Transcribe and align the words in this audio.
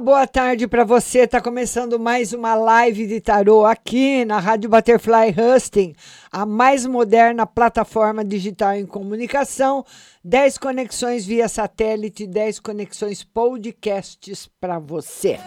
Boa 0.00 0.26
tarde 0.26 0.68
para 0.68 0.84
você. 0.84 1.26
Tá 1.26 1.40
começando 1.40 1.98
mais 1.98 2.34
uma 2.34 2.54
live 2.54 3.06
de 3.06 3.18
tarô 3.18 3.64
aqui 3.64 4.26
na 4.26 4.38
Rádio 4.38 4.68
Butterfly 4.68 5.34
Husting, 5.34 5.94
a 6.30 6.44
mais 6.44 6.84
moderna 6.84 7.46
plataforma 7.46 8.22
digital 8.22 8.74
em 8.74 8.84
comunicação. 8.84 9.86
10 10.22 10.58
conexões 10.58 11.24
via 11.24 11.48
satélite, 11.48 12.26
10 12.26 12.60
conexões 12.60 13.24
podcasts 13.24 14.50
para 14.60 14.78
você. 14.78 15.38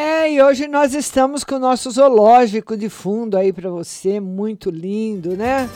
É, 0.00 0.30
e 0.30 0.40
hoje 0.40 0.68
nós 0.68 0.94
estamos 0.94 1.42
com 1.42 1.56
o 1.56 1.58
nosso 1.58 1.90
zoológico 1.90 2.76
de 2.76 2.88
fundo 2.88 3.36
aí 3.36 3.52
para 3.52 3.68
você, 3.68 4.20
muito 4.20 4.70
lindo, 4.70 5.36
né? 5.36 5.68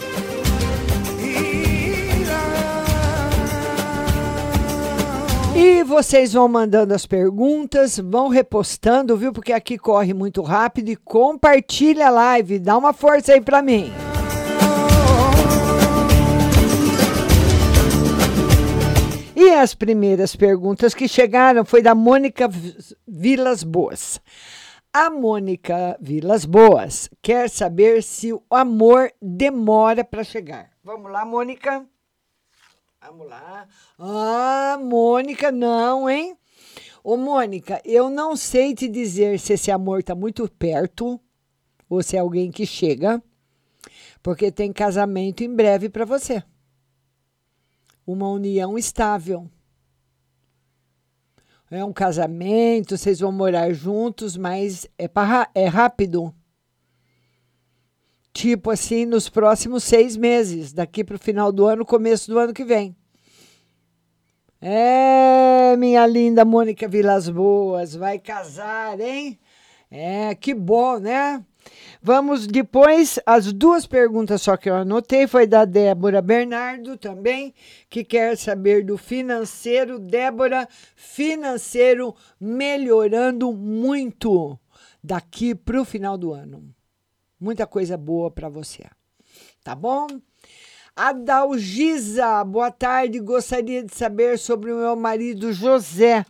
E 5.57 5.83
vocês 5.83 6.35
vão 6.35 6.47
mandando 6.47 6.95
as 6.95 7.05
perguntas, 7.05 7.99
vão 7.99 8.29
repostando, 8.29 9.17
viu? 9.17 9.33
Porque 9.33 9.53
aqui 9.53 9.77
corre 9.77 10.15
muito 10.15 10.41
rápido 10.41 10.91
e 10.91 10.95
compartilha 10.95 12.07
a 12.07 12.11
live, 12.11 12.61
dá 12.61 12.79
uma 12.79 12.93
força 12.93 13.33
aí 13.33 13.41
para 13.41 13.61
mim. 13.61 13.93
E 19.45 19.51
as 19.51 19.75
primeiras 19.75 20.37
perguntas 20.37 20.95
que 20.95 21.09
chegaram 21.09 21.65
foi 21.65 21.83
da 21.83 21.97
Mônica 21.97 22.49
Vilas 23.05 23.65
Boas. 23.65 24.21
A 24.93 25.11
Mônica 25.11 25.99
Vilas 26.01 26.45
Boas 26.45 27.11
quer 27.21 27.51
saber 27.51 28.05
se 28.05 28.33
o 28.33 28.41
amor 28.49 29.13
demora 29.21 30.05
para 30.05 30.23
chegar. 30.23 30.71
Vamos 30.85 31.11
lá, 31.11 31.25
Mônica. 31.25 31.85
Vamos 33.05 33.29
lá. 33.29 33.67
Ah, 33.99 34.79
Mônica, 34.81 35.51
não, 35.51 36.09
hein? 36.09 36.39
Ô, 37.03 37.17
Mônica, 37.17 37.83
eu 37.85 38.09
não 38.09 38.37
sei 38.37 38.77
te 38.77 38.87
dizer 38.87 39.41
se 39.41 39.55
esse 39.55 39.73
amor 39.73 39.99
está 39.99 40.15
muito 40.15 40.49
perto 40.57 41.21
ou 41.91 42.01
se 42.01 42.17
é 42.17 42.21
alguém 42.21 42.53
que 42.53 42.65
chega, 42.65 43.21
porque 44.23 44.53
tem 44.53 44.73
casamento 44.73 45.43
em 45.43 45.53
breve 45.53 45.89
para 45.89 46.05
você. 46.05 46.45
Uma 48.07 48.29
união 48.29 48.77
estável. 48.77 49.51
É 51.71 51.83
um 51.83 51.93
casamento, 51.93 52.99
vocês 52.99 53.21
vão 53.21 53.33
morar 53.33 53.73
juntos, 53.73 54.37
mas 54.37 54.87
é, 54.99 55.09
é 55.55 55.67
rápido. 55.67 56.35
Tipo 58.33 58.71
assim, 58.71 59.07
nos 59.07 59.29
próximos 59.29 59.83
seis 59.85 60.17
meses, 60.17 60.73
daqui 60.73 61.03
para 61.03 61.17
o 61.17 61.19
final 61.19 61.51
do 61.51 61.67
ano, 61.67 61.85
começo 61.85 62.31
do 62.31 62.39
ano 62.39 62.53
que 62.53 62.65
vem. 62.65 62.95
É, 64.61 65.75
minha 65.77 66.07
linda 66.07 66.45
Mônica 66.45 66.87
Vilas 66.87 67.29
Boas, 67.29 67.95
vai 67.95 68.19
casar, 68.19 69.01
hein? 69.01 69.39
É, 69.91 70.35
que 70.35 70.55
bom, 70.55 70.99
né? 70.99 71.45
Vamos 72.05 72.49
depois, 72.49 73.21
as 73.25 73.53
duas 73.53 73.87
perguntas 73.87 74.43
só 74.43 74.57
que 74.57 74.69
eu 74.69 74.75
anotei 74.75 75.29
foi 75.29 75.47
da 75.47 75.65
Débora 75.65 76.21
Bernardo 76.21 76.97
também, 76.97 77.55
que 77.89 78.03
quer 78.03 78.37
saber 78.37 78.85
do 78.85 78.99
financeiro. 78.99 80.01
Débora, 80.01 80.69
financeiro 80.97 82.13
melhorando 82.41 83.53
muito 83.53 84.59
daqui 85.03 85.55
para 85.55 85.81
o 85.81 85.85
final 85.85 86.19
do 86.19 86.33
ano. 86.33 86.75
Muita 87.39 87.69
coisa 87.69 87.97
boa 87.97 88.33
para 88.33 88.49
você. 88.49 88.85
Tá 89.63 89.77
bom? 89.77 90.09
Adalgisa, 90.97 92.43
boa 92.45 92.71
tarde. 92.71 93.21
Gostaria 93.21 93.83
de 93.83 93.95
saber 93.95 94.39
sobre 94.39 94.73
o 94.73 94.77
meu 94.77 94.97
marido 94.97 95.53
José. 95.53 96.27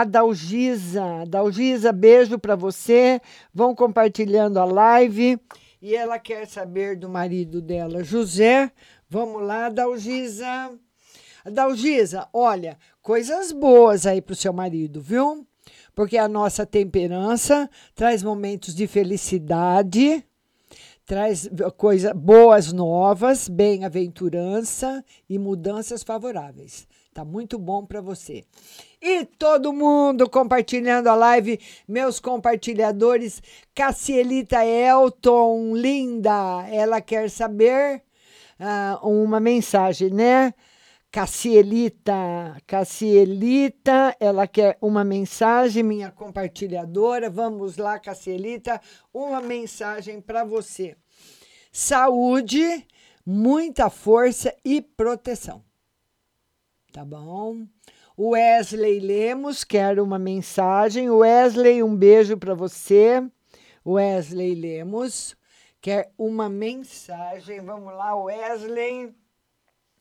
Adalgisa, 0.00 1.20
Adalgisa, 1.20 1.92
beijo 1.92 2.38
para 2.38 2.56
você. 2.56 3.20
Vão 3.52 3.74
compartilhando 3.74 4.58
a 4.58 4.64
live. 4.64 5.38
E 5.82 5.94
ela 5.94 6.18
quer 6.18 6.46
saber 6.46 6.96
do 6.96 7.10
marido 7.10 7.60
dela, 7.60 8.02
José. 8.02 8.72
Vamos 9.06 9.42
lá, 9.42 9.66
Adalgisa. 9.66 10.72
Adalgisa, 11.44 12.26
olha, 12.32 12.78
coisas 13.02 13.52
boas 13.52 14.06
aí 14.06 14.22
para 14.22 14.32
o 14.32 14.36
seu 14.36 14.50
marido, 14.50 14.98
viu? 14.98 15.46
Porque 15.94 16.16
a 16.16 16.26
nossa 16.26 16.64
temperança 16.64 17.68
traz 17.94 18.22
momentos 18.22 18.74
de 18.74 18.86
felicidade, 18.86 20.24
traz 21.04 21.50
coisas 21.76 22.12
boas 22.14 22.72
novas, 22.72 23.46
bem-aventurança 23.46 25.04
e 25.28 25.38
mudanças 25.38 26.02
favoráveis. 26.02 26.88
Tá 27.14 27.26
muito 27.26 27.58
bom 27.58 27.84
para 27.84 28.00
você. 28.00 28.42
E 29.00 29.26
todo 29.26 29.70
mundo 29.70 30.30
compartilhando 30.30 31.08
a 31.08 31.14
live, 31.14 31.60
meus 31.86 32.18
compartilhadores, 32.18 33.42
Cassielita 33.74 34.64
Elton, 34.64 35.76
linda, 35.76 36.66
ela 36.70 37.02
quer 37.02 37.28
saber 37.28 38.02
uh, 38.58 39.06
uma 39.06 39.38
mensagem, 39.38 40.08
né? 40.08 40.54
Cassielita, 41.10 42.56
Cassielita, 42.66 44.16
ela 44.18 44.46
quer 44.46 44.78
uma 44.80 45.04
mensagem, 45.04 45.82
minha 45.82 46.10
compartilhadora. 46.10 47.28
Vamos 47.28 47.76
lá, 47.76 47.98
Cassielita, 47.98 48.80
uma 49.12 49.42
mensagem 49.42 50.18
para 50.18 50.44
você. 50.44 50.96
Saúde, 51.70 52.86
muita 53.26 53.90
força 53.90 54.56
e 54.64 54.80
proteção. 54.80 55.62
Tá 56.92 57.06
bom? 57.06 57.66
Wesley 58.18 59.00
Lemos 59.00 59.64
quer 59.64 59.98
uma 59.98 60.18
mensagem. 60.18 61.08
Wesley, 61.08 61.82
um 61.82 61.96
beijo 61.96 62.36
para 62.36 62.54
você. 62.54 63.26
Wesley 63.84 64.54
Lemos 64.54 65.34
quer 65.80 66.12
uma 66.18 66.50
mensagem. 66.50 67.62
Vamos 67.62 67.94
lá, 67.94 68.14
Wesley. 68.14 69.14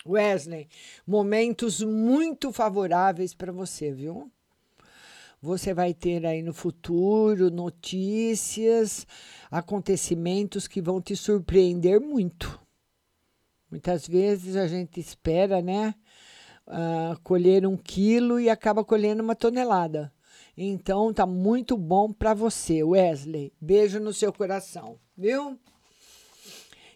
Wesley, 0.05 0.67
momentos 1.07 1.81
muito 1.81 2.51
favoráveis 2.51 3.33
para 3.33 3.53
você, 3.53 3.93
viu? 3.93 4.29
Você 5.41 5.73
vai 5.73 5.93
ter 5.93 6.25
aí 6.25 6.43
no 6.43 6.53
futuro 6.53 7.49
notícias, 7.49 9.07
acontecimentos 9.49 10.67
que 10.67 10.81
vão 10.81 11.01
te 11.01 11.15
surpreender 11.15 12.01
muito. 12.01 12.59
Muitas 13.69 14.05
vezes 14.05 14.57
a 14.57 14.67
gente 14.67 14.99
espera, 14.99 15.61
né? 15.61 15.95
Uh, 16.67 17.19
colher 17.23 17.65
um 17.65 17.75
quilo 17.75 18.39
e 18.39 18.49
acaba 18.49 18.83
colhendo 18.83 19.21
uma 19.21 19.35
tonelada. 19.35 20.13
Então 20.55 21.13
tá 21.13 21.25
muito 21.25 21.75
bom 21.75 22.11
para 22.11 22.33
você, 22.33 22.83
Wesley. 22.83 23.51
Beijo 23.59 23.99
no 23.99 24.13
seu 24.13 24.31
coração, 24.31 24.99
viu? 25.17 25.57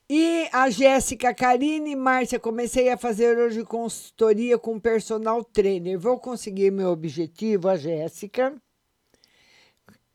E 0.07 0.47
a 0.51 0.69
Jéssica 0.69 1.33
Karine 1.33 1.95
Márcia, 1.95 2.39
comecei 2.39 2.89
a 2.89 2.97
fazer 2.97 3.39
hoje 3.39 3.63
consultoria 3.63 4.55
com 4.55 4.79
personal 4.79 5.43
trainer. 5.43 5.97
Vou 5.97 6.19
conseguir 6.19 6.71
meu 6.71 6.89
objetivo, 6.91 7.67
a 7.67 7.75
Jéssica. 7.75 8.55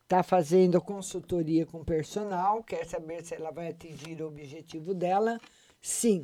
Está 0.05 0.23
fazendo 0.23 0.81
consultoria 0.81 1.67
com 1.67 1.85
personal, 1.85 2.63
quer 2.63 2.85
saber 2.87 3.25
se 3.25 3.35
ela 3.35 3.51
vai 3.51 3.69
atingir 3.69 4.23
o 4.23 4.29
objetivo 4.29 4.95
dela? 4.95 5.41
Sim. 5.81 6.23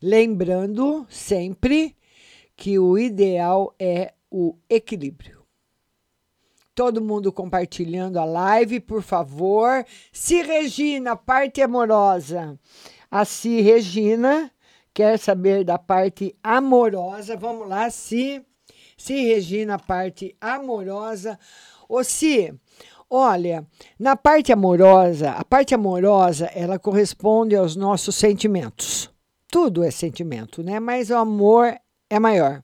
Lembrando 0.00 1.06
sempre 1.10 1.94
que 2.56 2.78
o 2.78 2.98
ideal 2.98 3.74
é 3.78 4.14
o 4.30 4.56
equilíbrio 4.68 5.44
todo 6.74 7.00
mundo 7.00 7.32
compartilhando 7.32 8.18
a 8.18 8.24
live, 8.24 8.80
por 8.80 9.02
favor. 9.02 9.84
Se 10.12 10.42
Regina, 10.42 11.14
parte 11.14 11.62
amorosa. 11.62 12.58
A 13.10 13.24
Si 13.24 13.60
Regina 13.60 14.50
quer 14.92 15.18
saber 15.18 15.64
da 15.64 15.78
parte 15.78 16.34
amorosa. 16.42 17.36
Vamos 17.36 17.68
lá, 17.68 17.88
Si. 17.90 18.44
Si 18.96 19.28
Regina, 19.28 19.78
parte 19.78 20.36
amorosa. 20.40 21.38
Ô, 21.88 22.02
Si, 22.02 22.52
olha, 23.08 23.64
na 23.98 24.16
parte 24.16 24.52
amorosa, 24.52 25.30
a 25.32 25.44
parte 25.44 25.74
amorosa, 25.74 26.46
ela 26.54 26.78
corresponde 26.78 27.54
aos 27.54 27.76
nossos 27.76 28.16
sentimentos. 28.16 29.10
Tudo 29.48 29.84
é 29.84 29.90
sentimento, 29.90 30.62
né? 30.62 30.80
Mas 30.80 31.10
o 31.10 31.16
amor 31.16 31.78
é 32.08 32.18
maior. 32.18 32.62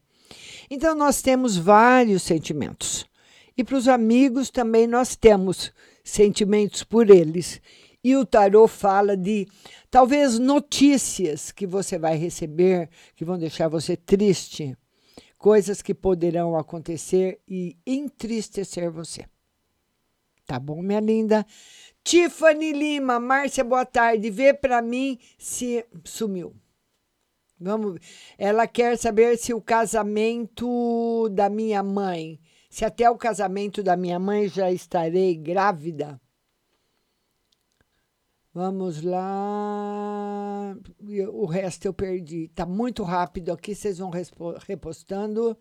Então, 0.71 0.95
nós 0.95 1.21
temos 1.23 1.57
vários 1.57 2.23
sentimentos. 2.23 3.11
E 3.57 3.65
para 3.65 3.77
os 3.77 3.89
amigos 3.89 4.49
também 4.49 4.87
nós 4.87 5.17
temos 5.17 5.73
sentimentos 6.03 6.83
por 6.83 7.11
eles. 7.11 7.61
E 8.03 8.17
o 8.17 8.25
tarô 8.25 8.67
fala 8.67 9.15
de 9.17 9.47
talvez 9.91 10.39
notícias 10.39 11.53
que 11.53 11.67
você 11.67 11.99
vai 11.99 12.17
receber 12.17 12.89
que 13.15 13.25
vão 13.25 13.39
deixar 13.39 13.69
você 13.69 13.97
triste, 13.97 14.75
coisas 15.37 15.83
que 15.83 15.93
poderão 15.93 16.57
acontecer 16.57 17.41
e 17.47 17.77
entristecer 17.87 18.91
você. 18.91 19.27
Tá 20.47 20.59
bom, 20.59 20.81
minha 20.81 21.01
linda? 21.01 21.47
Tiffany 22.03 22.73
Lima, 22.73 23.21
Márcia, 23.21 23.63
boa 23.63 23.85
tarde. 23.85 24.31
Vê 24.31 24.55
para 24.55 24.81
mim 24.81 25.19
se 25.39 25.85
sumiu. 26.03 26.55
Vamos. 27.61 28.01
Ela 28.39 28.67
quer 28.67 28.97
saber 28.97 29.37
se 29.37 29.53
o 29.53 29.61
casamento 29.61 31.29
da 31.31 31.51
minha 31.51 31.83
mãe 31.83 32.41
se 32.71 32.85
até 32.85 33.11
o 33.11 33.19
casamento 33.19 33.83
da 33.83 33.97
minha 33.97 34.19
mãe 34.21 34.49
já 34.49 34.71
estarei 34.71 35.35
grávida. 35.35 36.21
Vamos 38.55 39.03
lá. 39.03 40.77
O 41.33 41.47
resto 41.47 41.87
eu 41.87 41.93
perdi. 41.93 42.49
Tá 42.55 42.65
muito 42.65 43.03
rápido 43.03 43.53
aqui, 43.53 43.75
vocês 43.75 43.99
vão 43.99 44.11
repostando. 44.67 45.57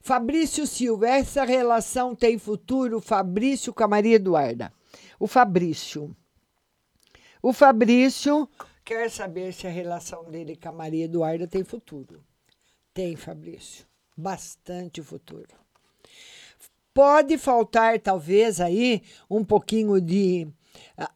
Fabrício 0.00 0.66
Silva, 0.66 1.06
essa 1.06 1.44
relação 1.44 2.14
tem 2.14 2.38
futuro? 2.38 3.00
Fabrício 3.00 3.72
com 3.72 3.84
a 3.84 3.88
Maria 3.88 4.16
Eduarda. 4.16 4.72
O 5.20 5.26
Fabrício. 5.26 6.16
O 7.42 7.52
Fabrício 7.52 8.48
quer 8.84 9.10
saber 9.10 9.52
se 9.52 9.66
a 9.66 9.70
relação 9.70 10.24
dele 10.30 10.56
com 10.56 10.68
a 10.68 10.72
Maria 10.72 11.04
Eduarda 11.04 11.46
tem 11.46 11.64
futuro. 11.64 12.24
Tem, 12.92 13.16
Fabrício. 13.16 13.86
Bastante 14.16 15.02
futuro. 15.02 15.48
Pode 16.92 17.38
faltar, 17.38 17.98
talvez, 17.98 18.60
aí 18.60 19.02
um 19.30 19.42
pouquinho 19.42 20.00
de 20.00 20.46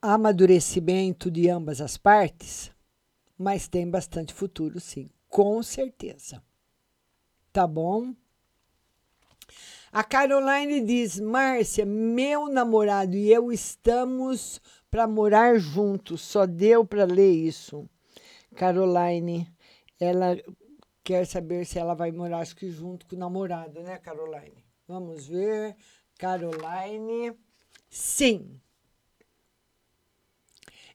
amadurecimento 0.00 1.30
de 1.30 1.50
ambas 1.50 1.80
as 1.80 1.98
partes, 1.98 2.70
mas 3.38 3.68
tem 3.68 3.88
bastante 3.88 4.32
futuro, 4.32 4.80
sim, 4.80 5.10
com 5.28 5.62
certeza. 5.62 6.42
Tá 7.52 7.66
bom? 7.66 8.14
A 9.92 10.02
Caroline 10.02 10.80
diz: 10.80 11.20
Márcia, 11.20 11.84
meu 11.86 12.48
namorado 12.48 13.14
e 13.14 13.32
eu 13.32 13.52
estamos 13.52 14.60
para 14.96 15.06
morar 15.06 15.58
juntos, 15.58 16.22
só 16.22 16.46
deu 16.46 16.82
para 16.82 17.04
ler 17.04 17.30
isso. 17.30 17.86
Caroline, 18.54 19.46
ela 20.00 20.42
quer 21.04 21.26
saber 21.26 21.66
se 21.66 21.78
ela 21.78 21.92
vai 21.92 22.10
morar, 22.10 22.38
acho 22.38 22.56
que 22.56 22.70
junto 22.70 23.04
com 23.06 23.14
o 23.14 23.18
namorado, 23.18 23.82
né, 23.82 23.98
Caroline? 23.98 24.64
Vamos 24.88 25.28
ver. 25.28 25.76
Caroline. 26.18 27.34
Sim. 27.90 28.58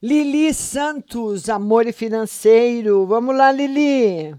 Lili 0.02 0.52
Santos, 0.52 1.48
amor 1.48 1.86
e 1.86 1.94
financeiro. 1.94 3.06
Vamos 3.06 3.38
lá, 3.38 3.52
Lili. 3.52 4.36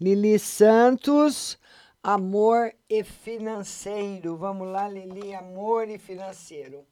Lili 0.00 0.38
Santos, 0.38 1.58
amor 2.02 2.72
e 2.88 3.04
financeiro. 3.04 4.38
Vamos 4.38 4.68
lá, 4.68 4.88
Lili, 4.88 5.34
amor 5.34 5.86
e 5.86 5.98
financeiro. 5.98 6.86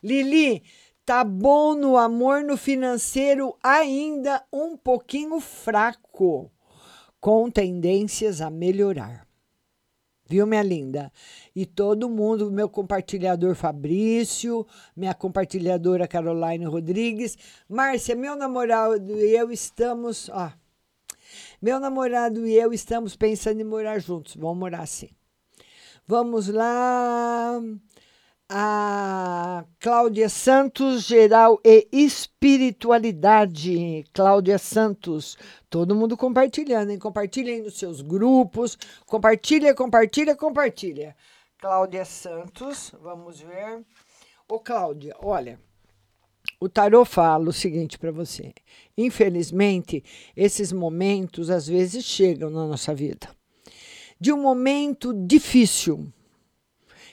Lili, 0.00 0.62
tá 1.08 1.24
bom 1.24 1.74
no 1.74 1.96
amor 1.96 2.44
no 2.44 2.54
financeiro, 2.54 3.56
ainda 3.62 4.44
um 4.52 4.76
pouquinho 4.76 5.40
fraco, 5.40 6.50
com 7.18 7.50
tendências 7.50 8.42
a 8.42 8.50
melhorar 8.50 9.26
viu, 10.28 10.46
minha 10.46 10.62
linda? 10.62 11.10
E 11.56 11.64
todo 11.64 12.10
mundo, 12.10 12.52
meu 12.52 12.68
compartilhador 12.68 13.54
Fabrício, 13.54 14.66
minha 14.94 15.14
compartilhadora 15.14 16.06
Caroline 16.06 16.66
Rodrigues, 16.66 17.38
Márcia, 17.66 18.14
meu 18.14 18.36
namorado 18.36 19.18
e 19.18 19.34
eu 19.34 19.50
estamos, 19.50 20.28
ó. 20.28 20.52
Meu 21.62 21.80
namorado 21.80 22.46
e 22.46 22.54
eu 22.54 22.70
estamos 22.70 23.16
pensando 23.16 23.58
em 23.62 23.64
morar 23.64 23.98
juntos. 23.98 24.36
Vamos 24.36 24.58
morar 24.58 24.86
sim. 24.86 25.08
Vamos 26.06 26.48
lá 26.48 27.58
a 28.48 29.66
Cláudia 29.78 30.30
Santos, 30.30 31.02
Geral 31.02 31.60
e 31.62 31.86
Espiritualidade. 31.92 34.04
Cláudia 34.12 34.58
Santos, 34.58 35.36
todo 35.68 35.94
mundo 35.94 36.16
compartilhando, 36.16 36.90
hein? 36.90 36.98
Compartilhem 36.98 37.62
nos 37.62 37.78
seus 37.78 38.00
grupos. 38.00 38.78
Compartilha, 39.06 39.74
compartilha, 39.74 40.34
compartilha. 40.34 41.14
Cláudia 41.58 42.06
Santos, 42.06 42.94
vamos 43.02 43.40
ver. 43.40 43.84
Ô, 44.48 44.58
Cláudia, 44.58 45.14
olha. 45.20 45.60
O 46.58 46.68
tarô 46.68 47.04
fala 47.04 47.50
o 47.50 47.52
seguinte 47.52 47.98
para 47.98 48.10
você: 48.10 48.54
infelizmente, 48.96 50.02
esses 50.34 50.72
momentos 50.72 51.50
às 51.50 51.68
vezes 51.68 52.04
chegam 52.04 52.48
na 52.48 52.66
nossa 52.66 52.94
vida. 52.94 53.28
De 54.18 54.32
um 54.32 54.40
momento 54.40 55.12
difícil, 55.12 56.10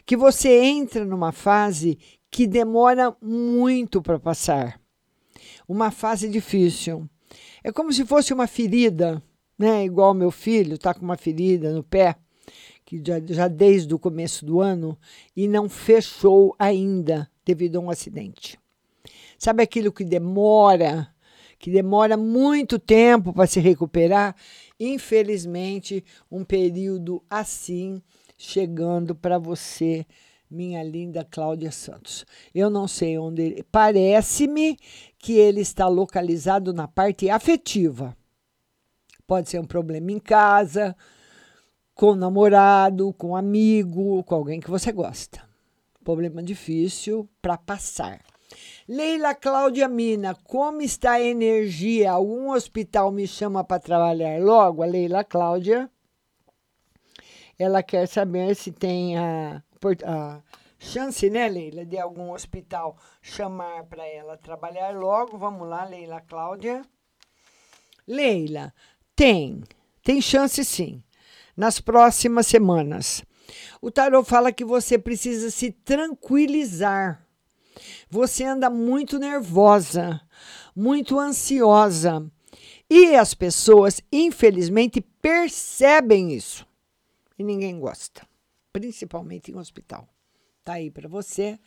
que 0.06 0.16
você 0.16 0.64
entra 0.64 1.04
numa 1.04 1.32
fase 1.32 1.98
que 2.30 2.46
demora 2.46 3.16
muito 3.22 4.02
para 4.02 4.20
passar. 4.20 4.80
uma 5.68 5.90
fase 5.90 6.30
difícil. 6.30 7.10
É 7.64 7.72
como 7.72 7.92
se 7.92 8.06
fosse 8.06 8.34
uma 8.34 8.46
ferida, 8.46 9.22
né? 9.58 9.84
Igual 9.84 10.14
meu 10.14 10.30
filho 10.30 10.76
está 10.76 10.94
com 10.94 11.04
uma 11.04 11.18
ferida 11.18 11.74
no 11.74 11.84
pé, 11.84 12.16
que 12.86 13.02
já, 13.04 13.20
já 13.26 13.48
desde 13.48 13.94
o 13.96 14.00
começo 14.00 14.46
do 14.46 14.62
ano, 14.62 14.98
e 15.36 15.48
não 15.48 15.68
fechou 15.68 16.56
ainda 16.60 17.28
devido 17.44 17.78
a 17.78 17.80
um 17.80 17.90
acidente. 17.90 18.60
Sabe 19.40 19.64
aquilo 19.64 19.92
que 19.92 20.04
demora, 20.04 21.08
que 21.58 21.72
demora 21.72 22.16
muito 22.16 22.78
tempo 22.78 23.34
para 23.34 23.48
se 23.48 23.60
recuperar? 23.60 24.36
Infelizmente, 24.80 26.04
um 26.30 26.44
período 26.44 27.24
assim 27.28 28.02
chegando 28.38 29.16
para 29.16 29.38
você, 29.38 30.06
minha 30.50 30.84
linda 30.84 31.24
Cláudia 31.24 31.72
Santos. 31.72 32.26
Eu 32.54 32.70
não 32.70 32.88
sei 32.88 33.18
onde 33.18 33.42
ele. 33.42 33.64
Parece-me 33.64 34.78
que 35.18 35.34
ele 35.34 35.62
está 35.62 35.88
localizado 35.88 36.74
na 36.74 36.88
parte 36.88 37.30
afetiva. 37.30 38.16
Pode 39.28 39.50
ser 39.50 39.60
um 39.60 39.66
problema 39.66 40.12
em 40.12 40.20
casa, 40.20 40.96
com 41.96 42.12
o 42.12 42.16
namorado, 42.16 43.14
com 43.14 43.30
um 43.30 43.36
amigo, 43.36 44.24
com 44.24 44.36
alguém 44.36 44.60
que 44.60 44.70
você 44.70 44.92
gosta. 44.92 45.42
Problema 46.04 46.44
difícil 46.44 47.28
para 47.42 47.58
passar. 47.58 48.22
Leila 48.88 49.34
Cláudia 49.34 49.88
Mina, 49.88 50.36
como 50.36 50.82
está 50.82 51.14
a 51.14 51.22
energia? 51.22 52.12
Algum 52.12 52.52
hospital 52.52 53.12
me 53.12 53.28
chama 53.28 53.64
para 53.64 53.82
trabalhar 53.82 54.40
logo? 54.40 54.84
A 54.84 54.86
Leila 54.86 55.24
Cláudia. 55.24 55.90
Ela 57.58 57.82
quer 57.82 58.08
saber 58.08 58.56
se 58.56 58.72
tem 58.72 59.18
a, 59.18 59.64
a 60.06 60.42
chance, 60.78 61.30
né, 61.30 61.48
Leila, 61.48 61.86
de 61.86 61.98
algum 61.98 62.32
hospital 62.32 62.98
chamar 63.22 63.86
para 63.86 64.06
ela 64.08 64.38
trabalhar 64.38 64.94
logo. 64.96 65.38
Vamos 65.38 65.68
lá, 65.68 65.86
Leila 65.86 66.22
Cláudia. 66.22 66.82
Leila, 68.08 68.74
tem. 69.16 69.64
Tem 70.04 70.22
chance 70.22 70.64
sim. 70.64 71.04
Nas 71.56 71.80
próximas 71.80 72.48
semanas. 72.48 73.24
O 73.82 73.90
tarot 73.90 74.28
fala 74.28 74.52
que 74.52 74.66
você 74.66 74.98
precisa 74.98 75.50
se 75.50 75.72
tranquilizar 75.72 77.26
você 78.10 78.44
anda 78.44 78.70
muito 78.70 79.20
nervosa, 79.20 80.22
muito 80.76 81.20
ansiosa. 81.20 82.26
E 82.90 83.16
as 83.16 83.34
pessoas, 83.34 84.02
infelizmente, 84.12 85.02
percebem 85.02 86.34
isso. 86.34 86.66
E 87.38 87.44
ninguém 87.44 87.80
gosta, 87.80 88.26
principalmente 88.72 89.52
em 89.52 89.58
hospital. 89.58 90.08
Tá 90.64 90.74
aí 90.74 90.90
para 90.90 91.08
você, 91.08 91.60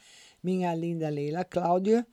minha 0.42 0.74
linda 0.74 1.08
Leila 1.08 1.44
Cláudia. 1.44 2.06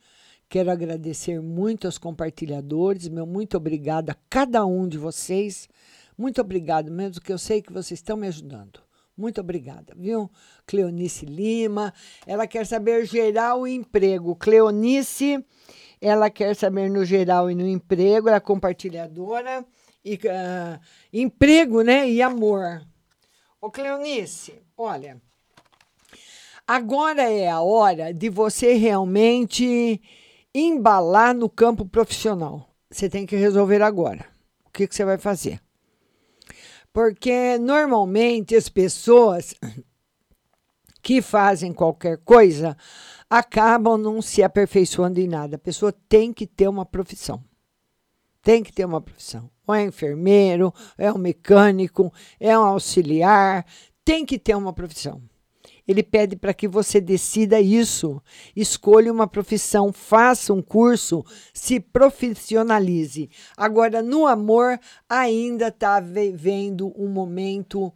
Quero 0.48 0.70
agradecer 0.70 1.40
muito 1.40 1.86
aos 1.86 1.98
compartilhadores, 1.98 3.08
meu 3.08 3.26
muito 3.26 3.56
obrigada 3.56 4.12
a 4.12 4.16
cada 4.30 4.64
um 4.64 4.86
de 4.86 4.96
vocês. 4.96 5.68
Muito 6.16 6.40
obrigado, 6.40 6.90
mesmo 6.90 7.20
que 7.20 7.32
eu 7.32 7.38
sei 7.38 7.60
que 7.60 7.72
vocês 7.72 7.98
estão 7.98 8.16
me 8.16 8.28
ajudando. 8.28 8.80
Muito 9.16 9.40
obrigada, 9.40 9.94
viu? 9.96 10.30
Cleonice 10.66 11.24
Lima, 11.24 11.92
ela 12.26 12.46
quer 12.46 12.66
saber 12.66 13.06
geral 13.06 13.66
e 13.66 13.74
emprego. 13.74 14.36
Cleonice, 14.36 15.44
ela 16.00 16.30
quer 16.30 16.54
saber 16.54 16.90
no 16.90 17.04
geral 17.04 17.50
e 17.50 17.54
no 17.54 17.66
emprego, 17.66 18.28
ela 18.28 18.36
é 18.36 18.40
compartilhadora. 18.40 19.64
E, 20.04 20.14
uh, 20.14 20.80
emprego, 21.12 21.82
né? 21.82 22.08
E 22.08 22.22
amor. 22.22 22.86
Ô, 23.66 23.70
Cleonice, 23.72 24.62
olha, 24.76 25.20
agora 26.64 27.22
é 27.28 27.50
a 27.50 27.60
hora 27.60 28.14
de 28.14 28.30
você 28.30 28.74
realmente 28.74 30.00
embalar 30.54 31.34
no 31.34 31.50
campo 31.50 31.84
profissional. 31.84 32.70
Você 32.88 33.08
tem 33.08 33.26
que 33.26 33.34
resolver 33.34 33.82
agora. 33.82 34.24
O 34.66 34.70
que, 34.70 34.86
que 34.86 34.94
você 34.94 35.04
vai 35.04 35.18
fazer? 35.18 35.60
Porque 36.92 37.58
normalmente 37.58 38.54
as 38.54 38.68
pessoas 38.68 39.52
que 41.02 41.20
fazem 41.20 41.72
qualquer 41.72 42.18
coisa 42.18 42.76
acabam 43.28 44.00
não 44.00 44.22
se 44.22 44.44
aperfeiçoando 44.44 45.18
em 45.18 45.26
nada. 45.26 45.56
A 45.56 45.58
pessoa 45.58 45.92
tem 46.08 46.32
que 46.32 46.46
ter 46.46 46.68
uma 46.68 46.86
profissão. 46.86 47.42
Tem 48.46 48.62
que 48.62 48.72
ter 48.72 48.84
uma 48.84 49.00
profissão. 49.00 49.50
Ou 49.66 49.74
é 49.74 49.82
enfermeiro, 49.82 50.72
é 50.96 51.12
um 51.12 51.18
mecânico, 51.18 52.12
é 52.38 52.56
um 52.56 52.62
auxiliar, 52.62 53.66
tem 54.04 54.24
que 54.24 54.38
ter 54.38 54.54
uma 54.54 54.72
profissão. 54.72 55.20
Ele 55.84 56.00
pede 56.00 56.36
para 56.36 56.54
que 56.54 56.68
você 56.68 57.00
decida 57.00 57.60
isso. 57.60 58.22
Escolha 58.54 59.12
uma 59.12 59.26
profissão, 59.26 59.92
faça 59.92 60.54
um 60.54 60.62
curso, 60.62 61.24
se 61.52 61.80
profissionalize. 61.80 63.28
Agora, 63.56 64.00
no 64.00 64.28
amor, 64.28 64.78
ainda 65.08 65.66
está 65.66 65.98
vivendo 65.98 66.94
um 66.96 67.08
momento 67.08 67.92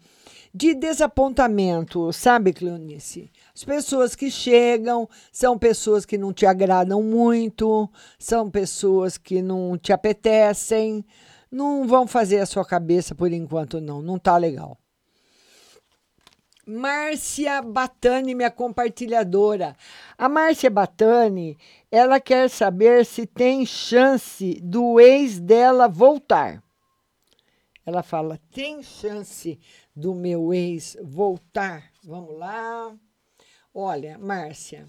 de 0.53 0.75
desapontamento, 0.75 2.13
sabe, 2.13 2.53
Cleonice? 2.53 3.31
As 3.55 3.65
pessoas 3.65 4.15
que 4.15 4.31
chegam 4.31 5.09
são 5.33 5.59
pessoas 5.59 6.05
que 6.05 6.19
não 6.19 6.33
te 6.33 6.45
agradam 6.45 7.03
muito, 7.03 7.89
são 8.19 8.51
pessoas 8.51 9.17
que 9.17 9.41
não 9.41 9.79
te 9.79 9.93
apetecem, 9.93 11.05
não 11.51 11.87
vão 11.87 12.07
fazer 12.07 12.41
a 12.41 12.47
sua 12.47 12.65
cabeça 12.65 13.15
por 13.15 13.33
enquanto, 13.33 13.81
não. 13.81 14.03
Não 14.03 14.19
tá 14.19 14.37
legal. 14.37 14.79
Márcia 16.67 17.61
Batani, 17.63 18.35
minha 18.35 18.51
compartilhadora. 18.51 19.77
A 20.17 20.29
Márcia 20.29 20.71
Batani, 20.71 21.59
ela 21.91 22.21
quer 22.21 22.49
saber 22.49 23.05
se 23.05 23.27
tem 23.27 23.67
chance 23.67 24.61
do 24.63 25.01
ex 25.01 25.41
dela 25.41 25.89
voltar. 25.89 26.63
Ela 27.91 28.05
fala: 28.05 28.39
tem 28.53 28.85
chance 28.85 29.59
do 29.95 30.15
meu 30.15 30.55
ex 30.55 30.97
voltar? 31.03 31.91
Vamos 32.05 32.39
lá. 32.39 32.97
Olha, 33.75 34.17
Márcia, 34.17 34.87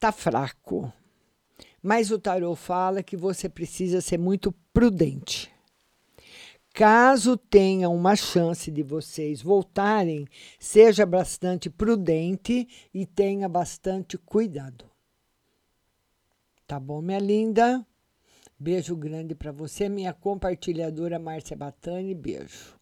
tá 0.00 0.10
fraco. 0.10 0.92
Mas 1.80 2.10
o 2.10 2.18
tarô 2.18 2.56
fala 2.56 3.04
que 3.04 3.16
você 3.16 3.48
precisa 3.48 4.00
ser 4.00 4.18
muito 4.18 4.50
prudente. 4.72 5.48
Caso 6.74 7.36
tenha 7.36 7.88
uma 7.88 8.16
chance 8.16 8.68
de 8.68 8.82
vocês 8.82 9.40
voltarem, 9.40 10.26
seja 10.58 11.06
bastante 11.06 11.70
prudente 11.70 12.66
e 12.92 13.06
tenha 13.06 13.48
bastante 13.48 14.18
cuidado. 14.18 14.90
Tá 16.66 16.80
bom, 16.80 17.00
minha 17.00 17.20
linda? 17.20 17.86
Beijo 18.58 18.96
grande 18.96 19.34
para 19.34 19.52
você, 19.52 19.88
minha 19.88 20.12
compartilhadora 20.12 21.18
Márcia 21.18 21.56
Batani. 21.56 22.14
Beijo. 22.14 22.76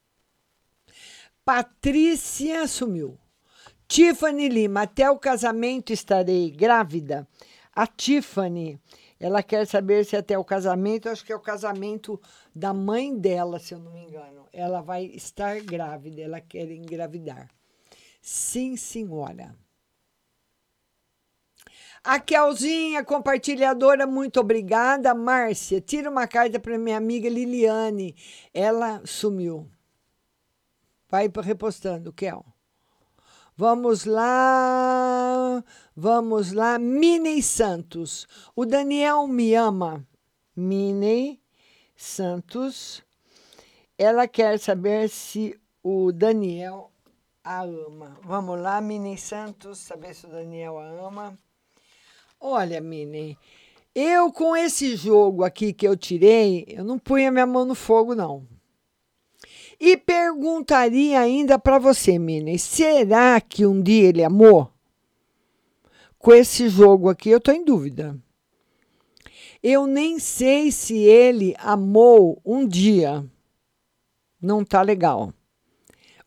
Patrícia 1.44 2.66
sumiu. 2.66 3.18
Tiffany 3.86 4.48
Lima, 4.48 4.82
até 4.82 5.10
o 5.10 5.18
casamento 5.18 5.92
estarei 5.92 6.50
grávida. 6.50 7.28
A 7.74 7.86
Tiffany 7.86 8.80
ela 9.18 9.42
quer 9.42 9.66
saber 9.66 10.04
se 10.04 10.16
até 10.16 10.38
o 10.38 10.44
casamento, 10.44 11.08
acho 11.08 11.24
que 11.24 11.32
é 11.32 11.36
o 11.36 11.40
casamento 11.40 12.20
da 12.54 12.74
mãe 12.74 13.16
dela, 13.16 13.58
se 13.58 13.72
eu 13.74 13.78
não 13.78 13.92
me 13.92 14.04
engano. 14.04 14.46
Ela 14.52 14.80
vai 14.82 15.04
estar 15.04 15.60
grávida, 15.60 16.20
ela 16.20 16.40
quer 16.40 16.70
engravidar. 16.70 17.48
Sim, 18.20 18.76
senhora. 18.76 19.54
A 22.06 22.20
Kelzinha, 22.20 23.04
compartilhadora, 23.04 24.06
muito 24.06 24.38
obrigada. 24.38 25.12
Márcia, 25.12 25.80
tira 25.80 26.08
uma 26.08 26.24
carta 26.28 26.60
para 26.60 26.78
minha 26.78 26.96
amiga 26.96 27.28
Liliane. 27.28 28.14
Ela 28.54 29.02
sumiu. 29.04 29.68
Vai 31.10 31.28
repostando, 31.42 32.12
Kel. 32.12 32.46
Vamos 33.56 34.04
lá, 34.04 35.64
vamos 35.96 36.52
lá. 36.52 36.78
Minei 36.78 37.42
Santos. 37.42 38.28
O 38.54 38.64
Daniel 38.64 39.26
me 39.26 39.56
ama. 39.56 40.06
Minei 40.54 41.40
Santos. 41.96 43.02
Ela 43.98 44.28
quer 44.28 44.60
saber 44.60 45.08
se 45.08 45.58
o 45.82 46.12
Daniel 46.12 46.92
a 47.42 47.62
ama. 47.62 48.16
Vamos 48.22 48.60
lá, 48.60 48.80
Minei 48.80 49.16
Santos, 49.16 49.78
saber 49.80 50.14
se 50.14 50.26
o 50.26 50.30
Daniel 50.30 50.78
a 50.78 50.86
ama. 51.04 51.36
Olha, 52.40 52.80
Minei, 52.80 53.36
eu 53.94 54.30
com 54.30 54.54
esse 54.54 54.94
jogo 54.94 55.42
aqui 55.42 55.72
que 55.72 55.88
eu 55.88 55.96
tirei, 55.96 56.66
eu 56.68 56.84
não 56.84 56.98
punha 56.98 57.32
minha 57.32 57.46
mão 57.46 57.64
no 57.64 57.74
fogo, 57.74 58.14
não. 58.14 58.46
E 59.80 59.96
perguntaria 59.96 61.20
ainda 61.20 61.58
para 61.58 61.78
você, 61.78 62.18
Mini, 62.18 62.58
será 62.58 63.40
que 63.40 63.66
um 63.66 63.82
dia 63.82 64.08
ele 64.08 64.24
amou? 64.24 64.70
Com 66.18 66.32
esse 66.32 66.68
jogo 66.68 67.08
aqui, 67.08 67.30
eu 67.30 67.38
estou 67.38 67.54
em 67.54 67.64
dúvida. 67.64 68.18
Eu 69.62 69.86
nem 69.86 70.18
sei 70.18 70.72
se 70.72 70.96
ele 70.96 71.54
amou 71.58 72.40
um 72.44 72.66
dia. 72.66 73.24
Não 74.40 74.64
tá 74.64 74.80
legal. 74.80 75.32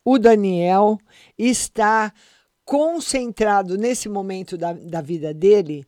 O 0.03 0.17
Daniel 0.17 0.97
está 1.37 2.13
concentrado 2.69 3.79
nesse 3.79 4.07
momento 4.07 4.55
da, 4.55 4.73
da 4.73 5.01
vida 5.01 5.33
dele, 5.33 5.87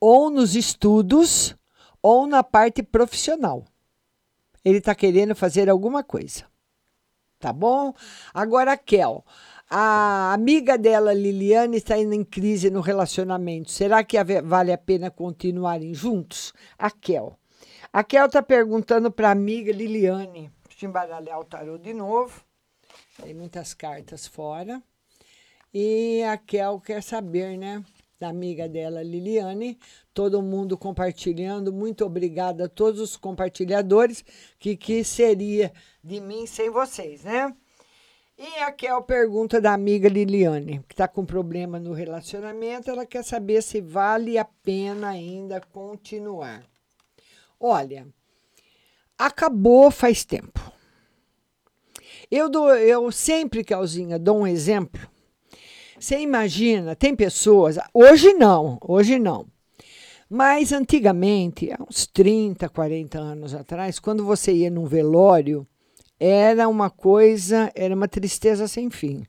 ou 0.00 0.30
nos 0.30 0.54
estudos, 0.54 1.56
ou 2.00 2.24
na 2.24 2.44
parte 2.44 2.84
profissional. 2.84 3.64
Ele 4.64 4.78
está 4.78 4.94
querendo 4.94 5.34
fazer 5.34 5.68
alguma 5.68 6.04
coisa. 6.04 6.44
Tá 7.40 7.52
bom? 7.52 7.92
Agora, 8.32 8.74
a 8.74 8.76
Kel. 8.76 9.24
A 9.68 10.32
amiga 10.32 10.78
dela, 10.78 11.12
Liliane, 11.12 11.78
está 11.78 11.98
indo 11.98 12.14
em 12.14 12.22
crise 12.22 12.70
no 12.70 12.80
relacionamento. 12.80 13.72
Será 13.72 14.04
que 14.04 14.16
vale 14.44 14.72
a 14.72 14.78
pena 14.78 15.10
continuarem 15.10 15.92
juntos? 15.92 16.52
A 16.78 16.92
Kel. 16.92 17.36
A 17.92 18.04
Kel 18.04 18.26
está 18.26 18.40
perguntando 18.40 19.10
para 19.10 19.30
a 19.30 19.32
amiga 19.32 19.72
Liliane. 19.72 20.48
Deixa 20.68 20.86
eu 20.86 20.90
embaralhar 20.90 21.40
o 21.40 21.44
tarô 21.44 21.76
de 21.76 21.92
novo. 21.92 22.44
Tem 23.20 23.34
muitas 23.34 23.74
cartas 23.74 24.28
fora. 24.28 24.80
E 25.72 26.22
a 26.24 26.36
Kel 26.36 26.80
quer 26.80 27.02
saber, 27.02 27.56
né? 27.56 27.84
Da 28.18 28.28
amiga 28.28 28.68
dela, 28.68 29.02
Liliane. 29.02 29.78
Todo 30.12 30.42
mundo 30.42 30.76
compartilhando. 30.76 31.72
Muito 31.72 32.04
obrigada 32.04 32.64
a 32.64 32.68
todos 32.68 33.00
os 33.00 33.16
compartilhadores. 33.16 34.24
Que 34.58 34.76
que 34.76 35.04
seria 35.04 35.72
de 36.02 36.20
mim 36.20 36.46
sem 36.46 36.70
vocês, 36.70 37.24
né? 37.24 37.54
E 38.36 38.62
a 38.62 38.72
Kel 38.72 39.02
pergunta 39.02 39.60
da 39.60 39.74
amiga 39.74 40.08
Liliane, 40.08 40.82
que 40.88 40.94
está 40.94 41.06
com 41.06 41.24
problema 41.24 41.78
no 41.78 41.92
relacionamento. 41.92 42.90
Ela 42.90 43.06
quer 43.06 43.22
saber 43.22 43.62
se 43.62 43.80
vale 43.80 44.38
a 44.38 44.44
pena 44.44 45.10
ainda 45.10 45.60
continuar. 45.60 46.64
Olha, 47.60 48.08
acabou 49.18 49.90
faz 49.90 50.24
tempo. 50.24 50.72
Eu, 52.30 52.48
dou, 52.48 52.74
eu 52.74 53.12
sempre, 53.12 53.62
Kelzinha, 53.62 54.18
dou 54.18 54.38
um 54.38 54.46
exemplo. 54.46 55.06
Você 56.00 56.18
imagina, 56.18 56.96
tem 56.96 57.14
pessoas, 57.14 57.78
hoje 57.92 58.32
não, 58.32 58.78
hoje 58.80 59.18
não. 59.18 59.46
Mas 60.30 60.72
antigamente, 60.72 61.70
há 61.70 61.76
uns 61.82 62.06
30, 62.06 62.70
40 62.70 63.18
anos 63.18 63.54
atrás, 63.54 63.98
quando 63.98 64.24
você 64.24 64.50
ia 64.50 64.70
num 64.70 64.86
velório, 64.86 65.66
era 66.18 66.66
uma 66.68 66.88
coisa, 66.88 67.70
era 67.74 67.94
uma 67.94 68.08
tristeza 68.08 68.66
sem 68.66 68.88
fim. 68.88 69.26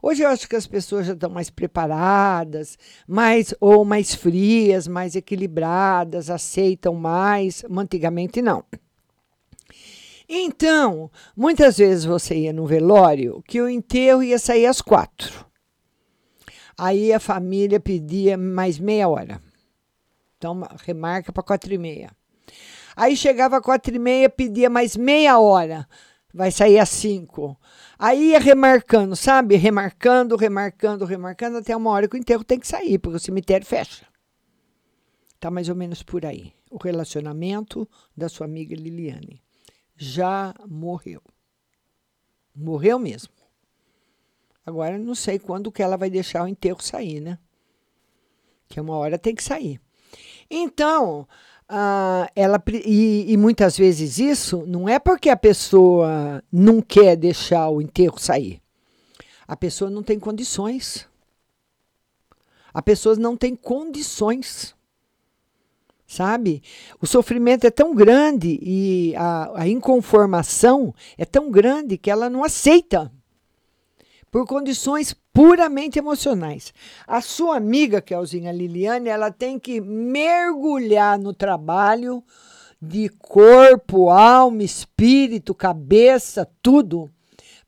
Hoje 0.00 0.22
eu 0.22 0.30
acho 0.30 0.48
que 0.48 0.56
as 0.56 0.66
pessoas 0.66 1.06
já 1.06 1.12
estão 1.12 1.28
mais 1.28 1.50
preparadas, 1.50 2.78
mais 3.06 3.54
ou 3.60 3.84
mais 3.84 4.14
frias, 4.14 4.88
mais 4.88 5.14
equilibradas, 5.14 6.30
aceitam 6.30 6.94
mais. 6.94 7.62
Antigamente 7.70 8.40
não. 8.40 8.64
Então, 10.26 11.10
muitas 11.36 11.76
vezes 11.76 12.06
você 12.06 12.34
ia 12.34 12.52
no 12.52 12.64
velório 12.64 13.42
que 13.46 13.60
o 13.60 13.68
enterro 13.68 14.22
ia 14.22 14.38
sair 14.38 14.64
às 14.64 14.80
quatro. 14.80 15.51
Aí 16.84 17.12
a 17.12 17.20
família 17.20 17.78
pedia 17.78 18.36
mais 18.36 18.76
meia 18.76 19.06
hora. 19.06 19.40
Então, 20.36 20.66
remarca 20.84 21.32
para 21.32 21.44
quatro 21.44 21.72
e 21.72 21.78
meia. 21.78 22.10
Aí 22.96 23.16
chegava 23.16 23.62
quatro 23.62 23.94
e 23.94 24.00
meia, 24.00 24.28
pedia 24.28 24.68
mais 24.68 24.96
meia 24.96 25.38
hora. 25.38 25.88
Vai 26.34 26.50
sair 26.50 26.80
às 26.80 26.88
cinco. 26.88 27.56
Aí 27.96 28.30
ia 28.30 28.40
remarcando, 28.40 29.14
sabe? 29.14 29.54
Remarcando, 29.54 30.34
remarcando, 30.34 31.04
remarcando, 31.04 31.58
até 31.58 31.76
uma 31.76 31.88
hora 31.88 32.08
que 32.08 32.16
o 32.16 32.18
enterro 32.18 32.42
tem 32.42 32.58
que 32.58 32.66
sair, 32.66 32.98
porque 32.98 33.18
o 33.18 33.20
cemitério 33.20 33.64
fecha. 33.64 34.04
Tá 35.38 35.52
mais 35.52 35.68
ou 35.68 35.76
menos 35.76 36.02
por 36.02 36.26
aí. 36.26 36.52
O 36.68 36.78
relacionamento 36.78 37.88
da 38.16 38.28
sua 38.28 38.46
amiga 38.46 38.74
Liliane 38.74 39.40
já 39.96 40.52
morreu. 40.68 41.22
Morreu 42.52 42.98
mesmo. 42.98 43.41
Agora 44.64 44.96
não 44.96 45.14
sei 45.14 45.38
quando 45.38 45.72
que 45.72 45.82
ela 45.82 45.96
vai 45.96 46.08
deixar 46.08 46.44
o 46.44 46.48
enterro 46.48 46.80
sair, 46.80 47.20
né? 47.20 47.38
Que 48.68 48.80
uma 48.80 48.96
hora 48.96 49.18
tem 49.18 49.34
que 49.34 49.42
sair. 49.42 49.80
Então, 50.48 51.26
ah, 51.68 52.30
ela 52.36 52.62
e, 52.84 53.32
e, 53.32 53.36
muitas 53.36 53.76
vezes 53.76 54.18
isso 54.18 54.64
não 54.66 54.88
é 54.88 54.98
porque 54.98 55.30
a 55.30 55.36
pessoa 55.36 56.42
não 56.52 56.80
quer 56.80 57.16
deixar 57.16 57.68
o 57.70 57.80
enterro 57.80 58.18
sair. 58.18 58.62
A 59.48 59.56
pessoa 59.56 59.90
não 59.90 60.02
tem 60.02 60.18
condições. 60.18 61.08
A 62.72 62.80
pessoa 62.80 63.16
não 63.16 63.36
tem 63.36 63.56
condições. 63.56 64.74
Sabe? 66.06 66.62
O 67.00 67.06
sofrimento 67.06 67.66
é 67.66 67.70
tão 67.70 67.94
grande 67.94 68.58
e 68.62 69.14
a, 69.16 69.62
a 69.62 69.68
inconformação 69.68 70.94
é 71.16 71.24
tão 71.24 71.50
grande 71.50 71.96
que 71.96 72.10
ela 72.10 72.28
não 72.28 72.44
aceita 72.44 73.10
por 74.32 74.46
condições 74.46 75.14
puramente 75.30 75.98
emocionais. 75.98 76.72
A 77.06 77.20
sua 77.20 77.58
amiga, 77.58 78.00
Kelzinha 78.00 78.50
Liliane, 78.50 79.10
ela 79.10 79.30
tem 79.30 79.58
que 79.58 79.78
mergulhar 79.78 81.18
no 81.18 81.34
trabalho 81.34 82.24
de 82.80 83.10
corpo, 83.10 84.08
alma, 84.08 84.62
espírito, 84.62 85.54
cabeça, 85.54 86.50
tudo, 86.62 87.10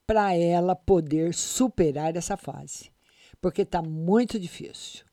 para 0.07 0.35
ela 0.35 0.75
poder 0.75 1.35
superar 1.35 2.17
essa 2.17 2.37
fase. 2.37 2.91
Porque 3.43 3.61
está 3.61 3.83
muito 3.83 4.41
difícil. 4.41 5.05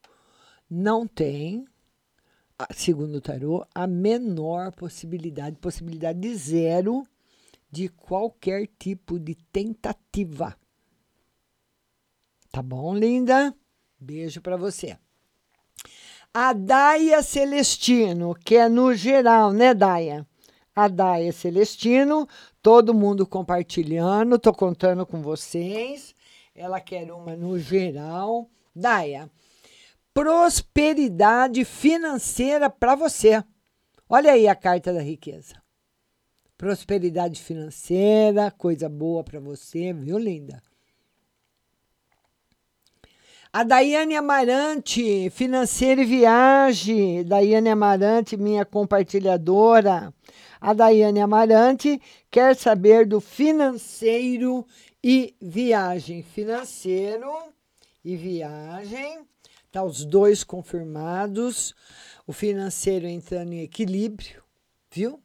Não 0.70 1.06
tem, 1.06 1.66
segundo 2.74 3.16
o 3.16 3.22
tarô, 3.22 3.66
a 3.76 3.86
menor 3.86 4.72
possibilidade, 4.72 5.58
possibilidade 5.58 6.18
de 6.18 6.34
zero 6.34 7.06
de 7.70 7.90
qualquer 7.90 8.70
tipo 8.80 9.20
de 9.20 9.36
tentativa. 9.36 10.56
Tá 12.52 12.62
bom, 12.62 12.94
linda? 12.94 13.56
Beijo 13.98 14.42
para 14.42 14.58
você. 14.58 14.98
A 16.34 16.52
Daia 16.52 17.24
Celestino, 17.24 18.36
que 18.36 18.56
é 18.56 18.68
no 18.68 18.94
geral, 18.94 19.54
né, 19.54 19.74
Daia? 19.74 20.28
A 20.76 20.88
Daia 20.90 21.32
Celestino, 21.32 22.28
todo 22.62 22.94
mundo 22.94 23.26
compartilhando, 23.26 24.38
tô 24.40 24.54
contando 24.54 25.06
com 25.06 25.22
vocês. 25.22 26.14
Ela 26.54 26.82
quer 26.82 27.12
uma 27.12 27.36
no 27.36 27.58
geral. 27.58 28.50
Daia, 28.76 29.30
prosperidade 30.14 31.64
financeira 31.64 32.70
para 32.70 32.96
você. 32.96 33.44
Olha 34.10 34.34
aí 34.34 34.48
a 34.48 34.56
carta 34.56 34.94
da 34.94 35.02
riqueza. 35.02 35.56
Prosperidade 36.58 37.42
financeira, 37.42 38.52
coisa 38.52 38.90
boa 38.90 39.24
para 39.24 39.40
você, 39.40 39.94
viu, 39.94 40.18
linda? 40.18 40.62
A 43.54 43.64
Daiane 43.64 44.16
Amarante, 44.16 45.30
financeira 45.30 46.02
e 46.02 46.06
viagem. 46.06 47.22
Daiane 47.26 47.68
Amarante, 47.68 48.38
minha 48.38 48.64
compartilhadora. 48.64 50.14
A 50.62 50.72
Daiane 50.72 51.20
Amarante 51.20 52.02
quer 52.30 52.56
saber 52.56 53.06
do 53.06 53.20
financeiro 53.20 54.66
e 55.04 55.36
viagem. 55.42 56.24
Financeiro 56.24 57.30
e 58.06 58.16
viagem. 58.16 59.28
Tá 59.70 59.84
os 59.84 60.06
dois 60.06 60.46
confirmados. 60.46 61.76
O 62.26 62.32
financeiro 62.32 63.06
entrando 63.06 63.52
em 63.52 63.64
equilíbrio, 63.64 64.42
viu? 64.90 65.22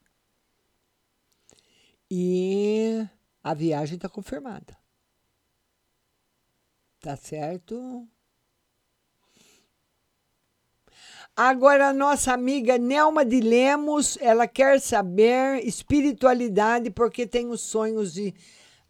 E 2.11 3.07
a 3.41 3.53
viagem 3.53 3.95
está 3.95 4.09
confirmada. 4.09 4.77
Tá 6.99 7.15
certo? 7.15 8.05
Agora, 11.39 11.89
a 11.89 11.93
nossa 11.93 12.33
amiga 12.33 12.79
Nelma 12.79 13.23
de 13.23 13.39
Lemos, 13.39 14.17
ela 14.19 14.47
quer 14.47 14.81
saber 14.81 15.63
espiritualidade 15.63 16.89
porque 16.89 17.27
os 17.47 17.61
sonhos 17.61 18.15
de 18.15 18.33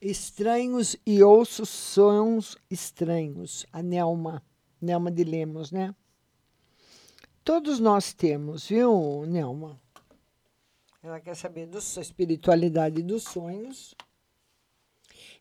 estranhos 0.01 0.95
e 1.05 1.21
ouço 1.21 1.65
sonhos 1.65 2.57
estranhos. 2.71 3.65
A 3.73 3.83
Nelma, 3.83 4.41
Nelma 4.81 5.11
de 5.11 5.25
Lemos, 5.25 5.73
né? 5.73 5.93
Todos 7.43 7.81
nós 7.81 8.13
temos, 8.13 8.69
viu, 8.69 9.25
Nelma? 9.27 9.77
Ela 11.03 11.19
quer 11.19 11.35
saber 11.35 11.67
da 11.67 11.79
espiritualidade 11.79 13.03
dos 13.03 13.23
sonhos. 13.23 13.93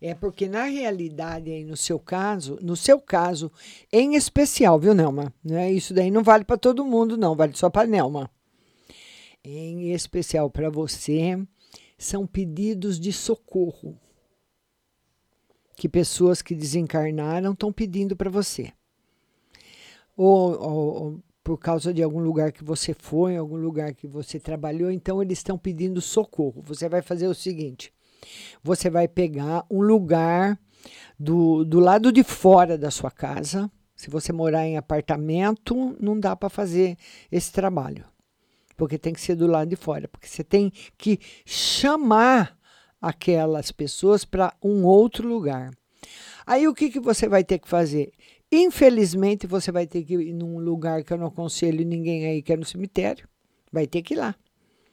É 0.01 0.15
porque 0.15 0.49
na 0.49 0.65
realidade 0.65 1.51
aí 1.51 1.65
no 1.65 1.77
seu 1.77 1.99
caso, 1.99 2.59
no 2.63 2.77
seu 2.77 3.01
caso 3.01 3.51
em 3.93 4.15
especial, 4.15 4.79
viu, 4.79 4.95
Nelma? 4.95 5.33
Né? 5.43 5.73
Isso 5.73 5.95
daí 5.95 6.11
não 6.11 6.23
vale 6.23 6.45
para 6.45 6.57
todo 6.57 6.85
mundo, 6.85 7.17
não, 7.17 7.35
vale 7.35 7.57
só 7.57 7.71
para 7.71 7.89
Nelma. 7.89 8.31
Em 9.45 9.93
especial 9.93 10.51
para 10.51 10.69
você, 10.69 11.39
são 11.97 12.27
pedidos 12.27 12.99
de 12.99 13.13
socorro 13.13 13.99
que 15.77 15.89
pessoas 15.89 16.41
que 16.41 16.55
desencarnaram 16.55 17.53
estão 17.53 17.73
pedindo 17.73 18.17
para 18.17 18.31
você. 18.31 18.73
Ou, 20.17 20.59
ou, 20.59 21.03
ou 21.03 21.23
por 21.45 21.59
causa 21.59 21.95
de 21.95 22.03
algum 22.03 22.19
lugar 22.19 22.51
que 22.51 22.65
você 22.65 22.93
foi, 22.93 23.37
algum 23.37 23.57
lugar 23.57 23.95
que 23.95 24.07
você 24.07 24.41
trabalhou, 24.41 24.91
então 24.91 25.23
eles 25.23 25.39
estão 25.39 25.57
pedindo 25.57 26.01
socorro. 26.01 26.63
Você 26.63 26.89
vai 26.89 27.03
fazer 27.03 27.29
o 27.29 27.35
seguinte: 27.35 27.93
você 28.63 28.91
vai 28.91 29.09
pegar 29.09 29.65
um 29.71 29.81
lugar 29.81 30.59
do, 31.19 31.65
do 31.65 31.81
lado 31.81 32.13
de 32.13 32.23
fora 32.23 32.77
da 32.77 32.91
sua 32.91 33.11
casa. 33.11 33.71
Se 33.95 34.11
você 34.11 34.33
morar 34.33 34.67
em 34.67 34.77
apartamento, 34.77 35.97
não 36.01 36.19
dá 36.19 36.37
para 36.37 36.51
fazer 36.51 36.97
esse 37.33 37.53
trabalho. 37.53 38.05
porque 38.77 38.99
tem 38.99 39.13
que 39.15 39.21
ser 39.21 39.35
do 39.35 39.47
lado 39.47 39.69
de 39.69 39.77
fora, 39.77 40.07
porque 40.07 40.29
você 40.29 40.45
tem 40.45 40.71
que 40.99 41.19
chamar 41.47 42.57
aquelas 43.01 43.73
pessoas 43.73 44.25
para 44.25 44.55
um 44.63 44.85
outro 44.85 45.27
lugar. 45.27 45.71
Aí 46.47 46.69
o 46.69 46.75
que, 46.75 46.91
que 46.91 47.01
você 47.01 47.29
vai 47.29 47.43
ter 47.43 47.59
que 47.59 47.69
fazer? 47.69 48.13
Infelizmente, 48.53 49.47
você 49.47 49.73
vai 49.73 49.87
ter 49.87 50.05
que 50.05 50.15
ir 50.15 50.33
num 50.33 50.59
lugar 50.59 51.03
que 51.03 51.13
eu 51.13 51.19
não 51.19 51.27
aconselho 51.27 51.85
ninguém 51.85 52.27
aí, 52.27 52.43
que 52.43 52.53
é 52.53 52.57
no 52.57 52.65
cemitério. 52.65 53.29
Vai 53.73 53.87
ter 53.87 54.03
que 54.03 54.15
ir 54.15 54.19
lá, 54.19 54.35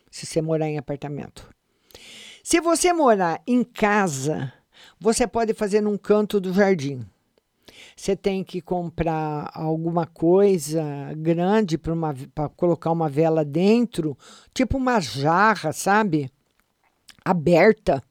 se 0.10 0.26
você 0.26 0.42
morar 0.42 0.68
em 0.68 0.78
apartamento. 0.78 1.48
Se 2.46 2.60
você 2.60 2.92
morar 2.92 3.42
em 3.48 3.64
casa, 3.64 4.52
você 5.00 5.26
pode 5.26 5.54
fazer 5.54 5.80
num 5.80 5.98
canto 5.98 6.42
do 6.42 6.54
jardim. 6.54 7.06
Você 7.96 8.18
tem 8.18 8.44
que 8.44 8.60
comprar 8.60 9.50
alguma 9.54 10.06
coisa 10.06 10.84
grande 11.16 11.78
para 11.78 12.50
colocar 12.50 12.92
uma 12.92 13.08
vela 13.08 13.46
dentro, 13.46 14.18
tipo 14.54 14.78
uma 14.78 15.00
jarra, 15.00 15.72
sabe? 15.72 16.30
Aberta. 17.24 18.04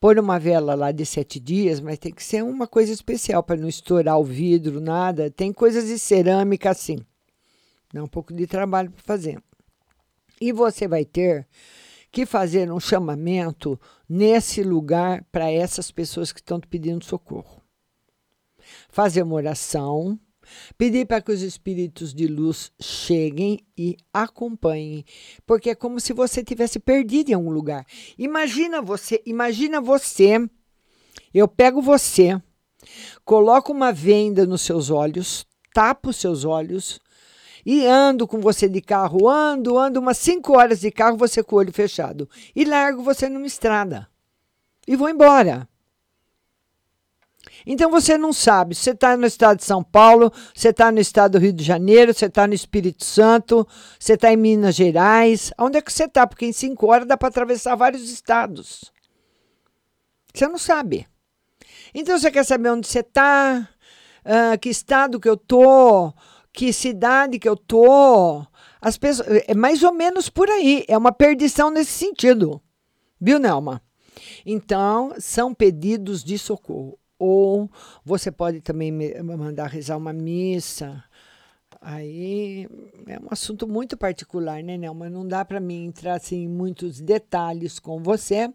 Pôr 0.00 0.18
uma 0.18 0.38
vela 0.38 0.74
lá 0.74 0.90
de 0.90 1.04
sete 1.04 1.38
dias, 1.38 1.80
mas 1.80 1.98
tem 1.98 2.14
que 2.14 2.24
ser 2.24 2.42
uma 2.42 2.66
coisa 2.66 2.92
especial 2.92 3.42
para 3.42 3.60
não 3.60 3.68
estourar 3.68 4.18
o 4.18 4.24
vidro, 4.24 4.80
nada. 4.80 5.30
Tem 5.30 5.52
coisas 5.52 5.86
de 5.86 5.98
cerâmica 5.98 6.70
assim. 6.70 6.98
Dá 7.92 8.02
um 8.02 8.08
pouco 8.08 8.32
de 8.32 8.46
trabalho 8.46 8.90
para 8.90 9.02
fazer. 9.02 9.38
E 10.40 10.50
você 10.50 10.88
vai 10.88 11.04
ter 11.04 11.46
que 12.10 12.24
fazer 12.26 12.70
um 12.72 12.80
chamamento 12.80 13.78
nesse 14.08 14.62
lugar 14.62 15.24
para 15.30 15.50
essas 15.50 15.90
pessoas 15.90 16.32
que 16.32 16.40
estão 16.40 16.60
pedindo 16.60 17.04
socorro. 17.04 17.62
Fazer 18.88 19.22
uma 19.22 19.34
oração, 19.34 20.18
pedir 20.76 21.06
para 21.06 21.20
que 21.20 21.32
os 21.32 21.42
espíritos 21.42 22.14
de 22.14 22.26
luz 22.26 22.72
cheguem 22.80 23.60
e 23.76 23.96
acompanhem, 24.12 25.04
porque 25.46 25.70
é 25.70 25.74
como 25.74 26.00
se 26.00 26.12
você 26.12 26.42
tivesse 26.42 26.78
perdido 26.78 27.30
em 27.30 27.34
algum 27.34 27.50
lugar. 27.50 27.86
Imagina 28.16 28.80
você, 28.82 29.22
imagina 29.26 29.80
você, 29.80 30.48
eu 31.32 31.46
pego 31.46 31.82
você, 31.82 32.40
coloco 33.24 33.72
uma 33.72 33.92
venda 33.92 34.46
nos 34.46 34.62
seus 34.62 34.90
olhos, 34.90 35.46
tapo 35.72 36.10
os 36.10 36.16
seus 36.16 36.44
olhos, 36.44 37.00
e 37.64 37.86
ando 37.86 38.26
com 38.26 38.40
você 38.40 38.68
de 38.68 38.80
carro, 38.80 39.28
ando, 39.28 39.78
ando 39.78 40.00
umas 40.00 40.18
cinco 40.18 40.56
horas 40.56 40.80
de 40.80 40.90
carro, 40.90 41.16
você 41.16 41.42
com 41.42 41.56
o 41.56 41.58
olho 41.58 41.72
fechado. 41.72 42.28
E 42.54 42.64
largo 42.64 43.02
você 43.02 43.28
numa 43.28 43.46
estrada. 43.46 44.08
E 44.86 44.96
vou 44.96 45.08
embora. 45.08 45.68
Então 47.66 47.90
você 47.90 48.16
não 48.16 48.32
sabe, 48.32 48.74
você 48.74 48.90
está 48.92 49.16
no 49.16 49.26
estado 49.26 49.58
de 49.58 49.64
São 49.64 49.82
Paulo, 49.82 50.32
você 50.54 50.68
está 50.68 50.90
no 50.90 51.00
estado 51.00 51.32
do 51.32 51.38
Rio 51.38 51.52
de 51.52 51.62
Janeiro, 51.62 52.14
você 52.14 52.26
está 52.26 52.46
no 52.46 52.54
Espírito 52.54 53.04
Santo, 53.04 53.66
você 53.98 54.14
está 54.14 54.32
em 54.32 54.36
Minas 54.36 54.74
Gerais. 54.74 55.52
Onde 55.58 55.78
é 55.78 55.82
que 55.82 55.92
você 55.92 56.04
está? 56.04 56.26
Porque 56.26 56.46
em 56.46 56.52
cinco 56.52 56.86
horas 56.86 57.06
dá 57.06 57.16
para 57.16 57.28
atravessar 57.28 57.74
vários 57.74 58.10
estados. 58.10 58.90
Você 60.32 60.46
não 60.46 60.58
sabe. 60.58 61.06
Então 61.94 62.18
você 62.18 62.30
quer 62.30 62.44
saber 62.44 62.70
onde 62.70 62.86
você 62.86 63.00
está, 63.00 63.68
uh, 64.24 64.58
que 64.58 64.68
estado 64.68 65.20
que 65.20 65.28
eu 65.28 65.34
estou, 65.34 66.14
que 66.58 66.72
cidade 66.72 67.38
que 67.38 67.48
eu 67.48 67.56
tô. 67.56 68.44
As 68.80 68.98
pessoas, 68.98 69.28
é 69.46 69.54
mais 69.54 69.84
ou 69.84 69.94
menos 69.94 70.28
por 70.28 70.50
aí. 70.50 70.84
É 70.88 70.98
uma 70.98 71.12
perdição 71.12 71.70
nesse 71.70 71.92
sentido. 71.92 72.60
Viu, 73.20 73.38
Nelma? 73.38 73.80
Então, 74.44 75.14
são 75.20 75.54
pedidos 75.54 76.24
de 76.24 76.36
socorro. 76.36 76.98
Ou 77.16 77.70
você 78.04 78.32
pode 78.32 78.60
também 78.60 78.90
mandar 79.22 79.68
rezar 79.68 79.96
uma 79.96 80.12
missa. 80.12 81.04
Aí 81.80 82.66
é 83.06 83.20
um 83.20 83.28
assunto 83.30 83.68
muito 83.68 83.96
particular, 83.96 84.60
né, 84.60 84.76
Nelma? 84.76 85.08
Não 85.08 85.24
dá 85.24 85.44
para 85.44 85.60
mim 85.60 85.84
entrar 85.84 86.14
assim, 86.14 86.42
em 86.42 86.48
muitos 86.48 87.00
detalhes 87.00 87.78
com 87.78 88.02
você, 88.02 88.52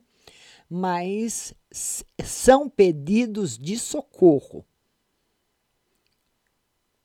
mas 0.70 1.54
são 2.22 2.68
pedidos 2.68 3.58
de 3.58 3.80
socorro. 3.80 4.66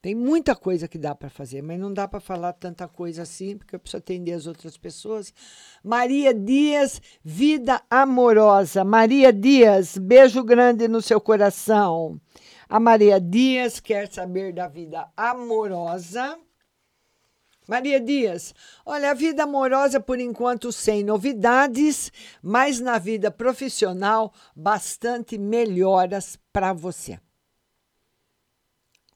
Tem 0.01 0.15
muita 0.15 0.55
coisa 0.55 0.87
que 0.87 0.97
dá 0.97 1.13
para 1.13 1.29
fazer, 1.29 1.61
mas 1.61 1.79
não 1.79 1.93
dá 1.93 2.07
para 2.07 2.21
falar 2.21 2.53
tanta 2.53 2.87
coisa 2.87 3.23
assim, 3.23 3.59
porque 3.59 3.75
eu 3.75 3.81
preciso 3.81 3.99
atender 3.99 4.33
as 4.33 4.47
outras 4.47 4.77
pessoas. 4.77 5.35
Maria 5.83 6.33
Dias, 6.33 7.03
vida 7.25 7.83
amorosa. 7.91 8.85
Maria 8.85 9.33
Dias, 9.33 9.99
beijo 9.99 10.45
grande 10.45 10.87
no 10.87 11.03
seu 11.03 11.21
coração. 11.21 12.21
A 12.69 12.79
Maria 12.79 13.21
Dias 13.21 13.81
quer 13.81 14.13
saber 14.13 14.53
da 14.53 14.69
vida 14.69 15.11
amorosa. 15.17 16.39
Maria 17.67 18.01
Dias, 18.01 18.55
olha, 18.87 19.11
a 19.11 19.15
vida 19.15 19.43
amorosa 19.43 19.99
por 19.99 20.21
enquanto 20.21 20.71
sem 20.71 21.03
novidades, 21.03 22.13
mas 22.41 22.79
na 22.79 22.99
vida 22.99 23.33
profissional 23.33 24.33
bastante 24.55 25.37
melhoras 25.37 26.39
para 26.53 26.73
você. 26.73 27.19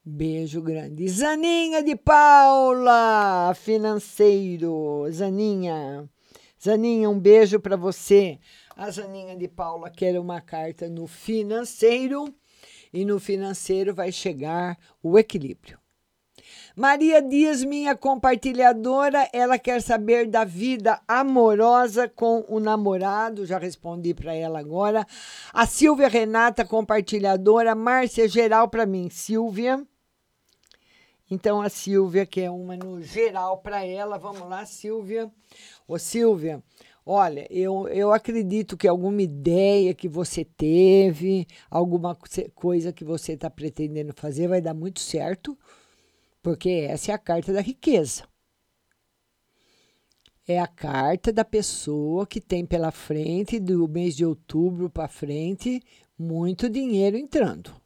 Beijo 0.04 0.60
grande. 0.60 1.08
Zaninha 1.08 1.80
de 1.80 1.94
Paula, 1.94 3.54
financeiro. 3.54 5.04
Zaninha. 5.12 6.10
Zaninha, 6.60 7.08
um 7.08 7.20
beijo 7.20 7.60
para 7.60 7.76
você. 7.76 8.40
A 8.76 8.90
Zaninha 8.90 9.36
de 9.36 9.46
Paula 9.46 9.88
quer 9.90 10.18
uma 10.18 10.40
carta 10.40 10.88
no 10.88 11.06
financeiro 11.06 12.34
e 12.92 13.04
no 13.04 13.20
financeiro 13.20 13.94
vai 13.94 14.10
chegar 14.10 14.76
o 15.00 15.16
equilíbrio. 15.16 15.78
Maria 16.74 17.22
Dias, 17.22 17.62
minha 17.62 17.94
compartilhadora, 17.94 19.28
ela 19.32 19.56
quer 19.56 19.80
saber 19.80 20.26
da 20.26 20.42
vida 20.42 21.00
amorosa 21.06 22.08
com 22.08 22.44
o 22.48 22.58
namorado, 22.58 23.46
já 23.46 23.56
respondi 23.56 24.14
para 24.14 24.34
ela 24.34 24.58
agora. 24.58 25.06
A 25.52 25.64
Silvia 25.64 26.08
Renata, 26.08 26.64
compartilhadora, 26.64 27.74
Márcia 27.74 28.26
geral 28.26 28.68
para 28.68 28.86
mim. 28.86 29.08
Silvia, 29.10 29.86
então, 31.34 31.62
a 31.62 31.70
Silvia, 31.70 32.26
que 32.26 32.42
é 32.42 32.50
uma 32.50 32.76
no 32.76 33.00
geral 33.00 33.56
para 33.56 33.82
ela, 33.86 34.18
vamos 34.18 34.46
lá, 34.50 34.66
Silvia. 34.66 35.32
Ô, 35.88 35.98
Silvia, 35.98 36.62
olha, 37.06 37.46
eu, 37.50 37.88
eu 37.88 38.12
acredito 38.12 38.76
que 38.76 38.86
alguma 38.86 39.22
ideia 39.22 39.94
que 39.94 40.10
você 40.10 40.44
teve, 40.44 41.46
alguma 41.70 42.14
coisa 42.54 42.92
que 42.92 43.02
você 43.02 43.32
está 43.32 43.48
pretendendo 43.48 44.12
fazer 44.14 44.46
vai 44.46 44.60
dar 44.60 44.74
muito 44.74 45.00
certo, 45.00 45.58
porque 46.42 46.86
essa 46.86 47.12
é 47.12 47.14
a 47.14 47.18
carta 47.18 47.50
da 47.50 47.62
riqueza. 47.62 48.28
É 50.46 50.58
a 50.58 50.66
carta 50.66 51.32
da 51.32 51.46
pessoa 51.46 52.26
que 52.26 52.42
tem 52.42 52.66
pela 52.66 52.90
frente, 52.90 53.58
do 53.58 53.88
mês 53.88 54.14
de 54.14 54.26
outubro 54.26 54.90
para 54.90 55.08
frente, 55.08 55.80
muito 56.18 56.68
dinheiro 56.68 57.16
entrando. 57.16 57.81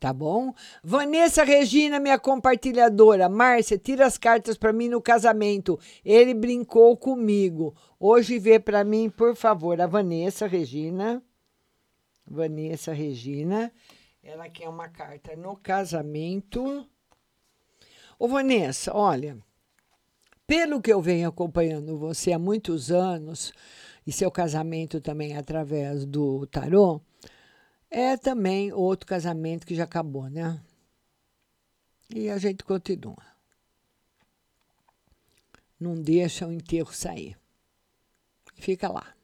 Tá 0.00 0.12
bom? 0.12 0.54
Vanessa 0.82 1.42
Regina, 1.42 1.98
minha 1.98 2.18
compartilhadora. 2.18 3.28
Márcia, 3.28 3.76
tira 3.76 4.06
as 4.06 4.16
cartas 4.16 4.56
para 4.56 4.72
mim 4.72 4.88
no 4.88 5.02
casamento. 5.02 5.78
Ele 6.04 6.34
brincou 6.34 6.96
comigo. 6.96 7.74
Hoje 7.98 8.38
vê 8.38 8.60
para 8.60 8.84
mim, 8.84 9.10
por 9.10 9.34
favor. 9.34 9.80
A 9.80 9.88
Vanessa 9.88 10.46
Regina. 10.46 11.20
Vanessa 12.24 12.92
Regina. 12.92 13.72
Ela 14.22 14.48
quer 14.48 14.68
uma 14.68 14.88
carta 14.88 15.34
no 15.34 15.56
casamento. 15.56 16.86
Ô, 18.18 18.28
Vanessa, 18.28 18.94
olha. 18.94 19.36
Pelo 20.46 20.80
que 20.80 20.92
eu 20.92 21.02
venho 21.02 21.28
acompanhando 21.28 21.98
você 21.98 22.32
há 22.32 22.38
muitos 22.38 22.90
anos, 22.90 23.52
e 24.06 24.12
seu 24.12 24.30
casamento 24.30 25.00
também 25.00 25.36
através 25.36 26.06
do 26.06 26.46
tarô, 26.46 27.02
é 27.90 28.16
também 28.16 28.72
outro 28.72 29.06
casamento 29.06 29.66
que 29.66 29.74
já 29.74 29.84
acabou, 29.84 30.28
né? 30.28 30.60
E 32.10 32.28
a 32.30 32.38
gente 32.38 32.64
continua. 32.64 33.22
Não 35.78 35.94
deixa 35.94 36.46
o 36.46 36.52
enterro 36.52 36.92
sair. 36.92 37.36
Fica 38.54 38.88
lá. 38.88 39.14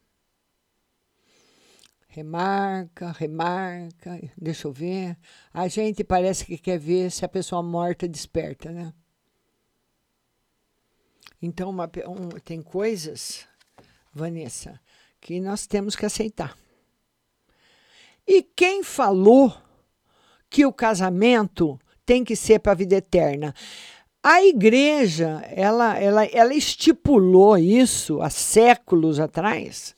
Remarca, 2.09 3.11
remarca, 3.11 4.21
deixa 4.37 4.69
eu 4.69 4.73
ver. 4.73 5.19
A 5.53 5.67
gente 5.67 6.05
parece 6.05 6.45
que 6.45 6.57
quer 6.57 6.79
ver 6.79 7.11
se 7.11 7.25
a 7.25 7.29
pessoa 7.29 7.61
morta 7.63 8.07
desperta, 8.07 8.71
né? 8.71 8.95
Então, 11.43 11.69
uma, 11.69 11.91
um, 12.07 12.29
tem 12.41 12.63
coisas, 12.63 13.47
Vanessa, 14.13 14.81
que 15.21 15.41
nós 15.41 15.67
temos 15.67 15.97
que 15.97 16.07
aceitar. 16.07 16.57
E 18.27 18.43
quem 18.43 18.83
falou 18.83 19.55
que 20.49 20.65
o 20.65 20.73
casamento 20.73 21.79
tem 22.07 22.25
que 22.25 22.35
ser 22.35 22.61
para 22.61 22.73
a 22.73 22.77
vida 22.77 22.97
eterna? 22.97 23.55
A 24.23 24.43
igreja, 24.43 25.45
ela, 25.55 25.99
ela, 25.99 26.25
ela 26.25 26.55
estipulou 26.55 27.59
isso 27.59 28.23
há 28.23 28.31
séculos 28.31 29.21
atrás, 29.21 29.95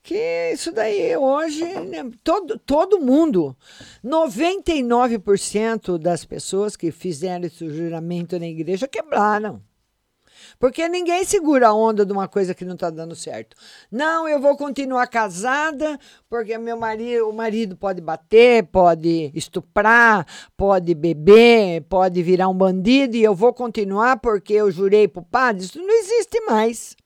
que 0.00 0.52
isso 0.52 0.70
daí 0.70 1.16
hoje, 1.16 1.64
né, 1.64 2.08
todo, 2.22 2.56
todo 2.58 3.00
mundo, 3.00 3.56
99% 4.04 5.98
das 5.98 6.24
pessoas 6.24 6.76
que 6.76 6.92
fizeram 6.92 7.46
esse 7.46 7.68
juramento 7.68 8.38
na 8.38 8.46
igreja 8.46 8.86
quebraram. 8.86 9.60
Porque 10.62 10.88
ninguém 10.88 11.24
segura 11.24 11.70
a 11.70 11.74
onda 11.74 12.06
de 12.06 12.12
uma 12.12 12.28
coisa 12.28 12.54
que 12.54 12.64
não 12.64 12.74
está 12.74 12.88
dando 12.88 13.16
certo. 13.16 13.56
Não, 13.90 14.28
eu 14.28 14.38
vou 14.40 14.56
continuar 14.56 15.08
casada, 15.08 15.98
porque 16.30 16.56
meu 16.56 16.76
marido, 16.76 17.28
o 17.28 17.32
marido 17.32 17.76
pode 17.76 18.00
bater, 18.00 18.62
pode 18.68 19.32
estuprar, 19.34 20.24
pode 20.56 20.94
beber, 20.94 21.80
pode 21.88 22.22
virar 22.22 22.48
um 22.48 22.54
bandido, 22.54 23.16
e 23.16 23.24
eu 23.24 23.34
vou 23.34 23.52
continuar 23.52 24.20
porque 24.20 24.52
eu 24.52 24.70
jurei 24.70 25.08
para 25.08 25.22
o 25.22 25.24
padre. 25.24 25.64
Isso 25.64 25.80
não 25.80 25.98
existe 25.98 26.40
mais. 26.42 26.96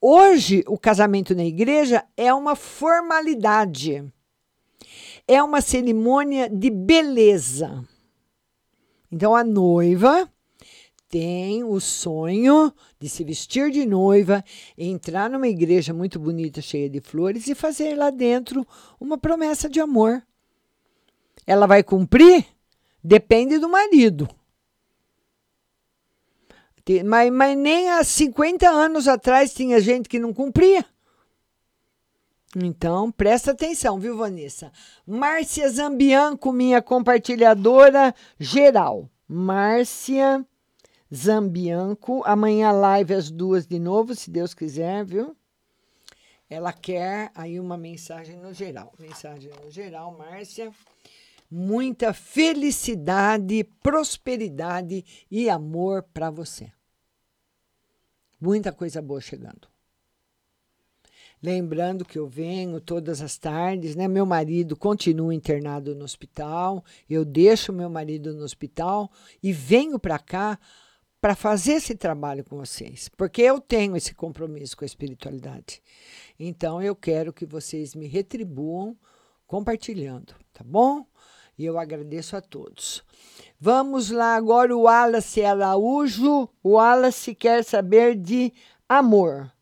Hoje, 0.00 0.64
o 0.66 0.78
casamento 0.78 1.34
na 1.34 1.44
igreja 1.44 2.02
é 2.16 2.32
uma 2.32 2.56
formalidade. 2.56 4.02
É 5.28 5.42
uma 5.42 5.60
cerimônia 5.60 6.48
de 6.48 6.70
beleza. 6.70 7.84
Então, 9.10 9.36
a 9.36 9.44
noiva 9.44 10.31
tem 11.12 11.62
o 11.62 11.78
sonho 11.78 12.72
de 12.98 13.06
se 13.06 13.22
vestir 13.22 13.70
de 13.70 13.84
noiva, 13.84 14.42
entrar 14.78 15.28
numa 15.28 15.46
igreja 15.46 15.92
muito 15.92 16.18
bonita, 16.18 16.62
cheia 16.62 16.88
de 16.88 17.02
flores 17.02 17.46
e 17.48 17.54
fazer 17.54 17.94
lá 17.94 18.08
dentro 18.08 18.66
uma 18.98 19.18
promessa 19.18 19.68
de 19.68 19.78
amor. 19.78 20.22
Ela 21.46 21.66
vai 21.66 21.82
cumprir? 21.82 22.46
Depende 23.04 23.58
do 23.58 23.68
marido. 23.68 24.26
Mas, 27.04 27.30
mas 27.30 27.58
nem 27.58 27.90
há 27.90 28.02
50 28.02 28.66
anos 28.70 29.06
atrás 29.06 29.52
tinha 29.52 29.82
gente 29.82 30.08
que 30.08 30.18
não 30.18 30.32
cumpria. 30.32 30.82
Então, 32.56 33.12
presta 33.12 33.50
atenção, 33.50 33.98
viu, 33.98 34.16
Vanessa? 34.16 34.72
Márcia 35.06 35.68
Zambianco, 35.68 36.50
minha 36.52 36.80
compartilhadora 36.80 38.14
geral. 38.40 39.10
Márcia 39.28 40.46
Zambianco. 41.14 42.22
Amanhã 42.24 42.72
live 42.72 43.14
às 43.14 43.30
duas 43.30 43.66
de 43.66 43.78
novo, 43.78 44.14
se 44.14 44.30
Deus 44.30 44.54
quiser, 44.54 45.04
viu? 45.04 45.36
Ela 46.48 46.72
quer 46.72 47.30
aí 47.34 47.58
uma 47.58 47.76
mensagem 47.76 48.36
no 48.36 48.52
geral. 48.52 48.92
Mensagem 48.98 49.50
no 49.64 49.70
geral, 49.70 50.16
Márcia. 50.16 50.72
Muita 51.50 52.14
felicidade, 52.14 53.64
prosperidade 53.82 55.04
e 55.30 55.50
amor 55.50 56.02
para 56.14 56.30
você. 56.30 56.72
Muita 58.40 58.72
coisa 58.72 59.00
boa 59.00 59.20
chegando. 59.20 59.68
Lembrando 61.42 62.04
que 62.04 62.18
eu 62.18 62.26
venho 62.26 62.80
todas 62.80 63.20
as 63.20 63.36
tardes, 63.36 63.96
né? 63.96 64.06
Meu 64.06 64.24
marido 64.24 64.76
continua 64.76 65.34
internado 65.34 65.94
no 65.94 66.04
hospital, 66.04 66.84
eu 67.10 67.24
deixo 67.24 67.72
meu 67.72 67.90
marido 67.90 68.32
no 68.32 68.44
hospital 68.44 69.10
e 69.42 69.52
venho 69.52 69.98
para 69.98 70.18
cá 70.18 70.58
para 71.22 71.36
fazer 71.36 71.74
esse 71.74 71.94
trabalho 71.94 72.42
com 72.42 72.56
vocês, 72.56 73.08
porque 73.16 73.42
eu 73.42 73.60
tenho 73.60 73.96
esse 73.96 74.12
compromisso 74.12 74.76
com 74.76 74.84
a 74.84 74.86
espiritualidade. 74.86 75.80
Então 76.36 76.82
eu 76.82 76.96
quero 76.96 77.32
que 77.32 77.46
vocês 77.46 77.94
me 77.94 78.08
retribuam 78.08 78.96
compartilhando, 79.46 80.34
tá 80.52 80.64
bom? 80.64 81.06
E 81.56 81.64
eu 81.64 81.78
agradeço 81.78 82.36
a 82.36 82.40
todos. 82.40 83.04
Vamos 83.60 84.10
lá 84.10 84.34
agora 84.34 84.76
o 84.76 84.82
Wallace 84.82 85.44
Araújo. 85.44 86.48
O 86.60 86.70
Wallace 86.70 87.36
quer 87.36 87.62
saber 87.62 88.16
de 88.16 88.52
amor. 88.88 89.52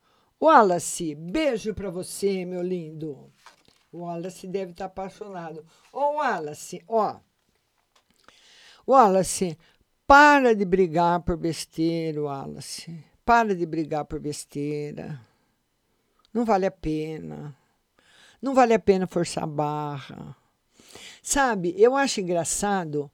Wallace, 0.41 1.15
beijo 1.15 1.75
para 1.75 1.91
você, 1.91 2.47
meu 2.47 2.63
lindo. 2.63 3.31
O 3.93 3.99
Wallace 3.99 4.47
deve 4.47 4.71
estar 4.71 4.89
tá 4.89 5.03
apaixonado. 5.03 5.63
Ô, 5.93 6.15
Wallace, 6.15 6.83
ó. 6.89 7.21
Wallace, 8.89 9.59
para 10.11 10.57
de 10.57 10.65
brigar 10.65 11.21
por 11.21 11.37
besteira, 11.37 12.21
Wallace. 12.21 12.93
Para 13.25 13.55
de 13.55 13.65
brigar 13.65 14.05
por 14.05 14.19
besteira. 14.19 15.21
Não 16.35 16.45
vale 16.45 16.67
a 16.67 16.71
pena. 16.73 17.57
Não 18.43 18.53
vale 18.53 18.75
a 18.75 18.79
pena 18.81 19.07
forçar 19.07 19.45
a 19.45 19.47
barra. 19.47 20.35
Sabe, 21.23 21.77
eu 21.79 21.95
acho 21.95 22.21
engraçado. 22.21 23.09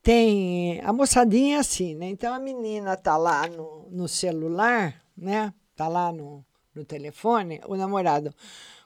Tem. 0.00 0.80
A 0.84 0.92
moçadinha 0.92 1.56
é 1.56 1.58
assim, 1.58 1.96
né? 1.96 2.06
Então 2.10 2.32
a 2.32 2.38
menina 2.38 2.96
tá 2.96 3.16
lá 3.16 3.48
no, 3.48 3.88
no 3.90 4.06
celular, 4.06 5.02
né? 5.16 5.52
Tá 5.74 5.88
lá 5.88 6.12
no, 6.12 6.44
no 6.72 6.84
telefone, 6.84 7.60
o 7.66 7.74
namorado. 7.74 8.32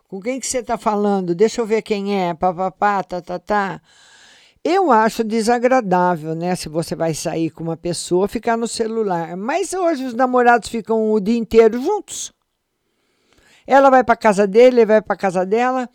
Com 0.08 0.18
quem 0.18 0.40
que 0.40 0.46
você 0.46 0.60
está 0.60 0.78
falando? 0.78 1.34
Deixa 1.34 1.60
eu 1.60 1.66
ver 1.66 1.82
quem 1.82 2.18
é. 2.18 2.32
Papapá, 2.32 3.04
tá, 3.04 3.20
tá, 3.20 3.38
tá. 3.38 3.82
Eu 4.62 4.92
acho 4.92 5.24
desagradável, 5.24 6.34
né? 6.34 6.54
Se 6.54 6.68
você 6.68 6.94
vai 6.94 7.14
sair 7.14 7.50
com 7.50 7.64
uma 7.64 7.78
pessoa, 7.78 8.28
ficar 8.28 8.58
no 8.58 8.68
celular. 8.68 9.34
Mas 9.34 9.72
hoje 9.72 10.04
os 10.04 10.12
namorados 10.12 10.68
ficam 10.68 11.10
o 11.10 11.18
dia 11.18 11.38
inteiro 11.38 11.80
juntos. 11.80 12.30
Ela 13.66 13.88
vai 13.88 14.04
para 14.04 14.16
casa 14.16 14.46
dele, 14.46 14.80
ele 14.80 14.86
vai 14.86 15.00
para 15.00 15.16
casa 15.16 15.46
dela. 15.46 15.88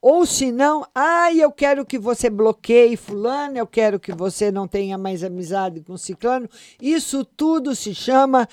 Ou 0.00 0.24
se 0.24 0.52
não, 0.52 0.86
ai, 0.94 1.40
eu 1.40 1.50
quero 1.50 1.84
que 1.84 1.98
você 1.98 2.28
bloqueie 2.28 2.96
fulano, 2.96 3.56
eu 3.56 3.66
quero 3.66 3.98
que 3.98 4.12
você 4.12 4.50
não 4.52 4.68
tenha 4.68 4.96
mais 4.96 5.24
amizade 5.24 5.80
com 5.80 5.96
ciclano. 5.96 6.48
Isso 6.80 7.24
tudo 7.24 7.74
se 7.74 7.94
chama 7.94 8.48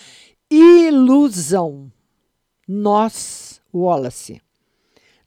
ilusão. 0.49 1.91
Nós, 2.67 3.61
Wallace, 3.73 4.41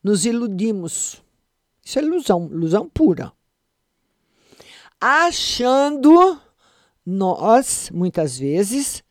nos 0.03 0.25
iludimos. 0.25 1.23
Isso 1.85 1.99
é 1.99 2.03
ilusão, 2.03 2.49
ilusão 2.53 2.89
pura. 2.89 3.33
Achando, 5.05 6.41
nós, 7.05 7.91
muitas 7.91 8.39
vezes, 8.39 9.03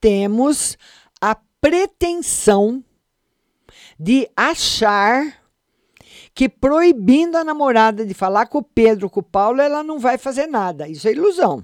temos 0.00 0.78
a 1.20 1.36
pretensão 1.60 2.82
de 4.00 4.30
achar 4.34 5.42
que 6.34 6.48
proibindo 6.48 7.36
a 7.36 7.44
namorada 7.44 8.06
de 8.06 8.14
falar 8.14 8.46
com 8.46 8.60
o 8.60 8.62
Pedro, 8.62 9.10
com 9.10 9.20
o 9.20 9.22
Paulo, 9.22 9.60
ela 9.60 9.82
não 9.82 9.98
vai 9.98 10.16
fazer 10.16 10.46
nada. 10.46 10.88
Isso 10.88 11.06
é 11.06 11.12
ilusão. 11.12 11.62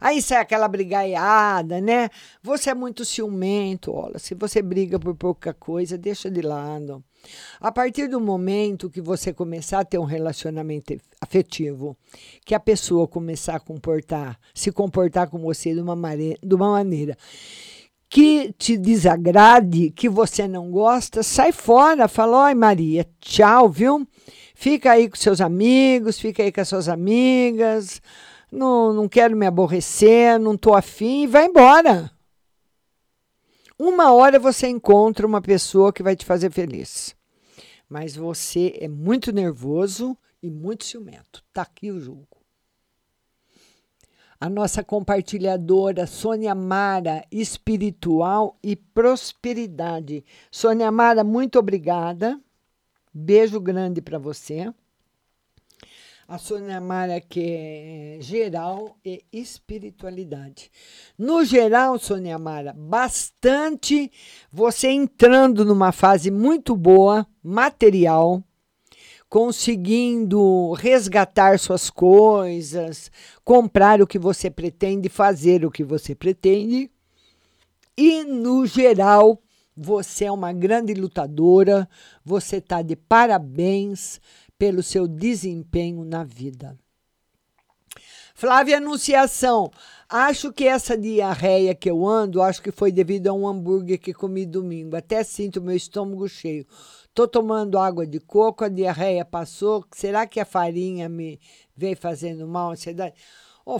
Aí 0.00 0.22
sai 0.22 0.38
aquela 0.38 0.68
brigaiada, 0.68 1.80
né? 1.80 2.08
Você 2.40 2.70
é 2.70 2.74
muito 2.74 3.04
ciumento, 3.04 3.92
olha, 3.92 4.20
se 4.20 4.36
você 4.36 4.62
briga 4.62 5.00
por 5.00 5.16
pouca 5.16 5.52
coisa, 5.52 5.98
deixa 5.98 6.30
de 6.30 6.42
lado. 6.42 7.02
A 7.60 7.72
partir 7.72 8.08
do 8.08 8.20
momento 8.20 8.90
que 8.90 9.00
você 9.00 9.32
começar 9.32 9.80
a 9.80 9.84
ter 9.84 9.98
um 9.98 10.04
relacionamento 10.04 10.96
afetivo, 11.20 11.96
que 12.44 12.54
a 12.54 12.60
pessoa 12.60 13.08
começar 13.08 13.56
a 13.56 13.60
comportar, 13.60 14.38
se 14.54 14.70
comportar 14.70 15.28
com 15.28 15.38
você 15.38 15.74
de 15.74 15.80
uma, 15.80 15.96
de 16.16 16.54
uma 16.54 16.70
maneira 16.72 17.16
que 18.08 18.54
te 18.58 18.76
desagrade, 18.76 19.90
que 19.90 20.08
você 20.08 20.48
não 20.48 20.70
gosta, 20.70 21.22
sai 21.22 21.52
fora. 21.52 22.08
Fala, 22.08 22.46
oi 22.46 22.54
Maria, 22.54 23.06
tchau, 23.20 23.68
viu? 23.68 24.06
Fica 24.54 24.92
aí 24.92 25.08
com 25.08 25.16
seus 25.16 25.40
amigos, 25.40 26.18
fica 26.18 26.42
aí 26.42 26.50
com 26.50 26.60
as 26.60 26.68
suas 26.68 26.88
amigas. 26.88 28.00
Não, 28.50 28.92
não 28.92 29.08
quero 29.08 29.36
me 29.36 29.46
aborrecer, 29.46 30.38
não 30.40 30.54
estou 30.54 30.74
afim, 30.74 31.26
vai 31.26 31.46
embora. 31.46 32.10
Uma 33.78 34.12
hora 34.12 34.38
você 34.38 34.66
encontra 34.66 35.26
uma 35.26 35.40
pessoa 35.40 35.92
que 35.92 36.02
vai 36.02 36.16
te 36.16 36.24
fazer 36.24 36.50
feliz. 36.50 37.14
Mas 37.88 38.16
você 38.16 38.76
é 38.80 38.88
muito 38.88 39.32
nervoso 39.32 40.16
e 40.42 40.50
muito 40.50 40.84
ciumento. 40.84 41.44
Tá 41.52 41.62
aqui 41.62 41.90
o 41.90 42.00
julgo 42.00 42.38
a 44.40 44.48
nossa 44.48 44.84
compartilhadora 44.84 46.06
Sônia 46.06 46.54
Mara, 46.54 47.24
espiritual 47.30 48.56
e 48.62 48.76
prosperidade. 48.76 50.24
Sônia 50.50 50.92
Mara, 50.92 51.24
muito 51.24 51.58
obrigada. 51.58 52.40
Beijo 53.12 53.60
grande 53.60 54.00
para 54.00 54.18
você. 54.18 54.72
A 56.30 56.36
Sônia 56.36 56.78
Mara, 56.78 57.22
que 57.22 57.40
é 57.40 58.18
geral 58.20 58.98
e 59.02 59.24
espiritualidade. 59.32 60.70
No 61.16 61.42
geral, 61.42 61.98
Sônia 61.98 62.38
Mara, 62.38 62.74
bastante 62.76 64.12
você 64.52 64.88
entrando 64.88 65.64
numa 65.64 65.90
fase 65.90 66.30
muito 66.30 66.76
boa, 66.76 67.26
material, 67.42 68.44
conseguindo 69.26 70.74
resgatar 70.74 71.58
suas 71.58 71.88
coisas, 71.88 73.10
comprar 73.42 74.02
o 74.02 74.06
que 74.06 74.18
você 74.18 74.50
pretende, 74.50 75.08
fazer 75.08 75.64
o 75.64 75.70
que 75.70 75.82
você 75.82 76.14
pretende. 76.14 76.90
E, 77.96 78.22
no 78.24 78.66
geral, 78.66 79.40
você 79.74 80.26
é 80.26 80.32
uma 80.32 80.52
grande 80.52 80.92
lutadora, 80.92 81.88
você 82.22 82.56
está 82.56 82.82
de 82.82 82.96
parabéns 82.96 84.20
pelo 84.58 84.82
seu 84.82 85.06
desempenho 85.06 86.04
na 86.04 86.24
vida. 86.24 86.76
Flávia 88.34 88.76
Anunciação, 88.76 89.68
acho 90.08 90.52
que 90.52 90.64
essa 90.64 90.96
diarreia 90.96 91.74
que 91.74 91.90
eu 91.90 92.06
ando, 92.06 92.40
acho 92.40 92.62
que 92.62 92.70
foi 92.70 92.92
devido 92.92 93.26
a 93.26 93.32
um 93.32 93.48
hambúrguer 93.48 93.98
que 93.98 94.14
comi 94.14 94.46
domingo. 94.46 94.94
Até 94.94 95.24
sinto 95.24 95.60
meu 95.60 95.74
estômago 95.74 96.28
cheio. 96.28 96.64
Tô 97.12 97.26
tomando 97.26 97.78
água 97.78 98.06
de 98.06 98.20
coco, 98.20 98.64
a 98.64 98.68
diarreia 98.68 99.24
passou. 99.24 99.84
Será 99.92 100.24
que 100.24 100.38
a 100.38 100.44
farinha 100.44 101.08
me 101.08 101.40
veio 101.76 101.96
fazendo 101.96 102.46
mal, 102.46 102.70
ansiedade? 102.70 103.14
Ô, 103.66 103.76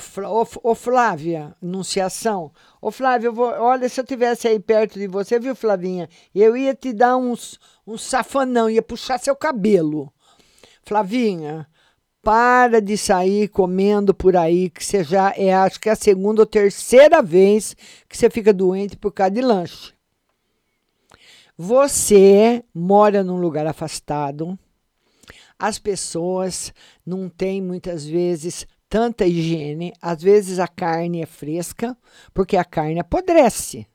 ô, 0.65 0.75
Flávia, 0.75 1.57
Anunciação. 1.63 2.53
Ô, 2.83 2.91
Flávia, 2.91 3.29
eu 3.29 3.33
vou, 3.33 3.47
olha, 3.47 3.89
se 3.89 4.01
eu 4.01 4.05
tivesse 4.05 4.49
aí 4.49 4.59
perto 4.59 4.99
de 4.99 5.07
você, 5.07 5.39
viu, 5.39 5.55
Flavinha? 5.55 6.09
Eu 6.35 6.57
ia 6.57 6.75
te 6.75 6.93
dar 6.93 7.17
uns, 7.17 7.61
uns 7.87 8.03
safanão, 8.03 8.69
ia 8.69 8.83
puxar 8.83 9.19
seu 9.19 9.37
cabelo. 9.37 10.13
Flavinha, 10.89 11.69
para 12.23 12.81
de 12.81 12.97
sair 12.97 13.49
comendo 13.49 14.15
por 14.15 14.35
aí, 14.35 14.71
que 14.71 14.83
você 14.83 15.05
já 15.05 15.35
é, 15.37 15.53
acho 15.53 15.79
que 15.79 15.91
é 15.91 15.93
a 15.93 15.97
segunda 15.97 16.41
ou 16.41 16.47
terceira 16.47 17.21
vez 17.21 17.77
que 18.09 18.17
você 18.17 18.31
fica 18.31 18.55
doente 18.55 18.97
por 18.97 19.13
causa 19.13 19.33
de 19.33 19.43
lanche. 19.43 19.93
Você 21.59 22.65
mora 22.75 23.23
num 23.23 23.39
lugar 23.39 23.67
afastado, 23.67 24.59
as 25.59 25.79
pessoas 25.79 26.73
não 27.05 27.29
têm 27.29 27.61
muitas 27.61 28.07
vezes 28.07 28.67
tanta 28.89 29.27
higiene, 29.27 29.93
às 30.01 30.23
vezes 30.23 30.59
a 30.59 30.67
carne 30.67 31.21
é 31.21 31.27
fresca, 31.27 31.95
porque 32.33 32.57
a 32.57 32.65
carne 32.65 32.99
apodrece. 32.99 33.87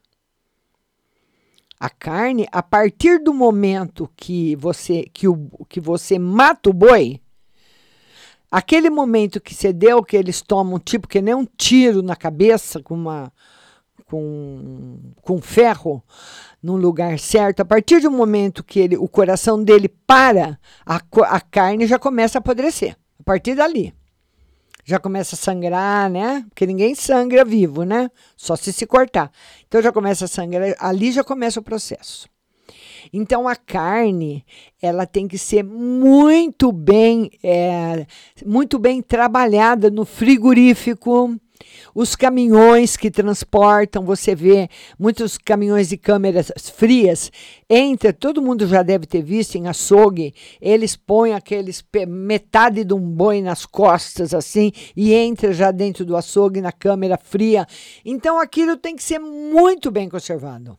A 1.84 1.90
carne, 1.90 2.48
a 2.50 2.64
partir 2.64 3.20
do 3.20 3.34
momento 3.34 4.10
que 4.16 4.56
você 4.56 5.04
que, 5.12 5.28
o, 5.28 5.50
que 5.68 5.82
você 5.82 6.18
mata 6.18 6.70
o 6.70 6.74
boi, 6.74 7.20
aquele 8.50 8.90
momento 8.90 9.42
que 9.42 9.54
você 9.54 9.74
deu 9.74 10.02
que 10.02 10.16
eles 10.16 10.42
tomam 10.42 10.80
tipo 10.80 11.10
que 11.10 11.22
nem 11.22 11.36
um 11.36 11.46
tiro 11.46 12.02
na 12.02 12.16
cabeça 12.16 12.82
com 12.82 12.94
uma 12.94 13.34
com, 14.06 14.98
com 15.22 15.42
ferro 15.42 16.02
num 16.62 16.78
lugar 16.78 17.20
certo, 17.20 17.60
a 17.60 17.66
partir 17.66 18.00
do 18.00 18.10
momento 18.10 18.64
que 18.64 18.80
ele, 18.80 18.96
o 18.96 19.10
coração 19.10 19.62
dele 19.62 19.90
para, 20.08 20.58
a, 20.86 21.02
a 21.26 21.42
carne 21.42 21.86
já 21.86 22.00
começa 22.00 22.38
a 22.38 22.40
apodrecer. 22.40 22.96
A 23.20 23.24
partir 23.24 23.56
dali. 23.56 23.94
Já 24.84 25.00
começa 25.00 25.36
a 25.36 25.38
sangrar, 25.38 26.10
né? 26.10 26.46
Porque 26.50 26.66
ninguém 26.66 26.94
sangra 26.94 27.46
vivo, 27.46 27.84
né? 27.84 28.10
Só 28.36 28.56
se 28.56 28.74
se 28.74 28.86
cortar. 28.86 29.32
Então 29.68 29.82
já 29.82 29.92
começa 29.92 30.26
a 30.26 30.28
sangrar, 30.28 30.76
ali 30.80 31.12
já 31.12 31.24
começa 31.24 31.60
o 31.60 31.64
processo. 31.64 32.28
Então 33.12 33.48
a 33.48 33.56
carne, 33.56 34.46
ela 34.82 35.06
tem 35.06 35.28
que 35.28 35.38
ser 35.38 35.64
muito 35.64 36.72
bem, 36.72 37.32
é, 37.44 38.06
muito 38.46 38.80
bem 38.80 39.02
trabalhada 39.02 39.90
no 39.90 40.06
frigorífico. 40.06 41.36
Os 41.94 42.16
caminhões 42.16 42.98
que 42.98 43.12
transportam, 43.12 44.04
você 44.04 44.34
vê 44.36 44.70
muitos 44.98 45.38
caminhões 45.38 45.90
de 45.90 45.98
câmeras 45.98 46.52
frias, 46.76 47.32
entra, 47.70 48.12
todo 48.12 48.42
mundo 48.42 48.68
já 48.68 48.84
deve 48.84 49.06
ter 49.06 49.22
visto 49.22 49.56
em 49.56 49.68
açougue, 49.68 50.34
eles 50.62 50.96
põem 50.96 51.34
aqueles 51.34 51.84
metade 52.08 52.84
de 52.84 52.94
um 52.94 53.00
boi 53.00 53.42
nas 53.42 53.66
costas 53.66 54.34
assim 54.34 54.72
e 54.96 55.14
entra 55.14 55.54
já 55.54 55.72
dentro 55.72 56.06
do 56.06 56.16
açougue 56.16 56.62
na 56.62 56.72
câmera 56.72 57.18
fria. 57.18 57.66
Então 58.04 58.40
aquilo 58.40 58.78
tem 58.78 58.96
que 58.96 59.04
ser 59.04 59.20
muito 59.20 59.92
bem 59.92 60.10
conservado. 60.10 60.78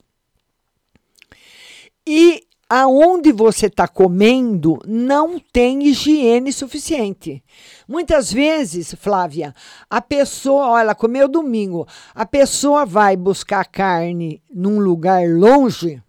E 2.07 2.43
aonde 2.77 3.31
você 3.31 3.67
está 3.67 3.87
comendo 3.87 4.81
não 4.85 5.39
tem 5.39 5.87
higiene 5.87 6.53
suficiente. 6.53 7.41
Muitas 7.87 8.33
vezes, 8.33 8.93
Flávia, 8.95 9.55
a 9.89 10.03
pessoa, 10.03 10.71
olha, 10.71 10.93
comeu 10.93 11.29
domingo, 11.29 11.87
a 12.13 12.27
pessoa 12.27 12.85
vai 12.85 13.17
buscar 13.17 13.65
carne 13.65 14.43
num 14.53 14.81
lugar 14.81 15.23
longe 15.29 16.03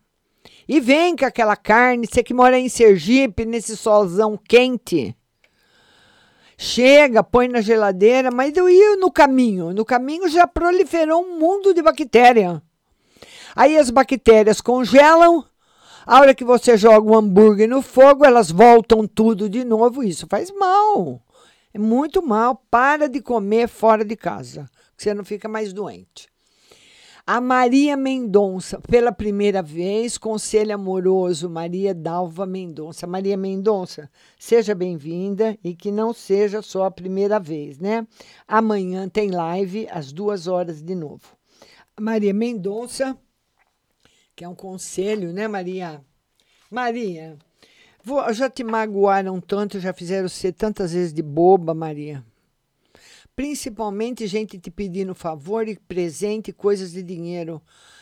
e 0.67 0.79
vem 0.79 1.15
com 1.15 1.25
aquela 1.25 1.55
carne, 1.55 2.07
você 2.07 2.23
que 2.23 2.33
mora 2.33 2.57
em 2.57 2.67
Sergipe, 2.67 3.45
nesse 3.45 3.77
solzão 3.77 4.35
quente. 4.35 5.15
Chega, 6.57 7.23
põe 7.23 7.47
na 7.47 7.61
geladeira, 7.61 8.31
mas 8.31 8.57
eu 8.57 8.67
ia 8.67 8.95
no 8.95 9.11
caminho. 9.11 9.71
No 9.71 9.85
caminho 9.85 10.27
já 10.27 10.47
proliferou 10.47 11.21
um 11.21 11.37
mundo 11.37 11.75
de 11.75 11.83
bactéria. 11.83 12.59
Aí 13.55 13.77
as 13.77 13.91
bactérias 13.91 14.61
congelam, 14.61 15.45
a 16.05 16.19
hora 16.19 16.35
que 16.35 16.43
você 16.43 16.77
joga 16.77 17.09
o 17.09 17.17
hambúrguer 17.17 17.67
no 17.67 17.81
fogo, 17.81 18.23
elas 18.23 18.51
voltam 18.51 19.07
tudo 19.07 19.49
de 19.49 19.63
novo. 19.63 20.03
Isso 20.03 20.27
faz 20.29 20.51
mal. 20.51 21.19
É 21.73 21.79
muito 21.79 22.21
mal. 22.21 22.55
Para 22.69 23.09
de 23.09 23.19
comer 23.21 23.67
fora 23.67 24.05
de 24.05 24.15
casa, 24.15 24.69
que 24.95 25.03
você 25.03 25.13
não 25.13 25.25
fica 25.25 25.47
mais 25.47 25.73
doente. 25.73 26.29
A 27.27 27.41
Maria 27.41 27.97
Mendonça, 27.97 28.79
pela 28.81 29.11
primeira 29.11 29.63
vez, 29.63 30.15
conselho 30.15 30.75
amoroso, 30.75 31.49
Maria 31.49 31.91
Dalva 31.91 32.45
Mendonça. 32.45 33.07
Maria 33.07 33.35
Mendonça, 33.35 34.07
seja 34.37 34.75
bem-vinda 34.75 35.57
e 35.63 35.73
que 35.73 35.91
não 35.91 36.13
seja 36.13 36.61
só 36.61 36.85
a 36.85 36.91
primeira 36.91 37.39
vez, 37.39 37.79
né? 37.79 38.05
Amanhã 38.47 39.09
tem 39.09 39.31
live 39.31 39.87
às 39.89 40.13
duas 40.13 40.45
horas 40.45 40.83
de 40.83 40.93
novo. 40.93 41.35
Maria 41.99 42.31
Mendonça, 42.31 43.17
que 44.35 44.43
é 44.43 44.49
um 44.49 44.55
conselho, 44.55 45.31
né, 45.31 45.47
Maria? 45.47 46.03
Maria, 46.69 47.37
vou- 48.03 48.31
já 48.33 48.49
te 48.49 48.63
magoaram 48.63 49.39
tanto, 49.39 49.79
já 49.79 49.93
fizeram 49.93 50.27
ser 50.27 50.51
tantas 50.53 50.91
vezes 50.93 51.13
de 51.13 51.21
boba, 51.21 51.73
Maria. 51.73 52.23
Principalmente 53.35 54.27
gente 54.27 54.57
te 54.57 54.71
pedindo 54.71 55.13
favor 55.13 55.67
e 55.67 55.77
presente, 55.77 56.51
coisas 56.53 56.91
de 56.91 57.03
dinheiro. 57.03 57.61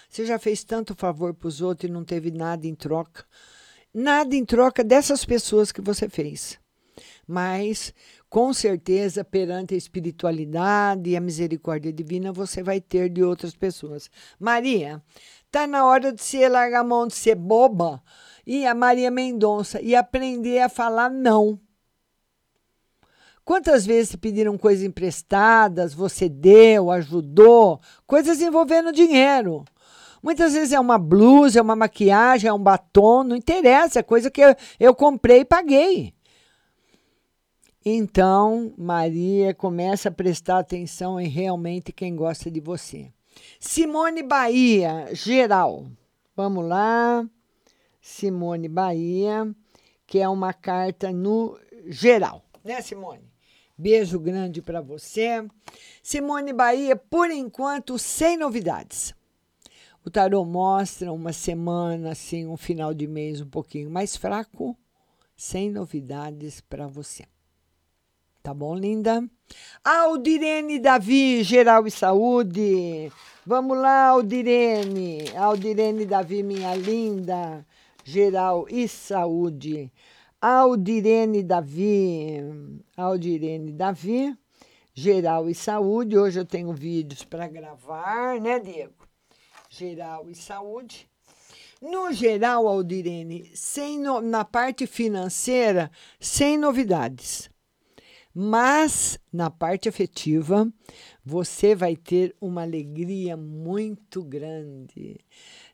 Você 0.10 0.26
já 0.26 0.38
fez 0.38 0.64
tanto 0.64 0.96
favor 0.96 1.34
para 1.34 1.48
os 1.48 1.62
outros 1.62 1.90
e 1.90 1.94
não 1.94 2.04
teve 2.04 2.30
nada 2.32 2.68
em 2.68 2.76
troca. 2.76 3.26
Nada 3.94 4.36
em 4.36 4.46
troca 4.46 4.84
dessas 4.84 5.26
pessoas 5.26 5.72
que 5.72 5.82
você 5.82 6.08
fez. 6.08 6.60
Mas, 7.28 7.94
com 8.30 8.54
certeza, 8.54 9.24
perante 9.24 9.74
a 9.74 9.78
espiritualidade 9.78 11.10
e 11.10 11.16
a 11.16 11.22
misericórdia 11.22 11.94
divina, 11.94 12.32
você 12.34 12.62
vai 12.62 12.82
ter 12.82 13.10
de 13.10 13.24
outras 13.24 13.56
pessoas. 13.56 14.10
Maria, 14.40 15.02
tá 15.52 15.66
na 15.66 15.86
hora 15.86 16.12
de 16.12 16.22
você 16.22 16.50
largar 16.50 16.82
a 16.82 16.84
mão 16.84 17.08
de 17.08 17.16
ser 17.16 17.36
boba 17.36 18.04
e 18.46 18.66
a 18.66 18.76
Maria 18.76 19.10
Mendonça 19.10 19.82
e 19.82 19.96
aprender 19.96 20.60
a 20.60 20.70
falar 20.70 21.10
não. 21.10 21.60
Quantas 23.46 23.86
vezes 23.86 24.12
te 24.12 24.18
pediram 24.18 24.58
coisas 24.58 24.86
emprestadas, 24.86 25.94
você 25.94 26.30
deu, 26.30 26.90
ajudou, 26.90 27.80
coisas 28.08 28.42
envolvendo 28.42 28.92
dinheiro. 28.92 29.66
Muitas 30.22 30.54
vezes 30.54 30.72
é 30.72 30.80
uma 30.80 30.98
blusa, 30.98 31.60
é 31.60 31.62
uma 31.62 31.76
maquiagem, 31.76 32.50
é 32.50 32.54
um 32.54 32.60
batom, 32.60 33.24
não 33.24 33.36
interessa, 33.36 34.00
é 34.00 34.04
coisa 34.04 34.32
que 34.32 34.40
eu, 34.40 34.56
eu 34.80 34.96
comprei 34.96 35.42
e 35.42 35.46
paguei. 35.46 36.14
Então, 37.86 38.74
Maria 38.78 39.54
começa 39.54 40.08
a 40.08 40.12
prestar 40.12 40.60
atenção 40.60 41.20
em 41.20 41.28
realmente 41.28 41.92
quem 41.92 42.16
gosta 42.16 42.50
de 42.50 42.62
você. 42.62 43.12
Simone 43.60 44.24
Bahia, 44.24 45.10
geral. 45.14 45.88
Vamos 46.34 46.66
lá. 46.66 47.28
Simone 48.02 48.70
Bahia, 48.70 49.54
que 50.08 50.20
é 50.20 50.30
uma 50.30 50.54
carta 50.54 51.12
no 51.12 51.60
geral, 51.88 52.46
né, 52.64 52.82
Simone? 52.82 53.30
Beijo 53.78 54.18
grande 54.18 54.62
para 54.62 54.80
você. 54.80 55.46
Simone 56.02 56.54
Bahia, 56.54 56.96
por 56.96 57.30
enquanto, 57.32 58.00
sem 58.00 58.38
novidades. 58.38 59.14
O 60.06 60.10
tarô 60.10 60.46
mostra 60.46 61.12
uma 61.12 61.34
semana, 61.34 62.12
assim, 62.12 62.46
um 62.46 62.56
final 62.56 62.94
de 62.94 63.08
mês 63.08 63.42
um 63.42 63.50
pouquinho 63.50 63.90
mais 63.90 64.16
fraco, 64.16 64.78
sem 65.36 65.70
novidades 65.70 66.62
para 66.62 66.88
você. 66.88 67.26
Tá 68.44 68.54
bom, 68.54 68.76
linda? 68.76 69.24
Aldirene 69.82 70.78
Davi, 70.78 71.44
geral 71.44 71.88
e 71.88 71.92
saúde. 71.92 73.10
Vamos 73.46 73.78
lá, 73.78 74.08
Aldirene. 74.08 75.24
Aldirene 75.34 76.06
Davi, 76.06 76.44
minha 76.44 76.76
linda. 76.76 77.66
Geral 78.04 78.66
e 78.70 78.86
saúde. 78.86 79.90
Aldirene 80.42 81.42
Davi. 81.42 82.42
Aldirene 82.98 83.72
Davi. 83.72 84.38
Geral 84.94 85.50
e 85.50 85.56
saúde. 85.56 86.18
Hoje 86.18 86.42
eu 86.42 86.46
tenho 86.46 86.74
vídeos 86.74 87.24
para 87.24 87.48
gravar, 87.48 88.42
né, 88.42 88.60
Diego? 88.60 89.08
Geral 89.70 90.30
e 90.30 90.36
saúde. 90.36 91.10
No 91.82 92.12
geral, 92.12 92.68
Aldirene, 92.68 93.50
sem 93.56 93.98
no, 93.98 94.20
na 94.20 94.44
parte 94.44 94.86
financeira, 94.86 95.90
sem 96.20 96.58
novidades. 96.58 97.53
Mas 98.34 99.20
na 99.32 99.52
parte 99.52 99.88
afetiva, 99.88 100.68
você 101.24 101.76
vai 101.76 101.96
ter 101.96 102.36
uma 102.42 102.64
alegria 102.64 103.38
muito 103.38 104.24
grande. 104.24 105.20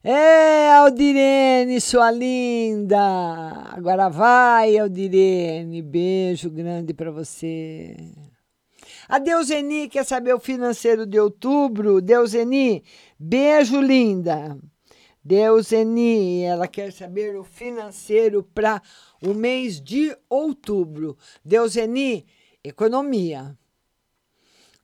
É, 0.03 0.71
Aldirene, 0.73 1.79
sua 1.79 2.11
linda! 2.11 2.99
Agora 3.71 4.09
vai, 4.09 4.77
Aldirene. 4.77 5.81
Beijo 5.81 6.49
grande 6.49 6.93
para 6.93 7.11
você. 7.11 7.95
A 9.07 9.17
Deuseni 9.17 9.89
quer 9.89 10.05
saber 10.05 10.35
o 10.35 10.39
financeiro 10.39 11.05
de 11.05 11.19
outubro. 11.19 11.99
Deuseni, 11.99 12.83
beijo, 13.17 13.81
linda. 13.81 14.55
Deuseni, 15.23 16.43
ela 16.43 16.67
quer 16.67 16.93
saber 16.93 17.35
o 17.35 17.43
financeiro 17.43 18.43
para 18.43 18.81
o 19.21 19.33
mês 19.33 19.81
de 19.81 20.15
outubro. 20.29 21.17
Deuseni, 21.43 22.25
economia. 22.63 23.57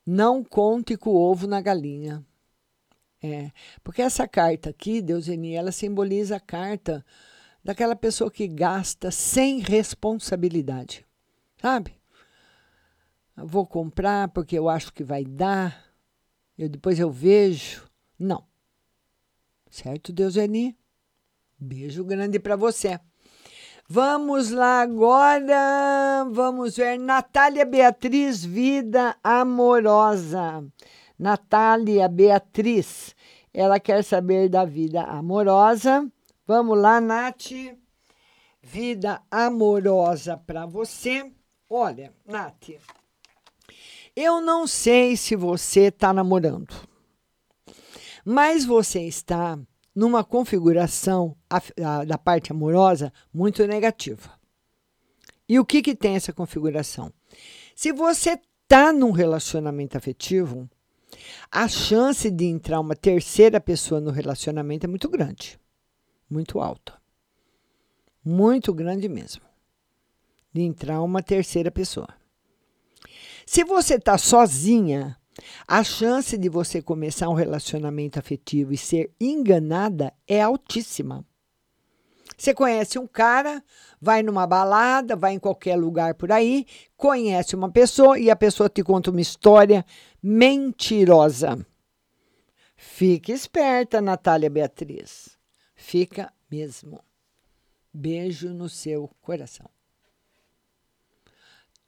Não 0.05 0.43
conte 0.43 0.95
com 0.97 1.11
o 1.11 1.15
ovo 1.15 1.47
na 1.47 1.61
galinha. 1.61 2.25
É, 3.21 3.51
porque 3.83 4.01
essa 4.01 4.27
carta 4.27 4.69
aqui, 4.69 5.01
Deuseni, 5.01 5.53
ela 5.53 5.71
simboliza 5.71 6.35
a 6.35 6.39
carta 6.39 7.03
daquela 7.63 7.95
pessoa 7.95 8.29
que 8.29 8.47
gasta 8.47 9.09
sem 9.09 9.59
responsabilidade, 9.59 11.03
sabe? 11.59 11.99
Eu 13.35 13.47
vou 13.47 13.65
comprar 13.65 14.27
porque 14.27 14.57
eu 14.57 14.69
acho 14.69 14.93
que 14.93 15.03
vai 15.03 15.25
dar, 15.25 15.91
eu 16.55 16.69
depois 16.69 16.99
eu 16.99 17.11
vejo. 17.11 17.89
Não. 18.17 18.45
Certo, 19.69 20.13
Deuseni? 20.13 20.77
Beijo 21.57 22.05
grande 22.05 22.39
para 22.39 22.55
você. 22.55 22.99
Vamos 23.87 24.49
lá 24.49 24.81
agora, 24.81 26.25
vamos 26.31 26.75
ver 26.75 26.97
Natália 26.97 27.63
Beatriz, 27.63 28.43
vida 28.43 29.15
amorosa. 29.23 30.65
Natália 31.19 32.07
Beatriz, 32.07 33.15
ela 33.53 33.79
quer 33.79 34.03
saber 34.03 34.49
da 34.49 34.65
vida 34.65 35.03
amorosa. 35.03 36.11
Vamos 36.47 36.79
lá, 36.79 36.99
Nath. 36.99 37.51
Vida 38.59 39.21
amorosa 39.29 40.35
para 40.35 40.65
você. 40.65 41.31
Olha, 41.69 42.11
Nath, 42.25 42.71
eu 44.15 44.41
não 44.41 44.65
sei 44.65 45.15
se 45.15 45.35
você 45.35 45.89
está 45.89 46.11
namorando, 46.11 46.73
mas 48.25 48.65
você 48.65 49.01
está 49.01 49.59
numa 49.95 50.23
configuração 50.23 51.37
da 52.05 52.17
parte 52.17 52.51
amorosa 52.51 53.13
muito 53.33 53.65
negativa. 53.65 54.37
E 55.47 55.59
o 55.59 55.65
que, 55.65 55.81
que 55.81 55.95
tem 55.95 56.15
essa 56.15 56.33
configuração? 56.33 57.13
Se 57.75 57.93
você 57.93 58.39
está 58.63 58.91
num 58.91 59.11
relacionamento 59.11 59.97
afetivo, 59.97 60.69
a 61.51 61.67
chance 61.67 62.29
de 62.29 62.45
entrar 62.45 62.79
uma 62.79 62.95
terceira 62.95 63.61
pessoa 63.61 64.01
no 64.01 64.11
relacionamento 64.11 64.85
é 64.85 64.89
muito 64.89 65.07
grande, 65.07 65.59
muito 66.29 66.59
alta. 66.59 66.93
Muito 68.23 68.73
grande 68.73 69.07
mesmo. 69.07 69.43
De 70.51 70.61
entrar 70.61 71.01
uma 71.01 71.21
terceira 71.21 71.69
pessoa. 71.69 72.09
Se 73.45 73.63
você 73.63 73.95
está 73.95 74.17
sozinha, 74.17 75.15
a 75.67 75.83
chance 75.83 76.37
de 76.37 76.49
você 76.49 76.81
começar 76.81 77.29
um 77.29 77.33
relacionamento 77.33 78.19
afetivo 78.19 78.73
e 78.73 78.77
ser 78.77 79.11
enganada 79.19 80.13
é 80.27 80.41
altíssima. 80.41 81.25
Você 82.37 82.53
conhece 82.53 82.99
um 82.99 83.07
cara, 83.07 83.63
vai 84.01 84.21
numa 84.21 84.45
balada, 84.45 85.15
vai 85.15 85.33
em 85.33 85.39
qualquer 85.39 85.77
lugar 85.77 86.15
por 86.15 86.31
aí, 86.31 86.65
conhece 86.97 87.55
uma 87.55 87.71
pessoa 87.71 88.19
e 88.19 88.29
a 88.29 88.35
pessoa 88.35 88.69
te 88.69 88.83
conta 88.83 89.09
uma 89.09 89.21
história 89.21 89.85
mentirosa. 90.21 91.65
Fique 92.75 93.31
esperta, 93.31 94.01
Natália 94.01 94.49
Beatriz. 94.49 95.37
Fica 95.75 96.31
mesmo. 96.51 97.01
Beijo 97.93 98.49
no 98.49 98.67
seu 98.67 99.09
coração. 99.21 99.74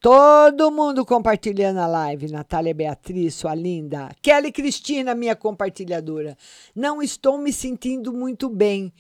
Todo 0.10 0.72
mundo 0.72 1.06
compartilhando 1.06 1.82
a 1.82 1.86
live. 1.86 2.32
Natália 2.32 2.74
Beatriz, 2.74 3.36
sua 3.36 3.54
linda. 3.54 4.10
Kelly 4.22 4.54
Cristina, 4.54 5.14
minha 5.14 5.36
compartilhadora. 5.36 6.38
Não 6.74 7.02
estou 7.02 7.38
me 7.38 7.52
sentindo 7.52 8.14
muito 8.14 8.48
bem 8.48 8.94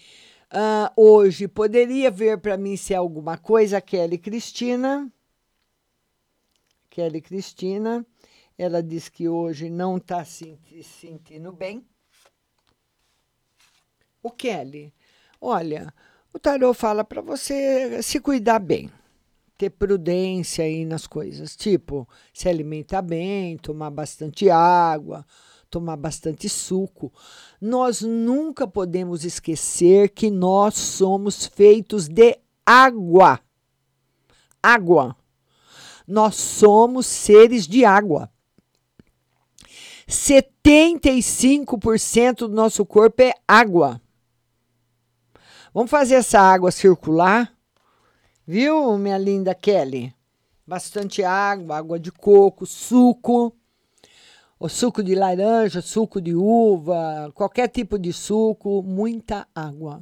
uh, 0.52 0.92
hoje. 1.02 1.48
Poderia 1.48 2.12
ver 2.12 2.40
para 2.40 2.58
mim 2.58 2.76
se 2.76 2.94
é 2.94 2.98
alguma 2.98 3.38
coisa, 3.38 3.80
Kelly 3.80 4.18
Cristina. 4.18 5.10
Kelly 6.90 7.22
Cristina. 7.22 8.06
Ela 8.58 8.84
diz 8.84 9.08
que 9.08 9.30
hoje 9.30 9.70
não 9.70 9.96
está 9.96 10.26
se 10.26 10.60
sentindo 10.84 11.54
bem. 11.54 11.88
O 14.22 14.30
Kelly, 14.30 14.94
olha, 15.40 15.94
o 16.34 16.38
tarô 16.38 16.74
fala 16.74 17.06
para 17.06 17.22
você 17.22 18.04
se 18.04 18.20
cuidar 18.20 18.60
bem 18.60 18.92
ter 19.58 19.72
prudência 19.72 20.64
aí 20.64 20.86
nas 20.86 21.08
coisas, 21.08 21.56
tipo 21.56 22.08
se 22.34 22.48
alimentar 22.48 23.02
bem, 23.02 23.58
tomar 23.58 23.90
bastante 23.90 24.50
água, 24.50 25.26
tomar 25.70 25.98
bastante 25.98 26.48
suco. 26.48 27.12
Nós 27.60 28.02
nunca 28.02 28.66
podemos 28.68 29.26
esquecer 29.26 30.10
que 30.10 30.30
nós 30.30 30.76
somos 30.76 31.48
feitos 31.48 32.08
de 32.08 32.38
água. 32.66 33.40
Água. 34.62 35.16
Nós 36.08 36.36
somos 36.36 37.08
seres 37.08 37.68
de 37.68 37.84
água. 37.84 38.32
75% 40.08 42.36
do 42.36 42.50
nosso 42.50 42.86
corpo 42.86 43.22
é 43.22 43.34
água. 43.48 44.02
Vamos 45.74 45.92
fazer 45.92 46.16
essa 46.16 46.40
água 46.40 46.72
circular? 46.72 47.57
Viu, 48.50 48.98
minha 48.98 49.18
linda 49.18 49.54
Kelly? 49.54 50.16
Bastante 50.66 51.22
água, 51.22 51.76
água 51.76 52.00
de 52.00 52.14
coco, 52.14 52.66
suco, 52.66 53.54
o 54.58 54.70
suco 54.70 55.04
de 55.04 55.14
laranja, 55.16 55.82
suco 55.82 56.22
de 56.22 56.34
uva, 56.34 57.30
qualquer 57.34 57.68
tipo 57.68 58.00
de 58.00 58.14
suco, 58.14 58.82
muita 58.82 59.46
água. 59.54 60.02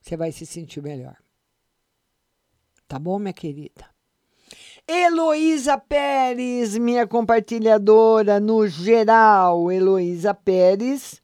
Você 0.00 0.16
vai 0.16 0.32
se 0.32 0.46
sentir 0.46 0.82
melhor. 0.82 1.14
Tá 2.88 2.98
bom, 2.98 3.18
minha 3.18 3.34
querida? 3.34 3.84
Heloísa 4.86 5.76
Pérez, 5.76 6.78
minha 6.78 7.06
compartilhadora 7.06 8.40
no 8.40 8.66
geral. 8.66 9.70
Heloísa 9.70 10.32
Pérez 10.32 11.22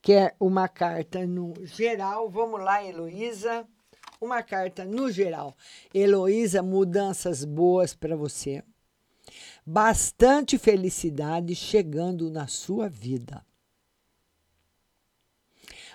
quer 0.00 0.34
uma 0.40 0.68
carta 0.68 1.26
no 1.26 1.52
geral. 1.66 2.30
Vamos 2.30 2.60
lá, 2.60 2.82
Heloísa 2.82 3.68
uma 4.20 4.42
carta 4.42 4.84
no 4.84 5.10
geral. 5.10 5.56
Heloísa, 5.94 6.62
mudanças 6.62 7.42
boas 7.44 7.94
para 7.94 8.14
você. 8.14 8.62
Bastante 9.64 10.58
felicidade 10.58 11.54
chegando 11.54 12.30
na 12.30 12.46
sua 12.46 12.88
vida. 12.88 13.44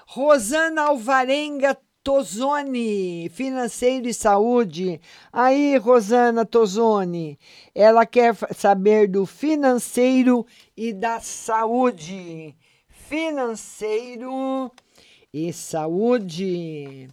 Rosana 0.07 0.83
Alvarenga 0.83 1.77
Tozoni, 2.03 3.29
financeiro 3.29 4.07
e 4.07 4.13
saúde. 4.13 5.01
Aí, 5.33 5.75
Rosana 5.77 6.45
Tozoni, 6.45 7.37
ela 7.73 8.05
quer 8.05 8.35
saber 8.55 9.07
do 9.07 9.25
financeiro 9.25 10.45
e 10.77 10.93
da 10.93 11.19
saúde. 11.19 12.55
Financeiro 12.87 14.71
e 15.33 15.51
saúde 15.51 17.09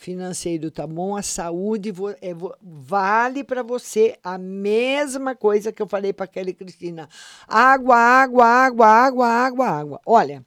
financeiro 0.00 0.70
tá 0.70 0.86
bom, 0.86 1.14
a 1.14 1.20
saúde 1.20 1.92
é, 2.22 2.34
vale 2.62 3.44
para 3.44 3.62
você 3.62 4.16
a 4.24 4.38
mesma 4.38 5.36
coisa 5.36 5.70
que 5.70 5.82
eu 5.82 5.86
falei 5.86 6.10
para 6.10 6.26
Kelly 6.26 6.54
Cristina. 6.54 7.06
Água, 7.46 7.96
água, 7.96 8.46
água, 8.46 8.86
água, 8.86 9.26
água, 9.28 9.66
água. 9.68 10.00
Olha, 10.06 10.42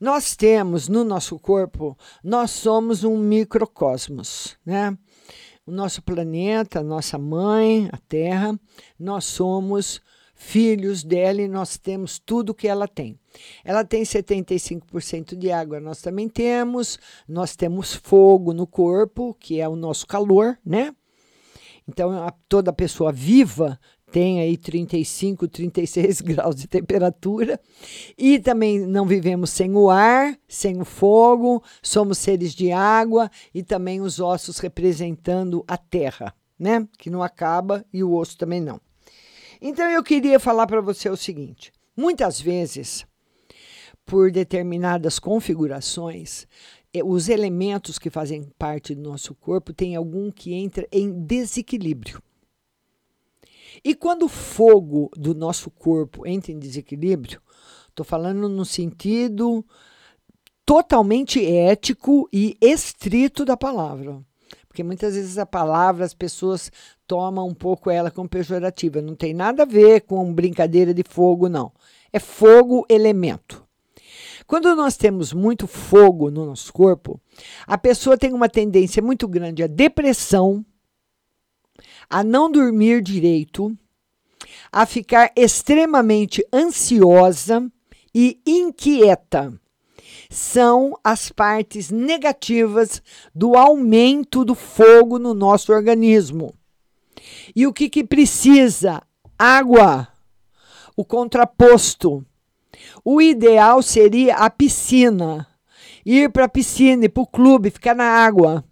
nós 0.00 0.34
temos 0.34 0.88
no 0.88 1.04
nosso 1.04 1.38
corpo, 1.38 1.94
nós 2.24 2.52
somos 2.52 3.04
um 3.04 3.18
microcosmos, 3.18 4.56
né? 4.64 4.96
O 5.66 5.70
nosso 5.70 6.00
planeta, 6.00 6.82
nossa 6.82 7.18
mãe, 7.18 7.86
a 7.92 7.98
Terra, 7.98 8.58
nós 8.98 9.26
somos 9.26 10.00
filhos 10.40 11.04
dela 11.04 11.42
e 11.42 11.46
nós 11.46 11.76
temos 11.76 12.18
tudo 12.18 12.54
que 12.54 12.66
ela 12.66 12.88
tem. 12.88 13.20
Ela 13.62 13.84
tem 13.84 14.02
75% 14.02 15.36
de 15.36 15.52
água, 15.52 15.78
nós 15.78 16.00
também 16.00 16.30
temos. 16.30 16.98
Nós 17.28 17.54
temos 17.54 17.94
fogo 17.94 18.54
no 18.54 18.66
corpo, 18.66 19.36
que 19.38 19.60
é 19.60 19.68
o 19.68 19.76
nosso 19.76 20.06
calor, 20.06 20.58
né? 20.64 20.94
Então, 21.86 22.10
a, 22.12 22.32
toda 22.48 22.72
pessoa 22.72 23.12
viva 23.12 23.78
tem 24.10 24.40
aí 24.40 24.56
35, 24.56 25.46
36 25.46 26.22
graus 26.32 26.56
de 26.56 26.66
temperatura. 26.66 27.60
E 28.16 28.38
também 28.38 28.80
não 28.80 29.04
vivemos 29.06 29.50
sem 29.50 29.76
o 29.76 29.90
ar, 29.90 30.36
sem 30.48 30.80
o 30.80 30.86
fogo, 30.86 31.62
somos 31.82 32.16
seres 32.16 32.54
de 32.54 32.72
água 32.72 33.30
e 33.54 33.62
também 33.62 34.00
os 34.00 34.18
ossos 34.18 34.58
representando 34.58 35.62
a 35.68 35.76
terra, 35.76 36.34
né? 36.58 36.88
Que 36.98 37.10
não 37.10 37.22
acaba 37.22 37.84
e 37.92 38.02
o 38.02 38.14
osso 38.14 38.38
também 38.38 38.60
não. 38.60 38.80
Então 39.60 39.88
eu 39.90 40.02
queria 40.02 40.40
falar 40.40 40.66
para 40.66 40.80
você 40.80 41.08
o 41.08 41.16
seguinte: 41.16 41.72
muitas 41.96 42.40
vezes, 42.40 43.06
por 44.06 44.30
determinadas 44.30 45.18
configurações, 45.18 46.46
eh, 46.94 47.04
os 47.04 47.28
elementos 47.28 47.98
que 47.98 48.08
fazem 48.08 48.50
parte 48.58 48.94
do 48.94 49.02
nosso 49.02 49.34
corpo 49.34 49.72
tem 49.72 49.94
algum 49.94 50.30
que 50.30 50.54
entra 50.54 50.88
em 50.90 51.12
desequilíbrio. 51.24 52.22
E 53.84 53.94
quando 53.94 54.24
o 54.24 54.28
fogo 54.28 55.10
do 55.16 55.34
nosso 55.34 55.70
corpo 55.70 56.26
entra 56.26 56.52
em 56.52 56.58
desequilíbrio, 56.58 57.40
estou 57.88 58.04
falando 58.04 58.48
no 58.48 58.64
sentido 58.64 59.64
totalmente 60.66 61.44
ético 61.44 62.28
e 62.32 62.56
estrito 62.60 63.44
da 63.44 63.56
palavra. 63.56 64.24
Porque 64.70 64.84
muitas 64.84 65.16
vezes 65.16 65.36
a 65.36 65.44
palavra 65.44 66.04
as 66.04 66.14
pessoas 66.14 66.70
tomam 67.04 67.48
um 67.48 67.54
pouco 67.54 67.90
ela 67.90 68.08
como 68.08 68.28
pejorativa. 68.28 69.02
Não 69.02 69.16
tem 69.16 69.34
nada 69.34 69.64
a 69.64 69.66
ver 69.66 70.02
com 70.02 70.32
brincadeira 70.32 70.94
de 70.94 71.02
fogo, 71.02 71.48
não. 71.48 71.72
É 72.12 72.20
fogo 72.20 72.86
elemento. 72.88 73.66
Quando 74.46 74.72
nós 74.76 74.96
temos 74.96 75.32
muito 75.32 75.66
fogo 75.66 76.30
no 76.30 76.46
nosso 76.46 76.72
corpo, 76.72 77.20
a 77.66 77.76
pessoa 77.76 78.16
tem 78.16 78.32
uma 78.32 78.48
tendência 78.48 79.02
muito 79.02 79.26
grande 79.26 79.64
à 79.64 79.66
depressão, 79.66 80.64
a 82.08 82.22
não 82.22 82.48
dormir 82.48 83.02
direito, 83.02 83.76
a 84.70 84.86
ficar 84.86 85.32
extremamente 85.34 86.46
ansiosa 86.52 87.68
e 88.14 88.40
inquieta. 88.46 89.59
São 90.32 90.96
as 91.02 91.28
partes 91.28 91.90
negativas 91.90 93.02
do 93.34 93.56
aumento 93.56 94.44
do 94.44 94.54
fogo 94.54 95.18
no 95.18 95.34
nosso 95.34 95.72
organismo. 95.72 96.54
E 97.54 97.66
o 97.66 97.72
que, 97.72 97.88
que 97.88 98.04
precisa? 98.04 99.02
Água. 99.36 100.06
O 100.96 101.04
contraposto. 101.04 102.24
O 103.04 103.20
ideal 103.20 103.82
seria 103.82 104.36
a 104.36 104.48
piscina. 104.48 105.48
Ir 106.06 106.30
para 106.30 106.44
a 106.44 106.48
piscina, 106.48 107.06
ir 107.06 107.08
para 107.08 107.24
o 107.24 107.26
clube, 107.26 107.70
ficar 107.70 107.96
na 107.96 108.04
água. 108.04 108.64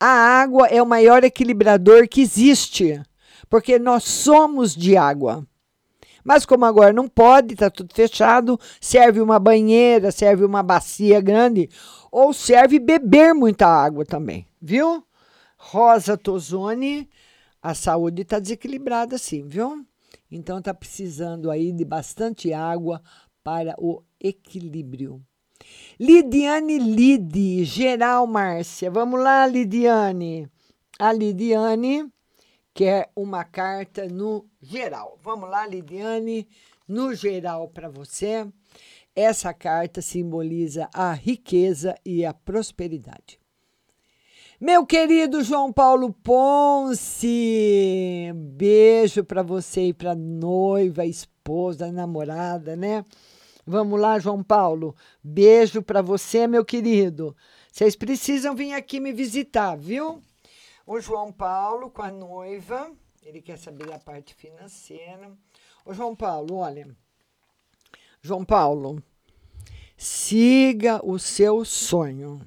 A 0.00 0.06
água 0.06 0.66
é 0.68 0.82
o 0.82 0.86
maior 0.86 1.22
equilibrador 1.24 2.08
que 2.08 2.22
existe, 2.22 3.02
porque 3.50 3.78
nós 3.78 4.04
somos 4.04 4.74
de 4.74 4.96
água. 4.96 5.46
Mas 6.24 6.44
como 6.44 6.64
agora 6.64 6.92
não 6.92 7.08
pode, 7.08 7.54
está 7.54 7.70
tudo 7.70 7.94
fechado, 7.94 8.58
serve 8.80 9.20
uma 9.20 9.38
banheira, 9.38 10.10
serve 10.10 10.44
uma 10.44 10.62
bacia 10.62 11.20
grande, 11.20 11.68
ou 12.10 12.32
serve 12.32 12.78
beber 12.78 13.34
muita 13.34 13.66
água 13.66 14.04
também, 14.04 14.46
viu? 14.60 15.04
Rosa 15.56 16.16
Tozoni, 16.16 17.08
a 17.62 17.74
saúde 17.74 18.22
está 18.22 18.38
desequilibrada 18.38 19.18
sim, 19.18 19.46
viu? 19.46 19.84
Então 20.30 20.58
está 20.58 20.72
precisando 20.72 21.50
aí 21.50 21.72
de 21.72 21.84
bastante 21.84 22.52
água 22.52 23.02
para 23.42 23.74
o 23.78 24.02
equilíbrio. 24.18 25.20
Lidiane 25.98 26.78
Lide, 26.78 27.64
geral 27.64 28.26
Márcia. 28.26 28.90
Vamos 28.90 29.20
lá, 29.20 29.46
Lidiane. 29.46 30.48
A 30.98 31.12
Lidiane 31.12 32.10
quer 32.80 33.10
uma 33.14 33.44
carta 33.44 34.08
no 34.08 34.48
geral. 34.62 35.18
Vamos 35.22 35.50
lá, 35.50 35.66
Lidiane, 35.66 36.48
no 36.88 37.14
geral 37.14 37.68
para 37.68 37.90
você. 37.90 38.46
Essa 39.14 39.52
carta 39.52 40.00
simboliza 40.00 40.88
a 40.94 41.12
riqueza 41.12 41.94
e 42.06 42.24
a 42.24 42.32
prosperidade. 42.32 43.38
Meu 44.58 44.86
querido 44.86 45.42
João 45.42 45.70
Paulo 45.70 46.10
Ponce, 46.22 47.28
beijo 48.34 49.24
para 49.24 49.42
você 49.42 49.88
e 49.88 49.92
para 49.92 50.14
noiva, 50.14 51.04
esposa, 51.04 51.92
namorada, 51.92 52.76
né? 52.76 53.04
Vamos 53.66 54.00
lá, 54.00 54.18
João 54.18 54.42
Paulo. 54.42 54.96
Beijo 55.22 55.82
para 55.82 56.00
você, 56.00 56.46
meu 56.46 56.64
querido. 56.64 57.36
Vocês 57.70 57.94
precisam 57.94 58.54
vir 58.54 58.72
aqui 58.72 59.00
me 59.00 59.12
visitar, 59.12 59.76
viu? 59.76 60.22
O 60.86 61.00
João 61.00 61.32
Paulo 61.32 61.90
com 61.90 62.02
a 62.02 62.10
noiva, 62.10 62.90
ele 63.22 63.40
quer 63.40 63.58
saber 63.58 63.86
da 63.86 63.98
parte 63.98 64.34
financeira. 64.34 65.30
O 65.84 65.94
João 65.94 66.16
Paulo, 66.16 66.56
olha. 66.56 66.88
João 68.22 68.44
Paulo, 68.44 69.02
siga 69.96 71.00
o 71.04 71.18
seu 71.18 71.64
sonho. 71.64 72.40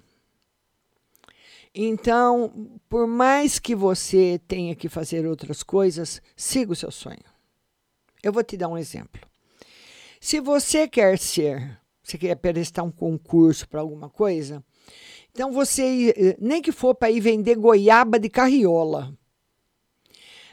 Então, 1.74 2.80
por 2.88 3.08
mais 3.08 3.58
que 3.58 3.74
você 3.74 4.40
tenha 4.48 4.76
que 4.76 4.88
fazer 4.88 5.26
outras 5.26 5.64
coisas, 5.64 6.22
siga 6.36 6.72
o 6.72 6.76
seu 6.76 6.92
sonho. 6.92 7.24
Eu 8.22 8.32
vou 8.32 8.44
te 8.44 8.56
dar 8.56 8.68
um 8.68 8.78
exemplo. 8.78 9.22
Se 10.22 10.40
você 10.40 10.88
quer 10.88 11.18
ser, 11.18 11.80
você 12.04 12.18
quer 12.18 12.36
prestar 12.36 12.84
um 12.84 12.92
concurso 12.92 13.68
para 13.68 13.82
alguma 13.82 14.10
coisa, 14.10 14.64
então 15.34 15.52
você, 15.52 16.14
eh, 16.16 16.38
nem 16.40 16.62
que 16.62 16.72
for 16.72 16.94
para 16.94 17.10
ir 17.10 17.20
vender 17.20 17.56
goiaba 17.56 18.20
de 18.20 18.30
carriola. 18.30 19.12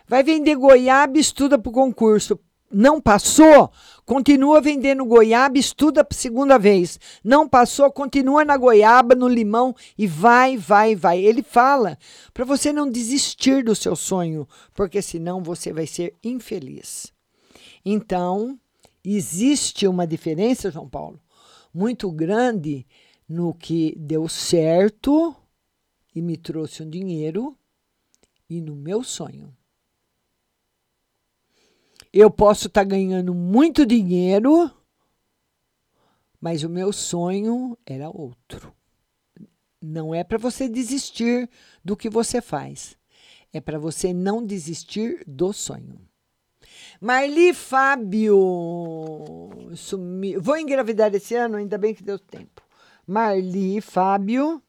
Vai 0.09 0.23
vender 0.23 0.57
goiaba, 0.57 1.19
estuda 1.19 1.59
para 1.59 1.69
o 1.69 1.73
concurso. 1.73 2.41
Não 2.73 3.01
passou, 3.01 3.71
continua 4.07 4.61
vendendo 4.61 5.05
goiaba, 5.05 5.59
estuda 5.59 6.03
para 6.03 6.17
segunda 6.17 6.57
vez. 6.57 6.99
Não 7.23 7.47
passou, 7.47 7.91
continua 7.93 8.43
na 8.43 8.57
goiaba, 8.57 9.15
no 9.15 9.29
limão 9.29 9.75
e 9.99 10.07
vai, 10.07 10.57
vai, 10.57 10.97
vai. 10.97 11.21
Ele 11.21 11.43
fala 11.43 11.99
para 12.33 12.45
você 12.45 12.73
não 12.73 12.91
desistir 12.91 13.63
do 13.63 13.75
seu 13.75 13.95
sonho, 13.95 14.49
porque 14.73 15.03
senão 15.03 15.43
você 15.43 15.73
vai 15.73 15.87
ser 15.87 16.17
infeliz. 16.25 17.13
Então, 17.85 18.59
existe 19.05 19.87
uma 19.87 20.07
diferença, 20.07 20.71
João 20.71 20.89
Paulo, 20.89 21.21
muito 21.75 22.11
grande 22.11 22.87
no 23.31 23.55
que 23.55 23.95
deu 23.97 24.29
certo 24.29 25.37
e 26.13 26.21
me 26.21 26.37
trouxe 26.37 26.83
um 26.83 26.91
dinheiro 26.91 27.57
e 28.49 28.61
no 28.61 28.75
meu 28.75 29.05
sonho. 29.05 29.57
Eu 32.13 32.29
posso 32.29 32.67
estar 32.67 32.81
tá 32.81 32.89
ganhando 32.89 33.33
muito 33.33 33.87
dinheiro, 33.87 34.69
mas 36.41 36.65
o 36.65 36.69
meu 36.69 36.93
sonho 36.93 37.79
era 37.87 38.11
outro. 38.11 38.75
Não 39.81 40.13
é 40.13 40.25
para 40.25 40.37
você 40.37 40.69
desistir 40.69 41.49
do 41.85 41.97
que 41.97 42.11
você 42.11 42.43
faz, 42.43 42.97
é 43.53 43.61
para 43.61 43.79
você 43.79 44.13
não 44.13 44.45
desistir 44.45 45.23
do 45.25 45.53
sonho. 45.53 46.01
Marli 47.01 47.55
Fábio, 47.55 48.37
sumi... 49.77 50.37
vou 50.37 50.59
engravidar 50.59 51.15
esse 51.15 51.37
ano, 51.37 51.59
ainda 51.59 51.79
bem 51.79 51.95
que 51.95 52.03
deu 52.03 52.19
tempo. 52.19 52.69
Marli 53.11 53.79
e 53.79 53.81
Fábio. 53.81 54.63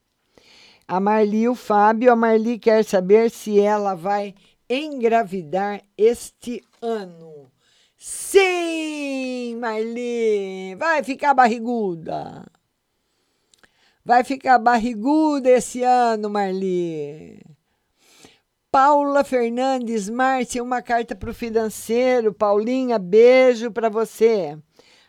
A 0.87 0.99
Marli 0.99 1.43
e 1.43 1.47
o 1.47 1.53
Fábio. 1.53 2.11
A 2.11 2.15
Marli 2.15 2.57
quer 2.57 2.83
saber 2.83 3.29
se 3.29 3.59
ela 3.59 3.93
vai 3.93 4.33
engravidar 4.67 5.83
este 5.95 6.63
ano. 6.81 7.51
Sim, 7.95 9.57
Marli, 9.57 10.73
vai 10.73 11.03
ficar 11.03 11.35
barriguda. 11.35 12.43
Vai 14.03 14.23
ficar 14.23 14.57
barriguda 14.57 15.47
esse 15.47 15.83
ano, 15.83 16.27
Marli. 16.27 17.39
Paula 18.71 19.23
Fernandes, 19.23 20.09
Márcia, 20.09 20.63
uma 20.63 20.81
carta 20.81 21.15
para 21.15 21.29
o 21.29 21.33
financeiro. 21.33 22.33
Paulinha, 22.33 22.97
beijo 22.97 23.69
para 23.69 23.87
você. 23.87 24.57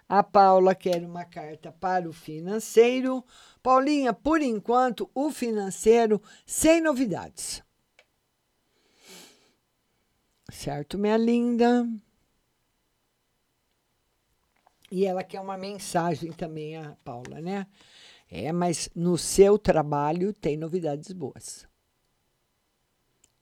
A 0.09 0.23
Paula 0.23 0.75
quer 0.75 1.03
uma 1.03 1.25
carta 1.25 1.73
para 1.73 2.09
o 2.09 2.13
financeiro. 2.13 3.25
Paulinha, 3.63 4.13
por 4.13 4.43
enquanto, 4.43 5.11
o 5.15 5.31
financeiro 5.31 6.21
sem 6.45 6.81
novidades. 6.81 7.63
Certo, 10.51 10.99
minha 10.99 11.17
linda? 11.17 11.89
E 14.91 15.07
ela 15.07 15.25
quer 15.25 15.41
uma 15.41 15.57
mensagem 15.57 16.31
também, 16.33 16.77
a 16.77 16.95
Paula, 17.03 17.41
né? 17.41 17.67
É, 18.31 18.53
mas 18.53 18.91
no 18.95 19.17
seu 19.17 19.59
trabalho 19.59 20.33
tem 20.33 20.57
novidades 20.57 21.13
boas 21.13 21.72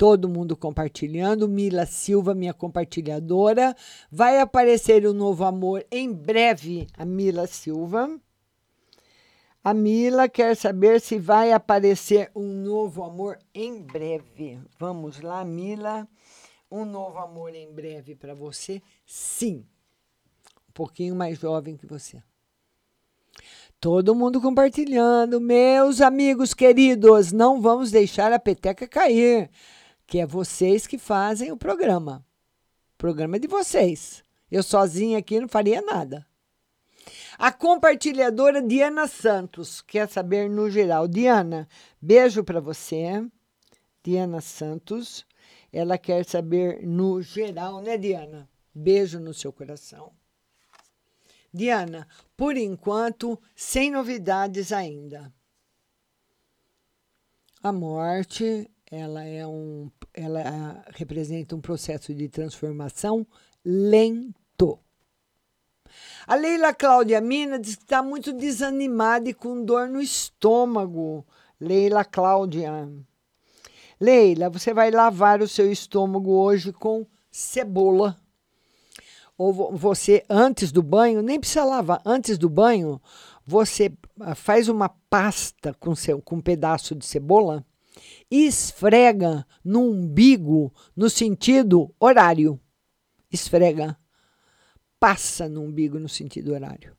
todo 0.01 0.31
mundo 0.31 0.57
compartilhando. 0.57 1.47
Mila 1.47 1.85
Silva, 1.85 2.35
minha 2.35 2.55
compartilhadora. 2.55 3.77
Vai 4.11 4.41
aparecer 4.41 5.07
um 5.07 5.13
novo 5.13 5.45
amor 5.45 5.85
em 5.91 6.11
breve, 6.11 6.87
a 6.97 7.05
Mila 7.05 7.47
Silva. 7.47 8.19
A 9.63 9.75
Mila 9.75 10.27
quer 10.27 10.57
saber 10.57 11.03
se 11.03 11.19
vai 11.19 11.53
aparecer 11.53 12.31
um 12.35 12.47
novo 12.47 13.05
amor 13.05 13.39
em 13.55 13.83
breve. 13.83 14.59
Vamos 14.79 15.21
lá, 15.21 15.45
Mila. 15.45 16.09
Um 16.71 16.87
novo 16.87 17.19
amor 17.19 17.55
em 17.55 17.71
breve 17.71 18.15
para 18.15 18.35
você? 18.35 18.81
Sim. 19.05 19.67
Um 20.67 20.73
pouquinho 20.73 21.15
mais 21.15 21.39
jovem 21.39 21.77
que 21.77 21.85
você. 21.85 22.23
Todo 23.79 24.15
mundo 24.15 24.41
compartilhando. 24.41 25.39
Meus 25.39 26.01
amigos 26.01 26.55
queridos, 26.55 27.33
não 27.33 27.61
vamos 27.61 27.91
deixar 27.91 28.33
a 28.33 28.39
peteca 28.39 28.89
cair 28.89 29.51
que 30.11 30.19
é 30.19 30.27
vocês 30.27 30.89
que 30.89 30.99
fazem 30.99 31.53
o 31.53 31.57
programa. 31.57 32.27
O 32.95 32.99
programa 32.99 33.37
é 33.37 33.39
de 33.39 33.47
vocês. 33.47 34.25
Eu 34.51 34.61
sozinha 34.61 35.17
aqui 35.17 35.39
não 35.39 35.47
faria 35.47 35.81
nada. 35.81 36.27
A 37.39 37.53
compartilhadora 37.53 38.61
Diana 38.61 39.07
Santos 39.07 39.81
quer 39.81 40.09
saber 40.09 40.51
no 40.51 40.69
geral. 40.69 41.07
Diana, 41.07 41.69
beijo 42.03 42.43
para 42.43 42.61
você. 42.61 43.25
Diana 44.03 44.41
Santos. 44.41 45.25
Ela 45.73 45.97
quer 45.97 46.25
saber 46.25 46.85
no 46.85 47.23
geral, 47.23 47.81
né, 47.81 47.97
Diana? 47.97 48.51
Beijo 48.75 49.21
no 49.21 49.33
seu 49.33 49.53
coração. 49.53 50.13
Diana, 51.55 52.09
por 52.37 52.57
enquanto, 52.57 53.41
sem 53.55 53.93
novidades 53.93 54.73
ainda. 54.73 55.33
A 57.63 57.71
morte 57.71 58.69
ela 58.91 59.25
é 59.25 59.47
um, 59.47 59.89
ela 60.13 60.43
ah, 60.45 60.91
representa 60.95 61.55
um 61.55 61.61
processo 61.61 62.13
de 62.13 62.29
transformação 62.29 63.25
lento. 63.65 64.79
A 66.27 66.35
Leila 66.35 66.75
Cláudia 66.75 67.21
Mina 67.21 67.59
diz 67.59 67.77
que 67.77 67.83
está 67.85 68.03
muito 68.03 68.33
desanimada 68.33 69.29
e 69.29 69.35
com 69.35 69.65
dor 69.65 69.89
no 69.89 70.01
estômago. 70.01 71.25
Leila 71.61 72.05
Cláudia. 72.05 72.89
Leila, 74.01 74.49
você 74.49 74.73
vai 74.73 74.91
lavar 74.91 75.41
o 75.41 75.49
seu 75.49 75.71
estômago 75.71 76.33
hoje 76.33 76.73
com 76.73 77.07
cebola. 77.31 78.17
Ou 79.37 79.53
vo- 79.53 79.71
você, 79.73 80.25
antes 80.29 80.73
do 80.73 80.83
banho, 80.83 81.23
nem 81.23 81.39
precisa 81.39 81.65
lavar, 81.65 82.01
antes 82.05 82.39
do 82.39 82.49
banho, 82.49 83.01
você 83.47 83.93
ah, 84.21 84.35
faz 84.35 84.69
uma 84.69 84.89
pasta 84.89 85.75
com, 85.75 85.95
seu, 85.95 86.21
com 86.21 86.37
um 86.37 86.41
pedaço 86.41 86.95
de 86.95 87.05
cebola 87.05 87.65
esfrega 88.31 89.47
no 89.65 89.81
umbigo 89.91 90.73
no 90.95 91.11
sentido 91.11 91.95
horário. 91.99 92.61
Esfrega. 93.31 93.99
Passa 94.99 95.49
no 95.49 95.63
umbigo 95.63 95.99
no 95.99 96.09
sentido 96.09 96.53
horário. 96.53 96.97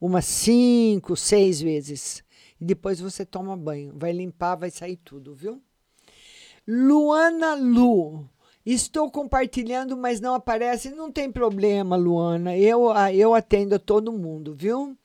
Umas 0.00 0.24
cinco, 0.24 1.16
seis 1.16 1.60
vezes. 1.60 2.22
E 2.60 2.64
depois 2.64 3.00
você 3.00 3.24
toma 3.24 3.56
banho. 3.56 3.92
Vai 3.96 4.12
limpar, 4.12 4.56
vai 4.56 4.70
sair 4.70 4.96
tudo, 4.96 5.34
viu? 5.34 5.62
Luana 6.66 7.54
Lu. 7.54 8.28
Estou 8.64 9.10
compartilhando, 9.10 9.96
mas 9.96 10.20
não 10.20 10.34
aparece. 10.34 10.90
Não 10.90 11.10
tem 11.10 11.32
problema, 11.32 11.96
Luana. 11.96 12.56
Eu, 12.56 12.92
eu 13.14 13.34
atendo 13.34 13.74
a 13.74 13.78
todo 13.78 14.12
mundo, 14.12 14.54
viu? 14.54 14.96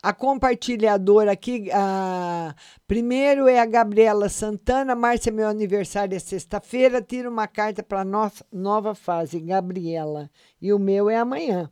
A 0.00 0.12
compartilhadora 0.12 1.32
aqui, 1.32 1.68
a, 1.72 2.54
primeiro 2.86 3.48
é 3.48 3.58
a 3.58 3.66
Gabriela 3.66 4.28
Santana. 4.28 4.94
Márcia, 4.94 5.32
meu 5.32 5.48
aniversário 5.48 6.16
é 6.16 6.20
sexta-feira. 6.20 7.02
Tira 7.02 7.28
uma 7.28 7.48
carta 7.48 7.82
para 7.82 8.04
nossa 8.04 8.46
nova 8.52 8.94
fase, 8.94 9.40
Gabriela. 9.40 10.30
E 10.60 10.72
o 10.72 10.78
meu 10.78 11.10
é 11.10 11.16
amanhã. 11.16 11.68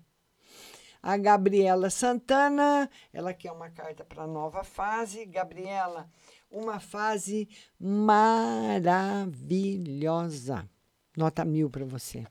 A 1.01 1.17
Gabriela 1.17 1.89
Santana, 1.89 2.91
ela 3.13 3.33
quer 3.33 3.53
uma 3.53 3.71
carta 3.71 4.05
para 4.05 4.27
nova 4.27 4.65
fase. 4.65 5.25
Gabriela, 5.25 6.11
uma 6.51 6.81
fase 6.81 7.49
maravilhosa. 7.79 10.69
Nota 11.17 11.45
mil 11.45 11.71
para 11.71 11.85
você. 11.85 12.27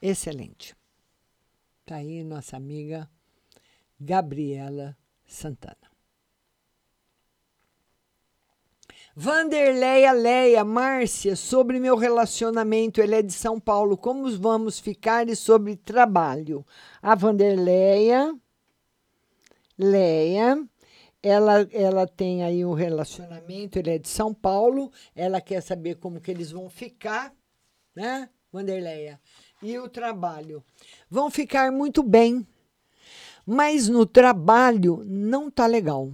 Excelente. 0.00 0.74
Tá 1.84 1.96
aí 1.96 2.24
nossa 2.24 2.56
amiga 2.56 3.06
Gabriela 4.00 4.96
Santana. 5.28 5.76
Vanderleia 9.14 10.12
Leia, 10.12 10.64
Márcia, 10.64 11.34
sobre 11.34 11.80
meu 11.80 11.96
relacionamento, 11.96 13.00
ele 13.00 13.16
é 13.16 13.22
de 13.22 13.32
São 13.32 13.58
Paulo, 13.58 13.96
como 13.96 14.30
vamos 14.38 14.78
ficar 14.78 15.28
e 15.28 15.34
sobre 15.34 15.76
trabalho. 15.76 16.64
A 17.02 17.14
Vanderleia, 17.16 18.32
Leia, 19.76 20.64
ela, 21.20 21.68
ela 21.72 22.06
tem 22.06 22.44
aí 22.44 22.64
um 22.64 22.74
relacionamento, 22.74 23.78
ele 23.78 23.90
é 23.90 23.98
de 23.98 24.08
São 24.08 24.32
Paulo, 24.32 24.90
ela 25.14 25.40
quer 25.40 25.60
saber 25.62 25.96
como 25.96 26.20
que 26.20 26.30
eles 26.30 26.52
vão 26.52 26.70
ficar, 26.70 27.34
né, 27.94 28.30
Vanderleia? 28.52 29.20
E 29.60 29.76
o 29.78 29.88
trabalho. 29.88 30.64
Vão 31.10 31.28
ficar 31.28 31.72
muito 31.72 32.04
bem, 32.04 32.46
mas 33.50 33.88
no 33.88 34.04
trabalho 34.04 35.02
não 35.06 35.50
tá 35.50 35.66
legal. 35.66 36.12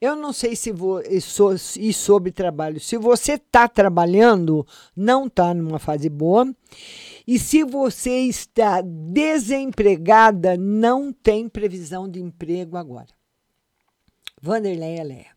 Eu 0.00 0.14
não 0.14 0.32
sei 0.32 0.54
se 0.54 0.70
vou 0.70 1.00
e 1.00 1.20
so- 1.20 1.58
sobre 1.92 2.30
trabalho. 2.30 2.78
Se 2.78 2.96
você 2.96 3.32
está 3.32 3.66
trabalhando, 3.66 4.64
não 4.96 5.26
está 5.26 5.52
numa 5.52 5.80
fase 5.80 6.08
boa. 6.08 6.54
E 7.26 7.36
se 7.38 7.64
você 7.64 8.20
está 8.20 8.80
desempregada, 8.80 10.56
não 10.56 11.12
tem 11.12 11.48
previsão 11.48 12.08
de 12.08 12.20
emprego 12.20 12.76
agora. 12.76 13.08
Vanderleia 14.40 15.02
Leia. 15.02 15.31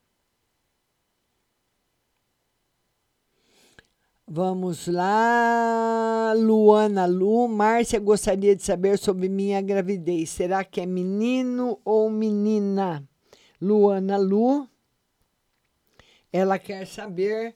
Vamos 4.27 4.87
lá, 4.87 6.33
Luana 6.35 7.05
Lu. 7.05 7.47
Márcia 7.47 7.99
gostaria 7.99 8.55
de 8.55 8.63
saber 8.63 8.97
sobre 8.97 9.29
minha 9.29 9.61
gravidez. 9.61 10.31
Será 10.31 10.63
que 10.63 10.81
é 10.81 10.85
menino 10.87 11.79
ou 11.85 12.09
menina? 12.09 13.07
Luana 13.61 14.17
Lu. 14.17 14.67
Ela 16.33 16.57
quer 16.57 16.87
saber 16.87 17.53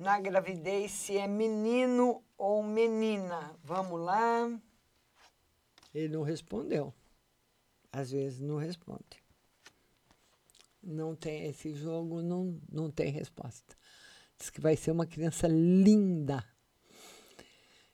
na 0.00 0.18
gravidez 0.18 0.90
se 0.90 1.16
é 1.16 1.28
menino 1.28 2.24
ou 2.36 2.60
menina. 2.60 3.56
Vamos 3.62 4.00
lá. 4.00 4.50
Ele 5.94 6.08
não 6.08 6.24
respondeu. 6.24 6.92
Às 7.92 8.10
vezes 8.10 8.40
não 8.40 8.56
responde. 8.56 9.22
Não 10.82 11.14
tem 11.14 11.44
esse 11.46 11.72
jogo, 11.72 12.20
não, 12.20 12.60
não 12.68 12.90
tem 12.90 13.12
resposta. 13.12 13.76
Diz 14.40 14.48
que 14.48 14.60
vai 14.60 14.74
ser 14.74 14.90
uma 14.90 15.04
criança 15.04 15.46
linda. 15.46 16.42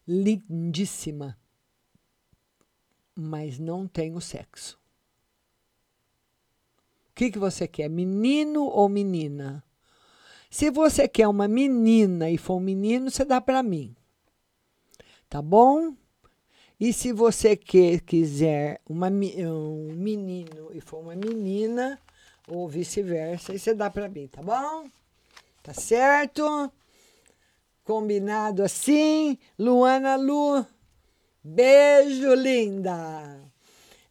Lindíssima. 0.06 1.36
Mas 3.16 3.58
não 3.58 3.88
tem 3.88 4.14
o 4.14 4.20
sexo. 4.20 4.78
O 7.10 7.14
que, 7.16 7.32
que 7.32 7.38
você 7.38 7.66
quer, 7.66 7.90
menino 7.90 8.64
ou 8.64 8.88
menina? 8.88 9.64
Se 10.48 10.70
você 10.70 11.08
quer 11.08 11.26
uma 11.26 11.48
menina 11.48 12.30
e 12.30 12.38
for 12.38 12.56
um 12.56 12.60
menino, 12.60 13.10
você 13.10 13.24
dá 13.24 13.40
para 13.40 13.62
mim. 13.62 13.96
Tá 15.28 15.42
bom? 15.42 15.96
E 16.78 16.92
se 16.92 17.12
você 17.12 17.56
que, 17.56 17.98
quiser 18.00 18.80
uma, 18.88 19.08
um 19.08 19.92
menino 19.94 20.70
e 20.72 20.80
for 20.80 21.00
uma 21.00 21.16
menina, 21.16 21.98
ou 22.46 22.68
vice-versa, 22.68 23.58
você 23.58 23.74
dá 23.74 23.90
para 23.90 24.08
mim, 24.08 24.28
tá 24.28 24.42
bom? 24.42 24.88
Tá 25.66 25.74
certo? 25.74 26.72
Combinado 27.82 28.62
assim? 28.62 29.36
Luana 29.58 30.14
Lu, 30.14 30.64
beijo 31.42 32.32
linda! 32.34 33.50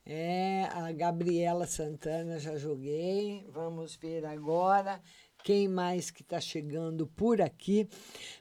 É, 0.05 0.67
a 0.73 0.91
Gabriela 0.91 1.65
Santana 1.65 2.39
já 2.39 2.57
joguei. 2.57 3.47
Vamos 3.53 3.95
ver 3.95 4.25
agora 4.25 5.01
quem 5.45 5.69
mais 5.69 6.11
que 6.11 6.23
está 6.23 6.41
chegando 6.41 7.07
por 7.07 7.41
aqui. 7.41 7.87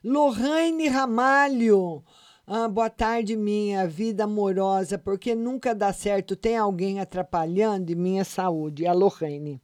Lohane 0.02 0.88
Ramalho. 0.88 2.02
Ah, 2.44 2.66
boa 2.66 2.90
tarde, 2.90 3.36
minha 3.36 3.86
vida 3.86 4.24
amorosa, 4.24 4.98
porque 4.98 5.36
nunca 5.36 5.72
dá 5.72 5.92
certo, 5.92 6.34
tem 6.34 6.56
alguém 6.56 6.98
atrapalhando 6.98 7.92
em 7.92 7.94
minha 7.94 8.24
saúde. 8.24 8.88
A 8.88 8.92
Lohane. 8.92 9.62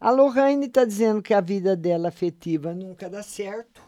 A 0.00 0.10
Lohane 0.10 0.66
está 0.66 0.84
dizendo 0.84 1.22
que 1.22 1.32
a 1.32 1.40
vida 1.40 1.76
dela 1.76 2.08
afetiva 2.08 2.74
nunca 2.74 3.08
dá 3.08 3.22
certo 3.22 3.82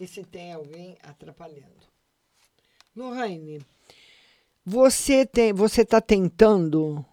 e 0.00 0.06
se 0.06 0.24
tem 0.24 0.52
alguém 0.52 0.96
atrapalhando. 1.02 1.86
Lohane, 2.96 3.60
você 4.64 5.26
tem, 5.26 5.52
você 5.52 5.82
está 5.82 6.00
tentando, 6.00 7.04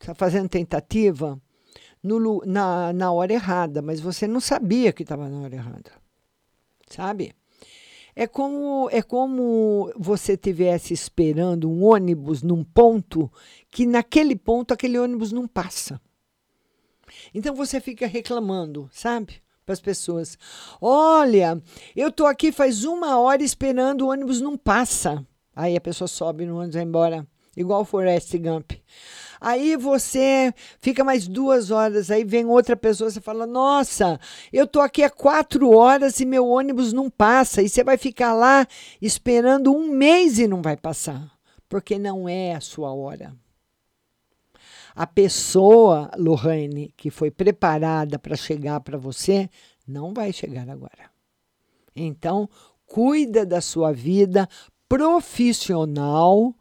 está 0.00 0.14
fazendo 0.14 0.48
tentativa 0.48 1.40
no 2.02 2.42
na, 2.44 2.92
na 2.92 3.12
hora 3.12 3.32
errada, 3.32 3.82
mas 3.82 4.00
você 4.00 4.26
não 4.26 4.40
sabia 4.40 4.92
que 4.92 5.02
estava 5.02 5.28
na 5.28 5.40
hora 5.40 5.54
errada, 5.54 5.92
sabe? 6.88 7.34
É 8.14 8.26
como 8.26 8.88
é 8.90 9.02
como 9.02 9.92
você 9.96 10.36
tivesse 10.36 10.94
esperando 10.94 11.70
um 11.70 11.84
ônibus 11.84 12.42
num 12.42 12.64
ponto 12.64 13.30
que 13.70 13.84
naquele 13.84 14.34
ponto 14.34 14.72
aquele 14.72 14.98
ônibus 14.98 15.32
não 15.32 15.46
passa. 15.46 16.00
Então 17.34 17.54
você 17.54 17.80
fica 17.80 18.06
reclamando, 18.06 18.88
sabe? 18.92 19.42
Para 19.64 19.72
as 19.72 19.80
pessoas. 19.80 20.38
Olha, 20.80 21.60
eu 21.94 22.12
tô 22.12 22.26
aqui 22.26 22.52
faz 22.52 22.84
uma 22.84 23.18
hora 23.18 23.42
esperando 23.42 24.02
o 24.02 24.10
ônibus 24.10 24.40
não 24.40 24.56
passa. 24.56 25.26
Aí 25.54 25.76
a 25.76 25.80
pessoa 25.80 26.06
sobe 26.06 26.44
no 26.44 26.56
ônibus 26.56 26.74
e 26.74 26.78
vai 26.78 26.86
embora. 26.86 27.26
Igual 27.56 27.80
o 27.80 27.84
Forrest 27.84 28.36
Gump. 28.36 28.72
Aí 29.40 29.76
você 29.76 30.52
fica 30.80 31.04
mais 31.04 31.26
duas 31.28 31.70
horas, 31.70 32.10
aí 32.10 32.24
vem 32.24 32.46
outra 32.46 32.76
pessoa, 32.76 33.10
você 33.10 33.20
fala: 33.20 33.46
Nossa, 33.46 34.18
eu 34.52 34.66
tô 34.66 34.80
aqui 34.80 35.02
há 35.02 35.10
quatro 35.10 35.70
horas 35.70 36.20
e 36.20 36.26
meu 36.26 36.46
ônibus 36.46 36.92
não 36.92 37.10
passa. 37.10 37.62
E 37.62 37.68
você 37.68 37.84
vai 37.84 37.96
ficar 37.96 38.32
lá 38.32 38.66
esperando 39.00 39.74
um 39.74 39.88
mês 39.88 40.38
e 40.38 40.46
não 40.46 40.62
vai 40.62 40.76
passar, 40.76 41.30
porque 41.68 41.98
não 41.98 42.28
é 42.28 42.54
a 42.54 42.60
sua 42.60 42.92
hora. 42.92 43.34
A 44.96 45.06
pessoa, 45.06 46.10
Lohane, 46.16 46.90
que 46.96 47.10
foi 47.10 47.30
preparada 47.30 48.18
para 48.18 48.34
chegar 48.34 48.80
para 48.80 48.96
você, 48.96 49.50
não 49.86 50.14
vai 50.14 50.32
chegar 50.32 50.70
agora. 50.70 51.10
Então, 51.94 52.48
cuida 52.86 53.44
da 53.44 53.60
sua 53.60 53.92
vida 53.92 54.48
profissional, 54.88 56.54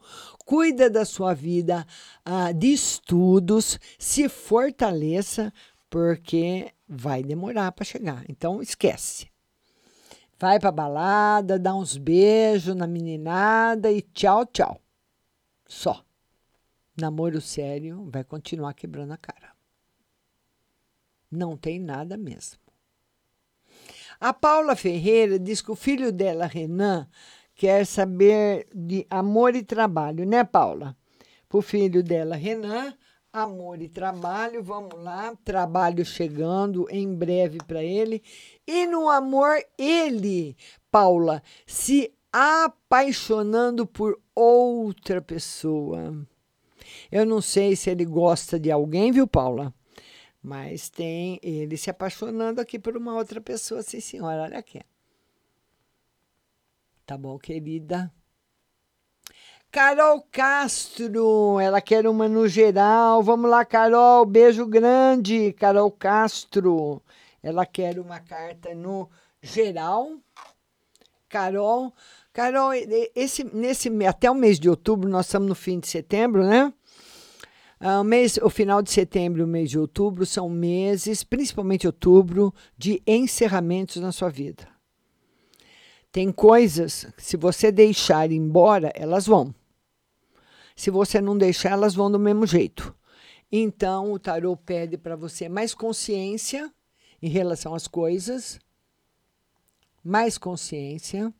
cuida 0.45 0.89
da 0.89 1.05
sua 1.05 1.33
vida 1.33 1.87
ah, 2.25 2.51
de 2.51 2.73
estudos, 2.73 3.79
se 3.97 4.27
fortaleça, 4.27 5.53
porque 5.89 6.73
vai 6.89 7.23
demorar 7.23 7.71
para 7.71 7.85
chegar. 7.85 8.25
Então, 8.27 8.61
esquece. 8.61 9.27
Vai 10.37 10.59
pra 10.59 10.73
balada, 10.73 11.57
dá 11.57 11.73
uns 11.73 11.95
beijos 11.95 12.75
na 12.75 12.85
meninada 12.85 13.89
e 13.89 14.01
tchau, 14.01 14.45
tchau. 14.45 14.81
Só. 15.65 16.04
Namoro 16.97 17.41
sério 17.41 18.07
vai 18.09 18.23
continuar 18.23 18.73
quebrando 18.73 19.11
a 19.11 19.17
cara. 19.17 19.53
Não 21.29 21.57
tem 21.57 21.79
nada 21.79 22.15
mesmo. 22.15 22.59
A 24.19 24.33
Paula 24.33 24.75
Ferreira 24.75 25.37
diz 25.37 25.61
que 25.61 25.71
o 25.71 25.75
filho 25.75 26.11
dela, 26.11 26.45
Renan, 26.45 27.07
quer 27.53 27.85
saber 27.85 28.67
de 28.73 29.05
amor 29.09 29.55
e 29.55 29.63
trabalho, 29.63 30.25
né, 30.25 30.43
Paula? 30.43 30.95
O 31.51 31.61
filho 31.61 32.03
dela, 32.03 32.35
Renan, 32.35 32.93
amor 33.31 33.81
e 33.81 33.87
trabalho, 33.87 34.61
vamos 34.61 35.01
lá, 35.01 35.33
trabalho 35.43 36.03
chegando 36.03 36.85
em 36.89 37.13
breve 37.13 37.59
para 37.65 37.81
ele. 37.81 38.21
E 38.67 38.85
no 38.87 39.09
amor, 39.09 39.57
ele, 39.77 40.57
Paula, 40.91 41.41
se 41.65 42.13
apaixonando 42.31 43.85
por 43.85 44.19
outra 44.35 45.21
pessoa. 45.21 46.25
Eu 47.11 47.25
não 47.25 47.41
sei 47.41 47.75
se 47.75 47.89
ele 47.89 48.05
gosta 48.05 48.59
de 48.59 48.71
alguém, 48.71 49.11
viu, 49.11 49.27
Paula? 49.27 49.73
Mas 50.41 50.89
tem 50.89 51.39
ele 51.41 51.75
se 51.77 51.89
apaixonando 51.89 52.61
aqui 52.61 52.77
por 52.77 52.95
uma 52.95 53.15
outra 53.15 53.41
pessoa, 53.41 53.81
sim, 53.81 53.99
senhora. 53.99 54.43
Olha 54.43 54.59
aqui. 54.59 54.81
Tá 57.05 57.17
bom, 57.17 57.37
querida? 57.37 58.11
Carol 59.71 60.21
Castro, 60.31 61.59
ela 61.59 61.81
quer 61.81 62.07
uma 62.07 62.29
no 62.29 62.47
geral. 62.47 63.21
Vamos 63.21 63.49
lá, 63.49 63.65
Carol, 63.65 64.25
beijo 64.25 64.65
grande. 64.65 65.51
Carol 65.53 65.91
Castro, 65.91 67.03
ela 67.43 67.65
quer 67.65 67.99
uma 67.99 68.19
carta 68.19 68.73
no 68.73 69.09
geral. 69.41 70.13
Carol, 71.27 71.93
Carol, 72.31 72.71
esse, 73.13 73.43
nesse, 73.43 73.89
até 74.05 74.31
o 74.31 74.35
mês 74.35 74.59
de 74.59 74.69
outubro, 74.69 75.09
nós 75.09 75.25
estamos 75.25 75.49
no 75.49 75.55
fim 75.55 75.79
de 75.79 75.87
setembro, 75.87 76.45
né? 76.45 76.73
Uh, 77.79 78.01
o, 78.01 78.03
mês, 78.03 78.37
o 78.37 78.49
final 78.49 78.81
de 78.81 78.91
setembro 78.91 79.41
e 79.41 79.43
o 79.43 79.47
mês 79.47 79.69
de 79.69 79.77
outubro 79.77 80.25
são 80.25 80.49
meses, 80.49 81.23
principalmente 81.23 81.85
outubro, 81.85 82.53
de 82.77 83.01
encerramentos 83.05 83.97
na 83.97 84.11
sua 84.11 84.29
vida. 84.29 84.67
Tem 86.11 86.31
coisas, 86.31 87.07
se 87.17 87.35
você 87.35 87.71
deixar 87.71 88.31
embora, 88.31 88.91
elas 88.95 89.25
vão. 89.25 89.53
Se 90.75 90.89
você 90.89 91.19
não 91.19 91.37
deixar, 91.37 91.71
elas 91.71 91.93
vão 91.93 92.09
do 92.09 92.19
mesmo 92.19 92.45
jeito. 92.45 92.95
Então, 93.51 94.11
o 94.11 94.19
tarô 94.19 94.55
pede 94.55 94.97
para 94.97 95.15
você 95.15 95.47
mais 95.49 95.73
consciência 95.73 96.73
em 97.21 97.29
relação 97.29 97.73
às 97.73 97.87
coisas, 97.87 98.59
mais 100.03 100.37
consciência, 100.37 101.33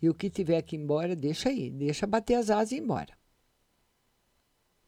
e 0.00 0.08
o 0.08 0.14
que 0.14 0.30
tiver 0.30 0.62
que 0.62 0.76
ir 0.76 0.80
embora, 0.80 1.16
deixa 1.16 1.48
aí, 1.48 1.70
deixa 1.70 2.06
bater 2.06 2.34
as 2.34 2.50
asas 2.50 2.72
e 2.72 2.76
ir 2.76 2.78
embora. 2.78 3.17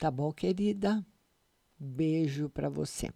Tá 0.01 0.11
bom, 0.11 0.33
querida? 0.33 1.05
Beijo 1.79 2.49
para 2.49 2.71
você. 2.71 3.11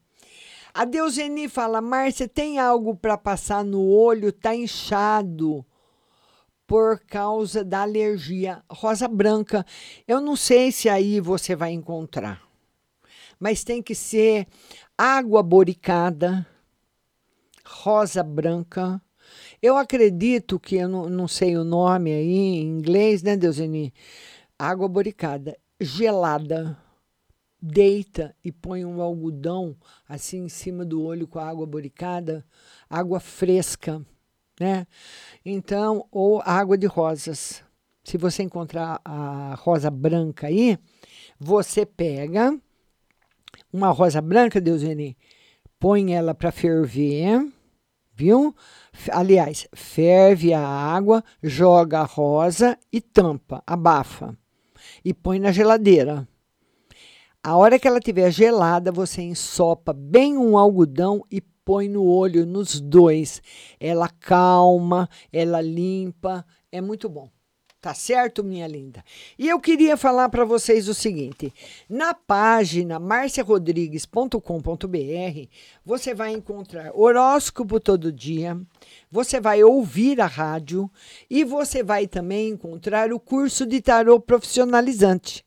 A 0.74 0.84
Deuseni 0.84 1.48
fala: 1.48 1.80
Márcia, 1.80 2.28
tem 2.28 2.58
algo 2.58 2.94
para 2.94 3.16
passar 3.16 3.64
no 3.64 3.88
olho? 3.88 4.30
Tá 4.30 4.54
inchado 4.54 5.64
por 6.66 7.00
causa 7.00 7.64
da 7.64 7.80
alergia. 7.80 8.62
Rosa 8.70 9.08
branca. 9.08 9.64
Eu 10.06 10.20
não 10.20 10.36
sei 10.36 10.70
se 10.70 10.90
aí 10.90 11.20
você 11.20 11.56
vai 11.56 11.72
encontrar, 11.72 12.46
mas 13.40 13.64
tem 13.64 13.82
que 13.82 13.94
ser 13.94 14.46
água 14.96 15.42
boricada, 15.42 16.46
rosa 17.64 18.22
branca. 18.22 19.00
Eu 19.62 19.78
acredito 19.78 20.60
que 20.60 20.76
eu 20.76 20.88
não, 20.90 21.08
não 21.08 21.26
sei 21.26 21.56
o 21.56 21.64
nome 21.64 22.12
aí 22.12 22.36
em 22.36 22.66
inglês, 22.66 23.22
né, 23.22 23.38
Deuseni? 23.38 23.90
Água 24.58 24.86
boricada 24.86 25.56
gelada, 25.80 26.78
deita 27.60 28.34
e 28.44 28.52
põe 28.52 28.84
um 28.84 29.00
algodão 29.00 29.76
assim 30.08 30.44
em 30.44 30.48
cima 30.48 30.84
do 30.84 31.02
olho 31.02 31.26
com 31.26 31.38
a 31.38 31.48
água 31.48 31.66
boricada, 31.66 32.44
água 32.88 33.18
fresca, 33.18 34.04
né? 34.60 34.86
Então, 35.44 36.06
ou 36.10 36.42
água 36.44 36.76
de 36.76 36.86
rosas. 36.86 37.64
Se 38.04 38.18
você 38.18 38.42
encontrar 38.42 39.00
a 39.02 39.54
rosa 39.58 39.90
branca 39.90 40.46
aí, 40.46 40.78
você 41.40 41.86
pega 41.86 42.54
uma 43.72 43.90
rosa 43.90 44.20
branca, 44.20 44.60
Deusene, 44.60 45.16
põe 45.80 46.14
ela 46.14 46.34
para 46.34 46.52
ferver, 46.52 47.50
viu? 48.12 48.54
Aliás, 49.10 49.66
ferve 49.74 50.52
a 50.52 50.60
água, 50.60 51.24
joga 51.42 52.00
a 52.00 52.04
rosa 52.04 52.78
e 52.92 53.00
tampa, 53.00 53.62
abafa 53.66 54.36
e 55.04 55.12
põe 55.12 55.38
na 55.38 55.52
geladeira. 55.52 56.26
A 57.42 57.56
hora 57.56 57.78
que 57.78 57.86
ela 57.86 57.98
estiver 57.98 58.30
gelada, 58.30 58.90
você 58.90 59.20
ensopa 59.20 59.92
bem 59.92 60.38
um 60.38 60.56
algodão 60.56 61.22
e 61.30 61.42
põe 61.42 61.88
no 61.88 62.04
olho, 62.04 62.46
nos 62.46 62.80
dois. 62.80 63.42
Ela 63.78 64.08
calma, 64.08 65.08
ela 65.32 65.60
limpa, 65.60 66.44
é 66.72 66.80
muito 66.80 67.08
bom. 67.08 67.28
Tá 67.84 67.92
certo, 67.92 68.42
minha 68.42 68.66
linda? 68.66 69.04
E 69.38 69.46
eu 69.46 69.60
queria 69.60 69.94
falar 69.94 70.30
para 70.30 70.42
vocês 70.42 70.88
o 70.88 70.94
seguinte: 70.94 71.52
na 71.86 72.14
página 72.14 72.98
marciarodrigues.com.br, 72.98 75.48
você 75.84 76.14
vai 76.14 76.32
encontrar 76.32 76.92
horóscopo 76.94 77.78
todo 77.78 78.10
dia, 78.10 78.58
você 79.12 79.38
vai 79.38 79.62
ouvir 79.62 80.18
a 80.18 80.26
rádio 80.26 80.90
e 81.28 81.44
você 81.44 81.82
vai 81.82 82.06
também 82.06 82.48
encontrar 82.48 83.12
o 83.12 83.20
curso 83.20 83.66
de 83.66 83.82
tarô 83.82 84.18
profissionalizante. 84.18 85.43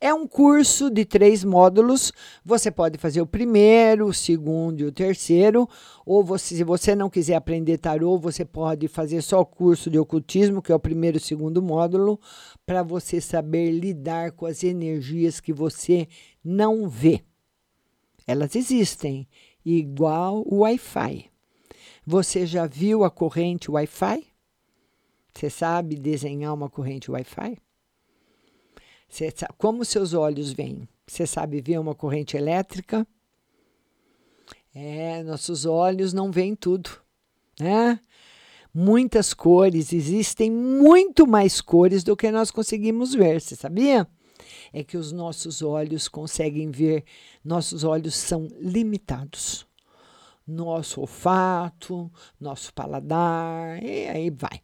É 0.00 0.12
um 0.12 0.26
curso 0.26 0.90
de 0.90 1.04
três 1.04 1.44
módulos. 1.44 2.12
Você 2.44 2.70
pode 2.70 2.98
fazer 2.98 3.20
o 3.20 3.26
primeiro, 3.26 4.06
o 4.06 4.14
segundo 4.14 4.80
e 4.80 4.84
o 4.84 4.92
terceiro. 4.92 5.68
Ou 6.06 6.24
você, 6.24 6.56
se 6.56 6.64
você 6.64 6.94
não 6.94 7.10
quiser 7.10 7.34
aprender 7.34 7.78
tarô, 7.78 8.18
você 8.18 8.44
pode 8.44 8.88
fazer 8.88 9.22
só 9.22 9.40
o 9.40 9.46
curso 9.46 9.90
de 9.90 9.98
ocultismo, 9.98 10.62
que 10.62 10.72
é 10.72 10.74
o 10.74 10.80
primeiro 10.80 11.18
e 11.18 11.20
segundo 11.20 11.62
módulo, 11.62 12.20
para 12.64 12.82
você 12.82 13.20
saber 13.20 13.70
lidar 13.70 14.32
com 14.32 14.46
as 14.46 14.62
energias 14.62 15.40
que 15.40 15.52
você 15.52 16.08
não 16.44 16.88
vê. 16.88 17.22
Elas 18.26 18.54
existem, 18.54 19.26
igual 19.64 20.42
o 20.46 20.58
Wi-Fi. 20.58 21.30
Você 22.06 22.46
já 22.46 22.66
viu 22.66 23.04
a 23.04 23.10
corrente 23.10 23.70
Wi-Fi? 23.70 24.26
Você 25.34 25.50
sabe 25.50 25.96
desenhar 25.96 26.54
uma 26.54 26.68
corrente 26.68 27.10
Wi-Fi? 27.10 27.58
Como 29.56 29.84
seus 29.84 30.12
olhos 30.12 30.52
veem? 30.52 30.88
Você 31.06 31.26
sabe 31.26 31.60
ver 31.60 31.78
uma 31.78 31.94
corrente 31.94 32.36
elétrica? 32.36 33.06
É, 34.74 35.22
nossos 35.22 35.64
olhos 35.64 36.12
não 36.12 36.30
veem 36.30 36.54
tudo, 36.54 36.90
né? 37.58 37.98
Muitas 38.72 39.34
cores, 39.34 39.92
existem 39.92 40.50
muito 40.50 41.26
mais 41.26 41.60
cores 41.60 42.04
do 42.04 42.16
que 42.16 42.30
nós 42.30 42.50
conseguimos 42.50 43.14
ver, 43.14 43.40
você 43.40 43.56
sabia? 43.56 44.06
É 44.72 44.84
que 44.84 44.96
os 44.96 45.10
nossos 45.10 45.62
olhos 45.62 46.06
conseguem 46.06 46.70
ver, 46.70 47.04
nossos 47.44 47.82
olhos 47.82 48.14
são 48.14 48.46
limitados 48.60 49.67
nosso 50.48 51.02
olfato, 51.02 52.10
nosso 52.40 52.72
paladar, 52.72 53.82
e 53.82 54.08
aí 54.08 54.30
vai. 54.30 54.62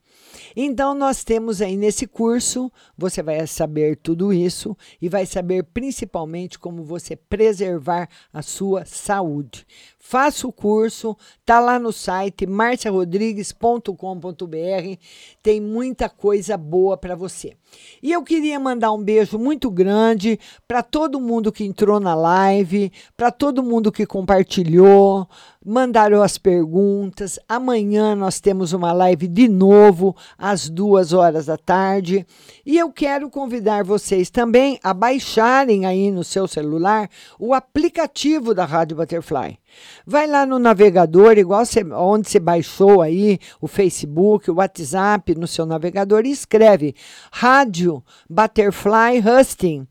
Então, 0.56 0.94
nós 0.94 1.22
temos 1.22 1.60
aí 1.60 1.76
nesse 1.76 2.06
curso, 2.06 2.72
você 2.96 3.22
vai 3.22 3.46
saber 3.46 3.96
tudo 3.96 4.32
isso 4.32 4.76
e 5.00 5.08
vai 5.08 5.26
saber 5.26 5.64
principalmente 5.64 6.58
como 6.58 6.82
você 6.82 7.14
preservar 7.14 8.08
a 8.32 8.40
sua 8.40 8.84
saúde. 8.84 9.66
Faça 10.06 10.46
o 10.46 10.52
curso, 10.52 11.16
tá 11.46 11.58
lá 11.58 11.78
no 11.78 11.90
site 11.90 12.46
marciarodrigues.com.br, 12.46 14.98
tem 15.42 15.62
muita 15.62 16.10
coisa 16.10 16.58
boa 16.58 16.94
para 16.94 17.16
você. 17.16 17.56
E 18.02 18.12
eu 18.12 18.22
queria 18.22 18.60
mandar 18.60 18.92
um 18.92 19.02
beijo 19.02 19.38
muito 19.38 19.70
grande 19.70 20.38
para 20.68 20.82
todo 20.82 21.18
mundo 21.18 21.50
que 21.50 21.64
entrou 21.64 21.98
na 21.98 22.14
live, 22.14 22.92
para 23.16 23.30
todo 23.30 23.62
mundo 23.62 23.90
que 23.90 24.04
compartilhou, 24.04 25.26
mandaram 25.64 26.22
as 26.22 26.36
perguntas. 26.36 27.38
Amanhã 27.48 28.14
nós 28.14 28.40
temos 28.40 28.74
uma 28.74 28.92
live 28.92 29.26
de 29.26 29.48
novo 29.48 30.14
às 30.36 30.68
duas 30.68 31.14
horas 31.14 31.46
da 31.46 31.56
tarde. 31.56 32.26
E 32.64 32.76
eu 32.76 32.92
quero 32.92 33.30
convidar 33.30 33.82
vocês 33.82 34.28
também 34.28 34.78
a 34.84 34.92
baixarem 34.92 35.86
aí 35.86 36.10
no 36.10 36.22
seu 36.22 36.46
celular 36.46 37.08
o 37.38 37.54
aplicativo 37.54 38.54
da 38.54 38.66
Rádio 38.66 38.98
Butterfly. 38.98 39.63
Vai 40.06 40.26
lá 40.26 40.44
no 40.44 40.58
navegador, 40.58 41.38
igual 41.38 41.62
onde 41.96 42.28
você 42.28 42.40
baixou 42.40 43.02
aí 43.02 43.38
o 43.60 43.66
Facebook, 43.66 44.50
o 44.50 44.56
WhatsApp 44.56 45.34
no 45.34 45.46
seu 45.46 45.66
navegador 45.66 46.24
e 46.24 46.30
escreve 46.30 46.94
Rádio 47.32 48.02
Butterfly 48.28 49.22
Husting. 49.24 49.86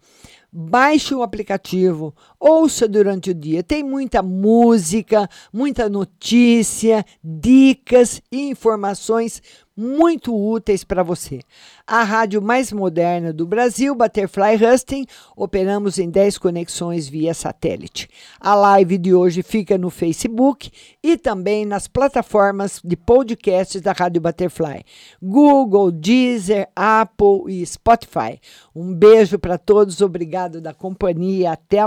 Baixe 0.56 1.16
o 1.16 1.24
aplicativo, 1.24 2.14
ouça 2.44 2.90
durante 2.90 3.32
o 3.32 3.34
dia. 3.34 3.64
Tem 3.64 3.82
muita 3.82 4.22
música, 4.22 5.30
muita 5.52 5.88
notícia, 5.88 7.06
dicas 7.24 8.22
e 8.30 8.50
informações 8.50 9.42
muito 9.76 10.36
úteis 10.36 10.84
para 10.84 11.04
você. 11.04 11.40
A 11.86 12.04
rádio 12.04 12.42
mais 12.42 12.72
moderna 12.72 13.34
do 13.34 13.46
Brasil, 13.46 13.96
Butterfly 13.96 14.56
Husting, 14.64 15.06
operamos 15.36 15.98
em 15.98 16.10
10 16.10 16.38
conexões 16.38 17.10
via 17.10 17.34
satélite. 17.34 18.08
A 18.40 18.56
live 18.56 18.98
de 18.98 19.14
hoje 19.14 19.42
fica 19.42 19.78
no 19.78 19.90
Facebook 19.90 20.72
e 21.02 21.18
também 21.18 21.66
nas 21.66 21.88
plataformas 21.88 22.80
de 22.84 22.96
podcasts 22.96 23.82
da 23.82 23.92
Rádio 23.92 24.22
Butterfly, 24.22 24.86
Google, 25.22 25.92
Deezer, 25.92 26.70
Apple 26.76 27.44
e 27.50 27.66
Spotify. 27.66 28.40
Um 28.76 28.94
beijo 28.94 29.38
para 29.40 29.58
todos, 29.58 30.02
obrigado 30.02 30.62
da 30.62 30.74
companhia. 30.74 31.52
Até 31.52 31.80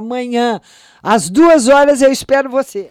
às 1.03 1.31
duas 1.31 1.69
horas 1.69 2.03
eu 2.03 2.11
espero 2.11 2.49
você. 2.51 2.91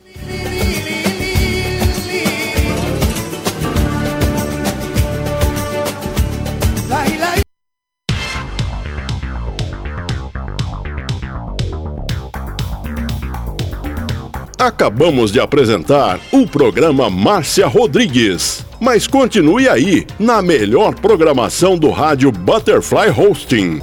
Acabamos 14.57 15.31
de 15.31 15.39
apresentar 15.39 16.19
o 16.31 16.47
programa 16.47 17.07
Márcia 17.07 17.67
Rodrigues. 17.67 18.65
Mas 18.79 19.05
continue 19.05 19.69
aí, 19.69 20.07
na 20.17 20.41
melhor 20.41 20.95
programação 20.95 21.77
do 21.77 21.91
rádio 21.91 22.31
Butterfly 22.31 23.09
Hosting. 23.09 23.81